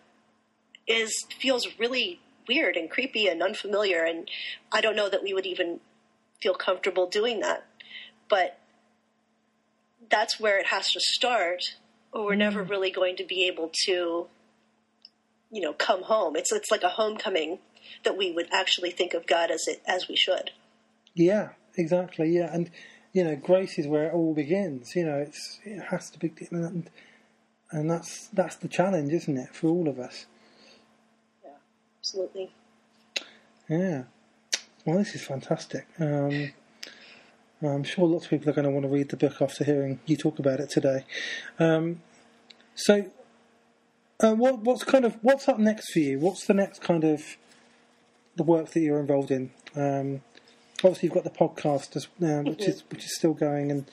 is 0.86 1.26
feels 1.40 1.68
really 1.78 2.20
weird 2.48 2.76
and 2.76 2.90
creepy 2.90 3.28
and 3.28 3.42
unfamiliar, 3.42 4.02
and 4.02 4.28
I 4.72 4.80
don't 4.80 4.96
know 4.96 5.08
that 5.08 5.22
we 5.22 5.32
would 5.32 5.46
even 5.46 5.80
feel 6.42 6.54
comfortable 6.54 7.06
doing 7.06 7.40
that. 7.40 7.64
But 8.28 8.58
that's 10.08 10.40
where 10.40 10.58
it 10.58 10.66
has 10.66 10.90
to 10.92 11.00
start, 11.00 11.76
or 12.12 12.24
we're 12.24 12.34
mm. 12.34 12.38
never 12.38 12.62
really 12.62 12.90
going 12.90 13.16
to 13.16 13.24
be 13.24 13.46
able 13.46 13.70
to, 13.84 14.26
you 15.50 15.60
know, 15.60 15.72
come 15.72 16.02
home. 16.02 16.36
It's 16.36 16.52
it's 16.52 16.70
like 16.70 16.82
a 16.82 16.88
homecoming 16.88 17.58
that 18.04 18.16
we 18.16 18.32
would 18.32 18.48
actually 18.52 18.90
think 18.90 19.14
of 19.14 19.26
God 19.26 19.50
as 19.50 19.64
it 19.66 19.82
as 19.86 20.08
we 20.08 20.16
should. 20.16 20.50
Yeah, 21.14 21.50
exactly. 21.76 22.30
Yeah, 22.30 22.50
and 22.52 22.70
you 23.12 23.24
know, 23.24 23.36
grace 23.36 23.78
is 23.78 23.86
where 23.86 24.06
it 24.06 24.14
all 24.14 24.34
begins. 24.34 24.94
You 24.94 25.06
know, 25.06 25.18
it's 25.18 25.60
it 25.64 25.82
has 25.90 26.10
to 26.10 26.18
be, 26.18 26.32
and, 26.50 26.88
and 27.70 27.90
that's 27.90 28.28
that's 28.28 28.56
the 28.56 28.68
challenge, 28.68 29.12
isn't 29.12 29.36
it, 29.36 29.54
for 29.54 29.68
all 29.68 29.88
of 29.88 29.98
us? 29.98 30.26
Yeah, 31.44 31.50
absolutely. 31.98 32.50
Yeah. 33.68 34.04
Well, 34.84 34.98
this 34.98 35.14
is 35.14 35.22
fantastic. 35.22 35.86
Um, 35.98 36.52
I'm 37.62 37.84
sure 37.84 38.08
lots 38.08 38.24
of 38.24 38.30
people 38.30 38.48
are 38.48 38.54
going 38.54 38.64
to 38.64 38.70
want 38.70 38.84
to 38.84 38.88
read 38.88 39.10
the 39.10 39.16
book 39.16 39.42
after 39.42 39.64
hearing 39.64 40.00
you 40.06 40.16
talk 40.16 40.38
about 40.38 40.60
it 40.60 40.70
today. 40.70 41.04
Um, 41.58 42.00
so, 42.74 43.04
uh, 44.22 44.34
what, 44.34 44.60
what's 44.60 44.84
kind 44.84 45.04
of 45.04 45.16
what's 45.22 45.48
up 45.48 45.58
next 45.58 45.92
for 45.92 45.98
you? 45.98 46.18
What's 46.18 46.46
the 46.46 46.54
next 46.54 46.82
kind 46.82 47.04
of 47.04 47.36
the 48.36 48.42
work 48.42 48.70
that 48.70 48.80
you're 48.80 49.00
involved 49.00 49.30
in? 49.30 49.50
Um, 49.74 50.22
obviously, 50.78 51.06
you've 51.06 51.14
got 51.14 51.24
the 51.24 51.30
podcast, 51.30 51.96
as, 51.96 52.06
uh, 52.22 52.42
which 52.42 52.62
is 52.62 52.84
which 52.90 53.04
is 53.04 53.16
still 53.16 53.34
going, 53.34 53.70
and 53.70 53.90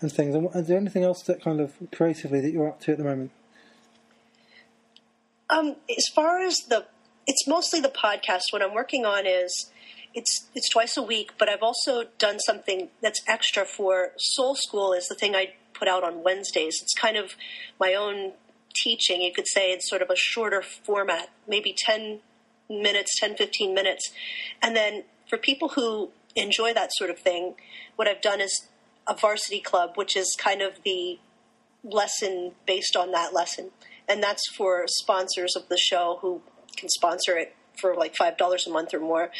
and 0.00 0.12
things. 0.12 0.34
And 0.34 0.48
is 0.54 0.68
there 0.68 0.78
anything 0.78 1.04
else 1.04 1.22
that 1.22 1.42
kind 1.42 1.60
of 1.60 1.74
creatively 1.92 2.40
that 2.40 2.52
you're 2.52 2.68
up 2.68 2.80
to 2.82 2.92
at 2.92 2.98
the 2.98 3.04
moment? 3.04 3.30
Um, 5.48 5.76
as 5.90 6.04
far 6.14 6.40
as 6.40 6.56
the, 6.68 6.86
it's 7.26 7.46
mostly 7.48 7.80
the 7.80 7.88
podcast. 7.88 8.42
What 8.50 8.62
I'm 8.62 8.72
working 8.72 9.04
on 9.04 9.26
is 9.26 9.70
it's 10.14 10.48
it's 10.54 10.68
twice 10.68 10.96
a 10.96 11.02
week, 11.02 11.32
but 11.38 11.48
I've 11.48 11.62
also 11.62 12.04
done 12.18 12.38
something 12.38 12.88
that's 13.02 13.20
extra 13.26 13.64
for 13.64 14.12
Soul 14.18 14.54
School. 14.54 14.92
Is 14.92 15.08
the 15.08 15.14
thing 15.14 15.34
I 15.34 15.54
put 15.72 15.88
out 15.88 16.04
on 16.04 16.22
Wednesdays. 16.22 16.78
It's 16.82 16.94
kind 16.94 17.16
of 17.16 17.32
my 17.80 17.94
own 17.94 18.32
teaching. 18.74 19.20
You 19.22 19.32
could 19.32 19.48
say 19.48 19.72
it's 19.72 19.88
sort 19.88 20.02
of 20.02 20.10
a 20.10 20.16
shorter 20.16 20.62
format, 20.62 21.30
maybe 21.48 21.74
10 21.76 22.20
minutes, 22.68 23.18
10, 23.18 23.36
15 23.36 23.74
minutes. 23.74 24.10
And 24.62 24.76
then 24.76 25.04
for 25.28 25.36
people 25.36 25.70
who 25.70 26.10
enjoy 26.36 26.72
that 26.74 26.90
sort 26.94 27.10
of 27.10 27.18
thing, 27.18 27.54
what 27.96 28.08
I've 28.08 28.22
done 28.22 28.40
is 28.40 28.68
a 29.06 29.16
varsity 29.16 29.60
club, 29.60 29.92
which 29.96 30.16
is 30.16 30.36
kind 30.38 30.62
of 30.62 30.82
the 30.84 31.18
lesson 31.82 32.52
based 32.66 32.96
on 32.96 33.10
that 33.12 33.32
lesson. 33.34 33.70
And 34.08 34.22
that's 34.22 34.46
for 34.56 34.84
sponsors 34.86 35.56
of 35.56 35.68
the 35.68 35.78
show 35.78 36.18
who 36.20 36.42
can 36.76 36.88
sponsor 36.88 37.36
it 37.36 37.54
for 37.80 37.94
like 37.94 38.14
$5 38.14 38.66
a 38.66 38.70
month 38.70 38.94
or 38.94 39.00
more 39.00 39.30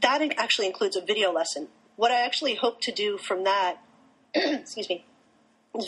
that 0.00 0.22
actually 0.36 0.66
includes 0.66 0.96
a 0.96 1.00
video 1.00 1.32
lesson. 1.32 1.68
What 1.96 2.10
I 2.10 2.24
actually 2.24 2.54
hope 2.54 2.80
to 2.82 2.92
do 2.92 3.18
from 3.18 3.44
that, 3.44 3.76
excuse 4.34 4.88
me, 4.88 5.04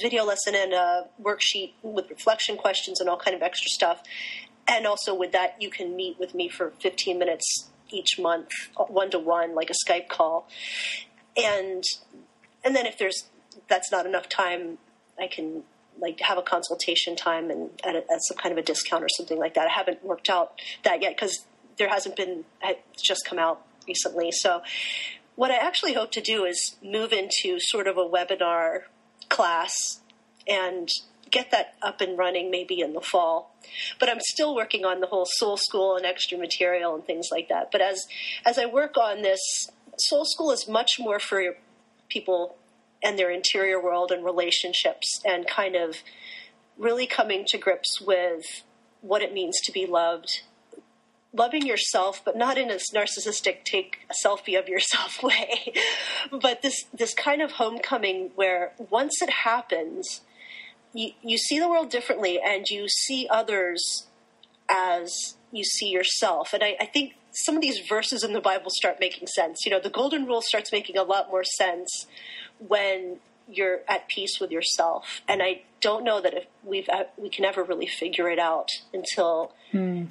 video 0.00 0.24
lesson 0.24 0.54
and 0.54 0.72
a 0.72 1.06
worksheet 1.22 1.72
with 1.82 2.10
reflection 2.10 2.56
questions 2.56 3.00
and 3.00 3.08
all 3.08 3.16
kind 3.16 3.36
of 3.36 3.42
extra 3.42 3.68
stuff. 3.68 4.02
And 4.68 4.86
also 4.86 5.14
with 5.14 5.32
that, 5.32 5.56
you 5.60 5.70
can 5.70 5.94
meet 5.94 6.18
with 6.18 6.34
me 6.34 6.48
for 6.48 6.72
15 6.80 7.18
minutes 7.18 7.68
each 7.90 8.18
month, 8.18 8.48
one 8.76 9.10
to 9.10 9.18
one, 9.18 9.54
like 9.54 9.70
a 9.70 9.74
Skype 9.88 10.08
call. 10.08 10.48
And 11.36 11.84
and 12.64 12.74
then 12.74 12.86
if 12.86 12.98
there's 12.98 13.28
that's 13.68 13.92
not 13.92 14.06
enough 14.06 14.28
time, 14.28 14.78
I 15.18 15.28
can 15.28 15.62
like 15.98 16.20
have 16.20 16.36
a 16.36 16.42
consultation 16.42 17.16
time 17.16 17.50
and 17.50 17.70
at, 17.84 17.94
a, 17.94 17.98
at 17.98 18.20
some 18.22 18.36
kind 18.36 18.52
of 18.52 18.58
a 18.58 18.62
discount 18.62 19.02
or 19.02 19.08
something 19.08 19.38
like 19.38 19.54
that. 19.54 19.68
I 19.68 19.72
haven't 19.72 20.04
worked 20.04 20.28
out 20.28 20.60
that 20.82 21.00
yet 21.00 21.16
because 21.16 21.46
there 21.78 21.88
hasn't 21.88 22.16
been 22.16 22.44
it's 22.62 23.02
just 23.02 23.24
come 23.24 23.38
out 23.38 23.62
recently. 23.86 24.32
So 24.32 24.62
what 25.36 25.50
I 25.50 25.56
actually 25.56 25.92
hope 25.92 26.10
to 26.12 26.20
do 26.20 26.44
is 26.44 26.76
move 26.82 27.12
into 27.12 27.58
sort 27.60 27.86
of 27.86 27.96
a 27.96 28.04
webinar 28.04 28.82
class 29.36 30.00
and 30.48 30.88
get 31.30 31.50
that 31.50 31.74
up 31.82 32.00
and 32.00 32.16
running 32.16 32.50
maybe 32.50 32.80
in 32.80 32.92
the 32.92 33.00
fall. 33.00 33.54
But 33.98 34.08
I'm 34.08 34.20
still 34.20 34.54
working 34.54 34.84
on 34.84 35.00
the 35.00 35.06
whole 35.06 35.26
soul 35.28 35.56
school 35.56 35.96
and 35.96 36.06
extra 36.06 36.38
material 36.38 36.94
and 36.94 37.04
things 37.04 37.28
like 37.30 37.48
that. 37.48 37.70
But 37.70 37.80
as 37.80 38.06
as 38.44 38.58
I 38.58 38.66
work 38.66 38.96
on 38.96 39.22
this, 39.22 39.70
soul 39.98 40.24
school 40.24 40.52
is 40.52 40.68
much 40.68 40.98
more 40.98 41.18
for 41.18 41.56
people 42.08 42.56
and 43.02 43.18
their 43.18 43.30
interior 43.30 43.82
world 43.82 44.10
and 44.10 44.24
relationships 44.24 45.20
and 45.24 45.46
kind 45.46 45.76
of 45.76 45.96
really 46.78 47.06
coming 47.06 47.44
to 47.48 47.58
grips 47.58 48.00
with 48.00 48.44
what 49.00 49.22
it 49.22 49.32
means 49.32 49.60
to 49.64 49.72
be 49.72 49.86
loved 49.86 50.42
loving 51.36 51.66
yourself, 51.66 52.22
but 52.24 52.36
not 52.36 52.58
in 52.58 52.70
a 52.70 52.76
narcissistic 52.94 53.64
take 53.64 53.98
a 54.10 54.26
selfie 54.26 54.58
of 54.58 54.68
yourself 54.68 55.22
way, 55.22 55.72
but 56.30 56.62
this 56.62 56.84
this 56.92 57.14
kind 57.14 57.42
of 57.42 57.52
homecoming 57.52 58.30
where 58.34 58.72
once 58.90 59.20
it 59.22 59.30
happens, 59.30 60.22
you 60.92 61.12
you 61.22 61.38
see 61.38 61.58
the 61.58 61.68
world 61.68 61.90
differently 61.90 62.40
and 62.40 62.68
you 62.68 62.88
see 62.88 63.26
others 63.30 64.06
as 64.68 65.36
you 65.52 65.64
see 65.64 65.88
yourself. 65.88 66.52
And 66.52 66.62
I, 66.62 66.76
I 66.80 66.86
think 66.86 67.14
some 67.32 67.54
of 67.54 67.62
these 67.62 67.80
verses 67.86 68.24
in 68.24 68.32
the 68.32 68.40
Bible 68.40 68.70
start 68.70 68.96
making 68.98 69.28
sense. 69.28 69.64
You 69.64 69.70
know, 69.70 69.80
the 69.80 69.90
golden 69.90 70.26
rule 70.26 70.42
starts 70.42 70.72
making 70.72 70.96
a 70.96 71.02
lot 71.02 71.28
more 71.30 71.44
sense 71.44 72.06
when 72.58 73.18
you're 73.48 73.80
at 73.88 74.08
peace 74.08 74.40
with 74.40 74.50
yourself. 74.50 75.22
And 75.28 75.42
I 75.42 75.62
don't 75.80 76.02
know 76.02 76.20
that 76.20 76.34
if 76.34 76.44
we've 76.64 76.88
uh, 76.88 77.04
we 77.16 77.28
can 77.28 77.44
ever 77.44 77.62
really 77.62 77.86
figure 77.86 78.28
it 78.28 78.38
out 78.38 78.70
until 78.92 79.52
mm 79.72 80.08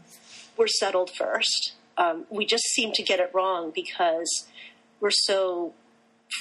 we're 0.58 0.68
settled 0.68 1.12
first. 1.12 1.74
Um, 1.98 2.26
we 2.30 2.46
just 2.46 2.64
seem 2.66 2.92
to 2.94 3.04
get 3.04 3.20
it 3.20 3.32
wrong 3.34 3.72
because 3.74 4.48
we're 5.00 5.12
so 5.12 5.74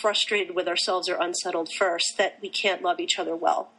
frustrated 0.00 0.54
with 0.54 0.66
ourselves 0.66 1.08
or 1.08 1.16
unsettled 1.20 1.70
first 1.72 2.14
that 2.18 2.38
we 2.40 2.48
can't 2.48 2.82
love 2.82 3.00
each 3.00 3.18
other 3.18 3.36
well. 3.36 3.70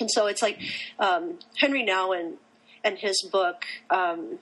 And 0.00 0.10
so 0.10 0.26
it's 0.26 0.42
like 0.42 0.58
um, 0.98 1.38
Henri 1.60 1.84
Nouwen 1.84 2.34
and 2.84 2.98
his 2.98 3.26
book. 3.30 3.64
Um, 3.88 4.38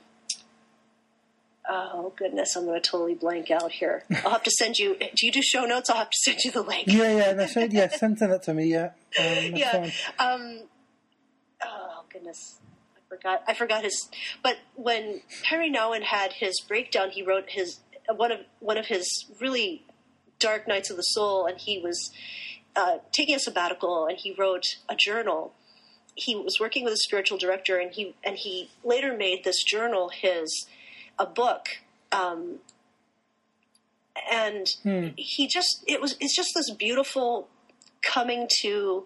oh 1.69 2.13
goodness, 2.17 2.57
I'm 2.57 2.65
going 2.65 2.81
to 2.81 2.89
totally 2.89 3.15
blank 3.15 3.51
out 3.51 3.73
here. 3.73 4.05
I'll 4.25 4.33
have 4.33 4.43
to 4.45 4.51
send 4.51 4.79
you. 4.79 4.97
Do 4.97 5.27
you 5.27 5.33
do 5.33 5.43
show 5.43 5.65
notes? 5.65 5.91
I'll 5.91 5.99
have 5.99 6.11
to 6.11 6.19
send 6.25 6.39
you 6.45 6.51
the 6.51 6.63
link. 6.63 6.89
Yeah, 6.89 7.17
yeah, 7.17 7.33
that's 7.35 7.57
right. 7.57 7.71
Yeah, 7.71 7.89
send, 7.89 8.19
send 8.19 8.33
that 8.33 8.43
to 8.45 8.55
me. 8.55 8.67
Yeah, 8.67 8.91
um, 9.19 9.55
yeah. 9.55 9.91
Um, 10.19 10.63
oh 11.63 12.05
goodness 12.13 12.59
forgot 13.15 13.43
I 13.47 13.55
forgot 13.55 13.85
his. 13.85 14.09
But 14.43 14.59
when 14.75 15.21
Perry 15.43 15.71
Nouwen 15.71 16.03
had 16.03 16.35
his 16.35 16.61
breakdown, 16.61 17.11
he 17.11 17.23
wrote 17.23 17.51
his 17.51 17.81
one 18.15 18.33
of 18.33 18.41
one 18.61 18.77
of 18.77 18.87
his 18.87 19.27
really 19.41 19.85
dark 20.39 20.67
nights 20.69 20.91
of 20.91 20.97
the 20.97 21.03
soul, 21.03 21.47
and 21.47 21.59
he 21.59 21.79
was 21.79 22.11
uh, 22.77 22.99
taking 23.13 23.35
a 23.35 23.39
sabbatical, 23.39 24.07
and 24.07 24.19
he 24.19 24.35
wrote 24.37 24.77
a 24.89 24.97
journal. 24.97 25.55
He 26.17 26.37
was 26.37 26.59
working 26.61 26.85
with 26.85 26.93
a 26.93 26.99
spiritual 26.99 27.39
director, 27.39 27.79
and 27.79 27.93
he 27.93 28.15
and 28.25 28.37
he 28.37 28.71
later 28.85 29.17
made 29.17 29.45
this 29.45 29.63
journal 29.63 30.11
his 30.11 30.67
a 31.19 31.27
book. 31.27 31.67
Um, 32.13 32.59
and 34.31 34.69
hmm. 34.83 35.09
he 35.17 35.47
just 35.47 35.85
it 35.87 36.01
was 36.01 36.17
it's 36.21 36.37
just 36.37 36.53
this 36.55 36.71
beautiful 36.71 37.49
coming 38.03 38.49
to 38.63 39.05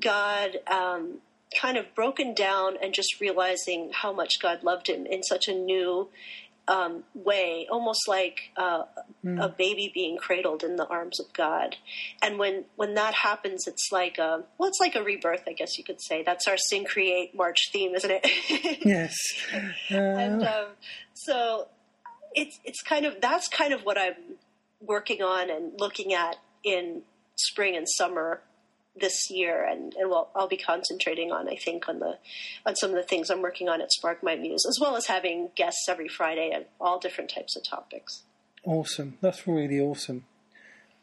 God 0.00 0.58
um, 0.70 1.18
kind 1.58 1.76
of 1.76 1.94
broken 1.94 2.34
down 2.34 2.76
and 2.82 2.94
just 2.94 3.20
realizing 3.20 3.90
how 3.92 4.12
much 4.12 4.40
God 4.40 4.62
loved 4.62 4.88
him 4.88 5.06
in 5.06 5.22
such 5.22 5.48
a 5.48 5.54
new 5.54 6.08
um, 6.68 7.02
way, 7.14 7.66
almost 7.70 8.06
like 8.06 8.52
uh, 8.56 8.84
mm. 9.24 9.42
a 9.42 9.48
baby 9.48 9.90
being 9.92 10.16
cradled 10.16 10.62
in 10.62 10.76
the 10.76 10.86
arms 10.86 11.18
of 11.18 11.32
God. 11.32 11.76
And 12.22 12.38
when 12.38 12.64
when 12.76 12.94
that 12.94 13.14
happens, 13.14 13.66
it's 13.66 13.88
like 13.90 14.18
a 14.18 14.44
well, 14.58 14.68
it's 14.68 14.80
like 14.80 14.94
a 14.94 15.02
rebirth, 15.02 15.42
I 15.48 15.52
guess 15.52 15.76
you 15.76 15.84
could 15.84 16.00
say. 16.00 16.22
That's 16.22 16.46
our 16.46 16.56
Sin 16.56 16.84
Create 16.84 17.34
March 17.34 17.70
theme, 17.72 17.94
isn't 17.94 18.10
it? 18.10 18.80
yes. 18.84 19.16
Uh... 19.52 19.96
And 19.96 20.42
um, 20.44 20.66
so 21.14 21.68
it's 22.34 22.60
it's 22.64 22.82
kind 22.82 23.06
of 23.06 23.20
that's 23.20 23.48
kind 23.48 23.72
of 23.72 23.82
what 23.82 23.98
I'm 23.98 24.14
working 24.80 25.22
on 25.22 25.50
and 25.50 25.72
looking 25.78 26.14
at 26.14 26.36
in 26.64 27.02
spring 27.36 27.76
and 27.76 27.88
summer 27.88 28.40
this 28.94 29.30
year, 29.30 29.64
and, 29.64 29.94
and 29.94 30.10
we'll, 30.10 30.28
I'll 30.34 30.48
be 30.48 30.56
concentrating 30.56 31.32
on, 31.32 31.48
I 31.48 31.56
think, 31.56 31.88
on 31.88 31.98
the 31.98 32.18
on 32.66 32.76
some 32.76 32.90
of 32.90 32.96
the 32.96 33.02
things 33.02 33.30
I'm 33.30 33.42
working 33.42 33.68
on 33.68 33.80
at 33.80 33.90
Spark 33.92 34.22
My 34.22 34.36
Muse, 34.36 34.64
as 34.68 34.78
well 34.80 34.96
as 34.96 35.06
having 35.06 35.50
guests 35.54 35.86
every 35.88 36.08
Friday 36.08 36.52
on 36.54 36.64
all 36.80 36.98
different 36.98 37.30
types 37.30 37.56
of 37.56 37.64
topics. 37.64 38.22
Awesome, 38.64 39.18
that's 39.20 39.46
really 39.46 39.80
awesome. 39.80 40.24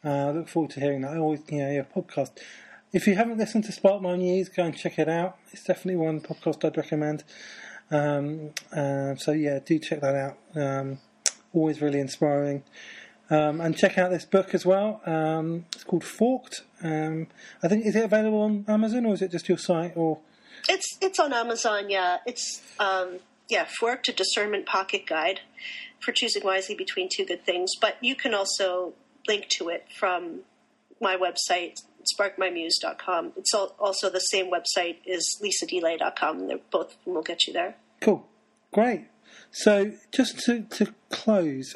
Uh, 0.03 0.27
I 0.27 0.31
look 0.31 0.47
forward 0.47 0.71
to 0.71 0.79
hearing 0.79 1.01
that. 1.01 1.11
I 1.11 1.17
always, 1.17 1.41
you 1.49 1.59
know, 1.59 1.71
your 1.71 1.83
podcast. 1.83 2.31
If 2.93 3.05
you 3.05 3.15
haven't 3.15 3.37
listened 3.37 3.65
to 3.65 3.71
Spark 3.71 4.01
My 4.01 4.15
Muse, 4.15 4.49
go 4.49 4.63
and 4.63 4.75
check 4.75 4.97
it 4.97 5.09
out. 5.09 5.37
It's 5.51 5.63
definitely 5.63 5.97
one 5.97 6.21
podcast 6.21 6.65
I'd 6.65 6.77
recommend. 6.77 7.23
Um, 7.91 8.51
uh, 8.71 9.15
so 9.15 9.31
yeah, 9.31 9.59
do 9.63 9.77
check 9.79 10.01
that 10.01 10.15
out. 10.15 10.37
Um, 10.55 10.99
always 11.53 11.81
really 11.81 11.99
inspiring. 11.99 12.63
Um, 13.31 13.61
and 13.61 13.77
check 13.77 13.97
out 13.97 14.09
this 14.09 14.25
book 14.25 14.55
as 14.55 14.65
well. 14.65 15.01
Um, 15.05 15.65
it's 15.73 15.83
called 15.83 16.03
Forked. 16.03 16.63
Um, 16.81 17.27
I 17.61 17.67
think 17.67 17.85
is 17.85 17.95
it 17.95 18.03
available 18.03 18.41
on 18.41 18.65
Amazon 18.67 19.05
or 19.05 19.13
is 19.13 19.21
it 19.21 19.31
just 19.31 19.47
your 19.47 19.57
site 19.57 19.93
or? 19.95 20.19
It's 20.67 20.97
it's 21.01 21.19
on 21.19 21.31
Amazon. 21.31 21.89
Yeah, 21.89 22.17
it's 22.25 22.61
um, 22.79 23.19
yeah 23.47 23.65
Forked 23.79 24.09
a 24.09 24.13
discernment 24.13 24.65
pocket 24.65 25.05
guide 25.05 25.41
for 25.99 26.11
choosing 26.11 26.43
wisely 26.43 26.75
between 26.75 27.07
two 27.13 27.25
good 27.25 27.45
things. 27.45 27.71
But 27.79 27.97
you 28.01 28.15
can 28.15 28.33
also 28.33 28.93
link 29.27 29.47
to 29.57 29.69
it 29.69 29.85
from 29.95 30.41
my 30.99 31.15
website 31.15 31.81
sparkmymuse.com. 32.17 33.33
It's 33.37 33.53
also 33.53 34.09
the 34.09 34.19
same 34.19 34.49
website 34.51 35.07
as 35.07 35.25
lisadelay.com. 35.43 36.47
They're 36.47 36.59
both 36.71 36.95
will 37.05 37.21
get 37.21 37.45
you 37.45 37.53
there. 37.53 37.75
Cool, 38.01 38.27
great. 38.71 39.07
So 39.51 39.93
just 40.11 40.39
to 40.45 40.63
to 40.63 40.93
close. 41.09 41.75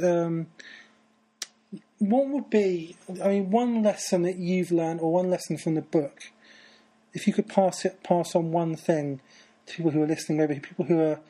What 2.09 2.27
would 2.27 2.49
be, 2.49 2.97
I 3.23 3.29
mean, 3.29 3.49
one 3.49 3.81
lesson 3.81 4.23
that 4.23 4.35
you've 4.35 4.71
learned 4.71 4.99
or 4.99 5.13
one 5.13 5.29
lesson 5.29 5.57
from 5.57 5.75
the 5.75 5.81
book, 5.81 6.31
if 7.13 7.27
you 7.27 7.33
could 7.33 7.47
pass 7.47 7.85
it, 7.85 8.03
pass 8.03 8.35
on 8.35 8.51
one 8.51 8.75
thing 8.75 9.21
to 9.67 9.75
people 9.77 9.91
who 9.91 10.03
are 10.03 10.07
listening, 10.07 10.37
maybe 10.37 10.59
people 10.59 10.83
who 10.83 10.99
are, 10.99 11.21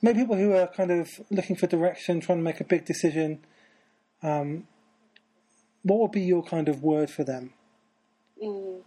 maybe 0.00 0.20
people 0.20 0.36
who 0.36 0.52
are 0.52 0.68
kind 0.68 0.92
of 0.92 1.20
looking 1.30 1.56
for 1.56 1.66
direction, 1.66 2.20
trying 2.20 2.38
to 2.38 2.44
make 2.44 2.60
a 2.60 2.64
big 2.64 2.84
decision, 2.84 3.40
um, 4.22 4.68
what 5.82 5.98
would 5.98 6.12
be 6.12 6.22
your 6.22 6.44
kind 6.44 6.68
of 6.68 6.84
word 6.84 7.10
for 7.10 7.24
them? 7.24 7.52
Mm. 8.40 8.82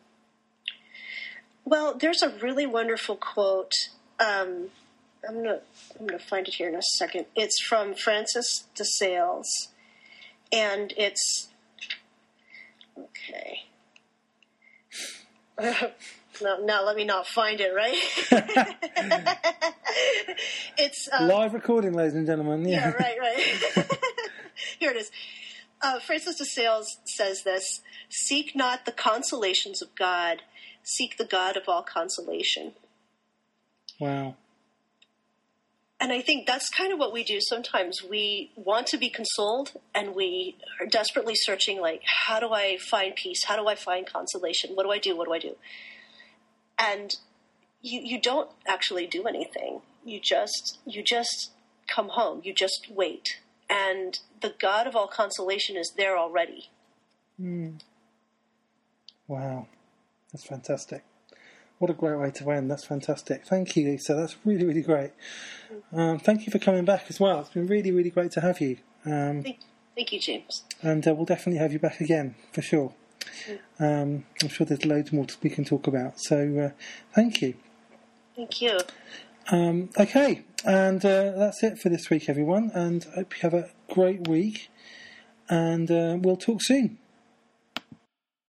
Well, 1.66 1.98
there's 1.98 2.22
a 2.22 2.30
really 2.42 2.66
wonderful 2.66 3.18
quote. 3.18 3.74
Um, 4.20 4.70
I'm 5.28 5.36
gonna 5.36 5.60
I'm 6.00 6.08
gonna 6.08 6.20
find 6.20 6.48
it 6.48 6.54
here 6.54 6.70
in 6.70 6.76
a 6.76 6.82
second. 6.82 7.26
It's 7.36 7.62
from 7.62 7.94
Francis 7.94 8.68
de 8.74 8.86
Sales 8.86 9.68
and 10.52 10.93
it's 10.97 11.50
okay. 12.97 13.64
no, 16.41 16.60
now 16.64 16.86
let 16.86 16.95
me 16.95 17.04
not 17.04 17.28
find 17.28 17.60
it. 17.60 17.74
Right? 17.74 17.95
it's 20.78 21.10
um, 21.18 21.28
live 21.28 21.54
recording, 21.54 21.93
ladies 21.93 22.16
and 22.16 22.26
gentlemen. 22.26 22.68
Yeah, 22.68 22.88
yeah 22.88 22.91
right, 22.91 23.20
right. 23.20 23.38
Here 24.80 24.91
it 24.91 24.97
is. 24.97 25.12
Uh, 25.82 26.00
Francis 26.00 26.38
de 26.38 26.45
Sales 26.45 26.97
says 27.06 27.43
this: 27.43 27.82
"Seek 28.10 28.56
not 28.56 28.86
the 28.86 28.91
consolations 28.91 29.82
of 29.82 29.95
God; 29.95 30.41
seek 30.84 31.18
the 31.18 31.26
God 31.26 31.58
of 31.58 31.64
all 31.68 31.84
consolation." 31.84 32.74
Wow 34.00 34.36
and 36.00 36.14
I 36.14 36.22
think 36.22 36.47
that's 36.47 36.70
kind 36.70 36.93
of 36.93 37.00
what 37.00 37.12
we 37.12 37.24
do 37.24 37.39
sometimes. 37.41 38.02
We 38.02 38.52
want 38.56 38.88
to 38.88 38.97
be 38.97 39.10
consoled 39.10 39.74
and 39.93 40.16
we 40.16 40.56
are 40.80 40.86
desperately 40.86 41.36
searching, 41.36 41.82
like, 41.82 42.02
how 42.06 42.39
do 42.39 42.54
I 42.54 42.78
find 42.78 43.16
peace? 43.16 43.43
How 43.45 43.58
do 43.58 43.68
I 43.68 43.76
find 43.76 44.08
consolation? 44.08 44.72
What 44.76 44.84
do 44.84 44.91
I 44.91 45.00
do? 45.00 45.18
What 45.18 45.28
do 45.28 45.34
I 45.34 45.39
do? 45.39 45.56
And 46.78 47.18
you, 47.82 48.00
you 48.02 48.22
don't 48.22 48.50
actually 48.66 49.08
do 49.08 49.26
anything. 49.26 49.82
You 50.06 50.22
just, 50.22 50.80
you 50.86 51.04
just 51.04 51.52
come 51.88 52.10
home. 52.10 52.41
You 52.45 52.54
just 52.54 52.88
wait. 52.89 53.38
And 53.70 54.20
the 54.41 54.56
God 54.58 54.88
of 54.88 54.95
all 54.95 55.08
consolation 55.08 55.76
is 55.76 55.93
there 55.97 56.18
already. 56.18 56.70
Mm. 57.39 57.82
Wow. 59.28 59.68
That's 60.32 60.45
fantastic. 60.45 61.04
What 61.80 61.90
a 61.90 61.94
great 61.94 62.20
way 62.20 62.30
to 62.32 62.52
end. 62.52 62.70
That's 62.70 62.84
fantastic. 62.84 63.46
Thank 63.46 63.76
you, 63.78 63.86
Lisa. 63.86 64.14
That's 64.14 64.36
really, 64.44 64.66
really 64.66 64.82
great. 64.82 65.12
Um, 65.94 66.20
thank 66.20 66.46
you 66.46 66.52
for 66.52 66.60
coming 66.60 66.84
back 66.84 67.06
as 67.08 67.20
well. 67.20 67.40
It's 67.40 67.50
been 67.50 67.68
really, 67.68 67.92
really 67.92 68.10
great 68.10 68.32
to 68.34 68.42
have 68.42 68.60
you. 68.60 68.78
Um, 69.06 69.44
thank, 69.44 69.60
thank, 69.96 70.12
you, 70.12 70.20
James. 70.20 70.64
And 70.82 71.08
uh, 71.08 71.16
we'll 71.16 71.26
definitely 71.26 71.60
have 71.60 71.72
you 71.72 71.80
back 71.80 72.02
again, 72.02 72.36
for 72.52 72.62
sure. 72.62 72.94
Um, 73.80 74.26
I'm 74.42 74.50
sure 74.50 74.66
there's 74.66 74.86
loads 74.86 75.14
more 75.14 75.26
we 75.42 75.50
can 75.50 75.64
talk 75.64 75.88
about. 75.88 76.20
So 76.20 76.60
uh, 76.60 76.82
thank 77.16 77.42
you. 77.42 77.54
Thank 78.36 78.62
you. 78.62 78.80
Um, 79.52 79.90
okay, 79.98 80.44
and 80.66 81.04
uh, 81.04 81.32
that's 81.32 81.64
it 81.64 81.80
for 81.80 81.90
this 81.90 82.10
week, 82.10 82.30
everyone. 82.30 82.72
And 82.74 83.06
I 83.14 83.20
hope 83.20 83.36
you 83.36 83.50
have 83.50 83.54
a 83.54 83.70
great 83.90 84.28
week. 84.28 84.70
And 85.48 85.90
uh, 85.90 86.18
we'll 86.20 86.38
talk 86.38 86.62
soon. 86.62 86.98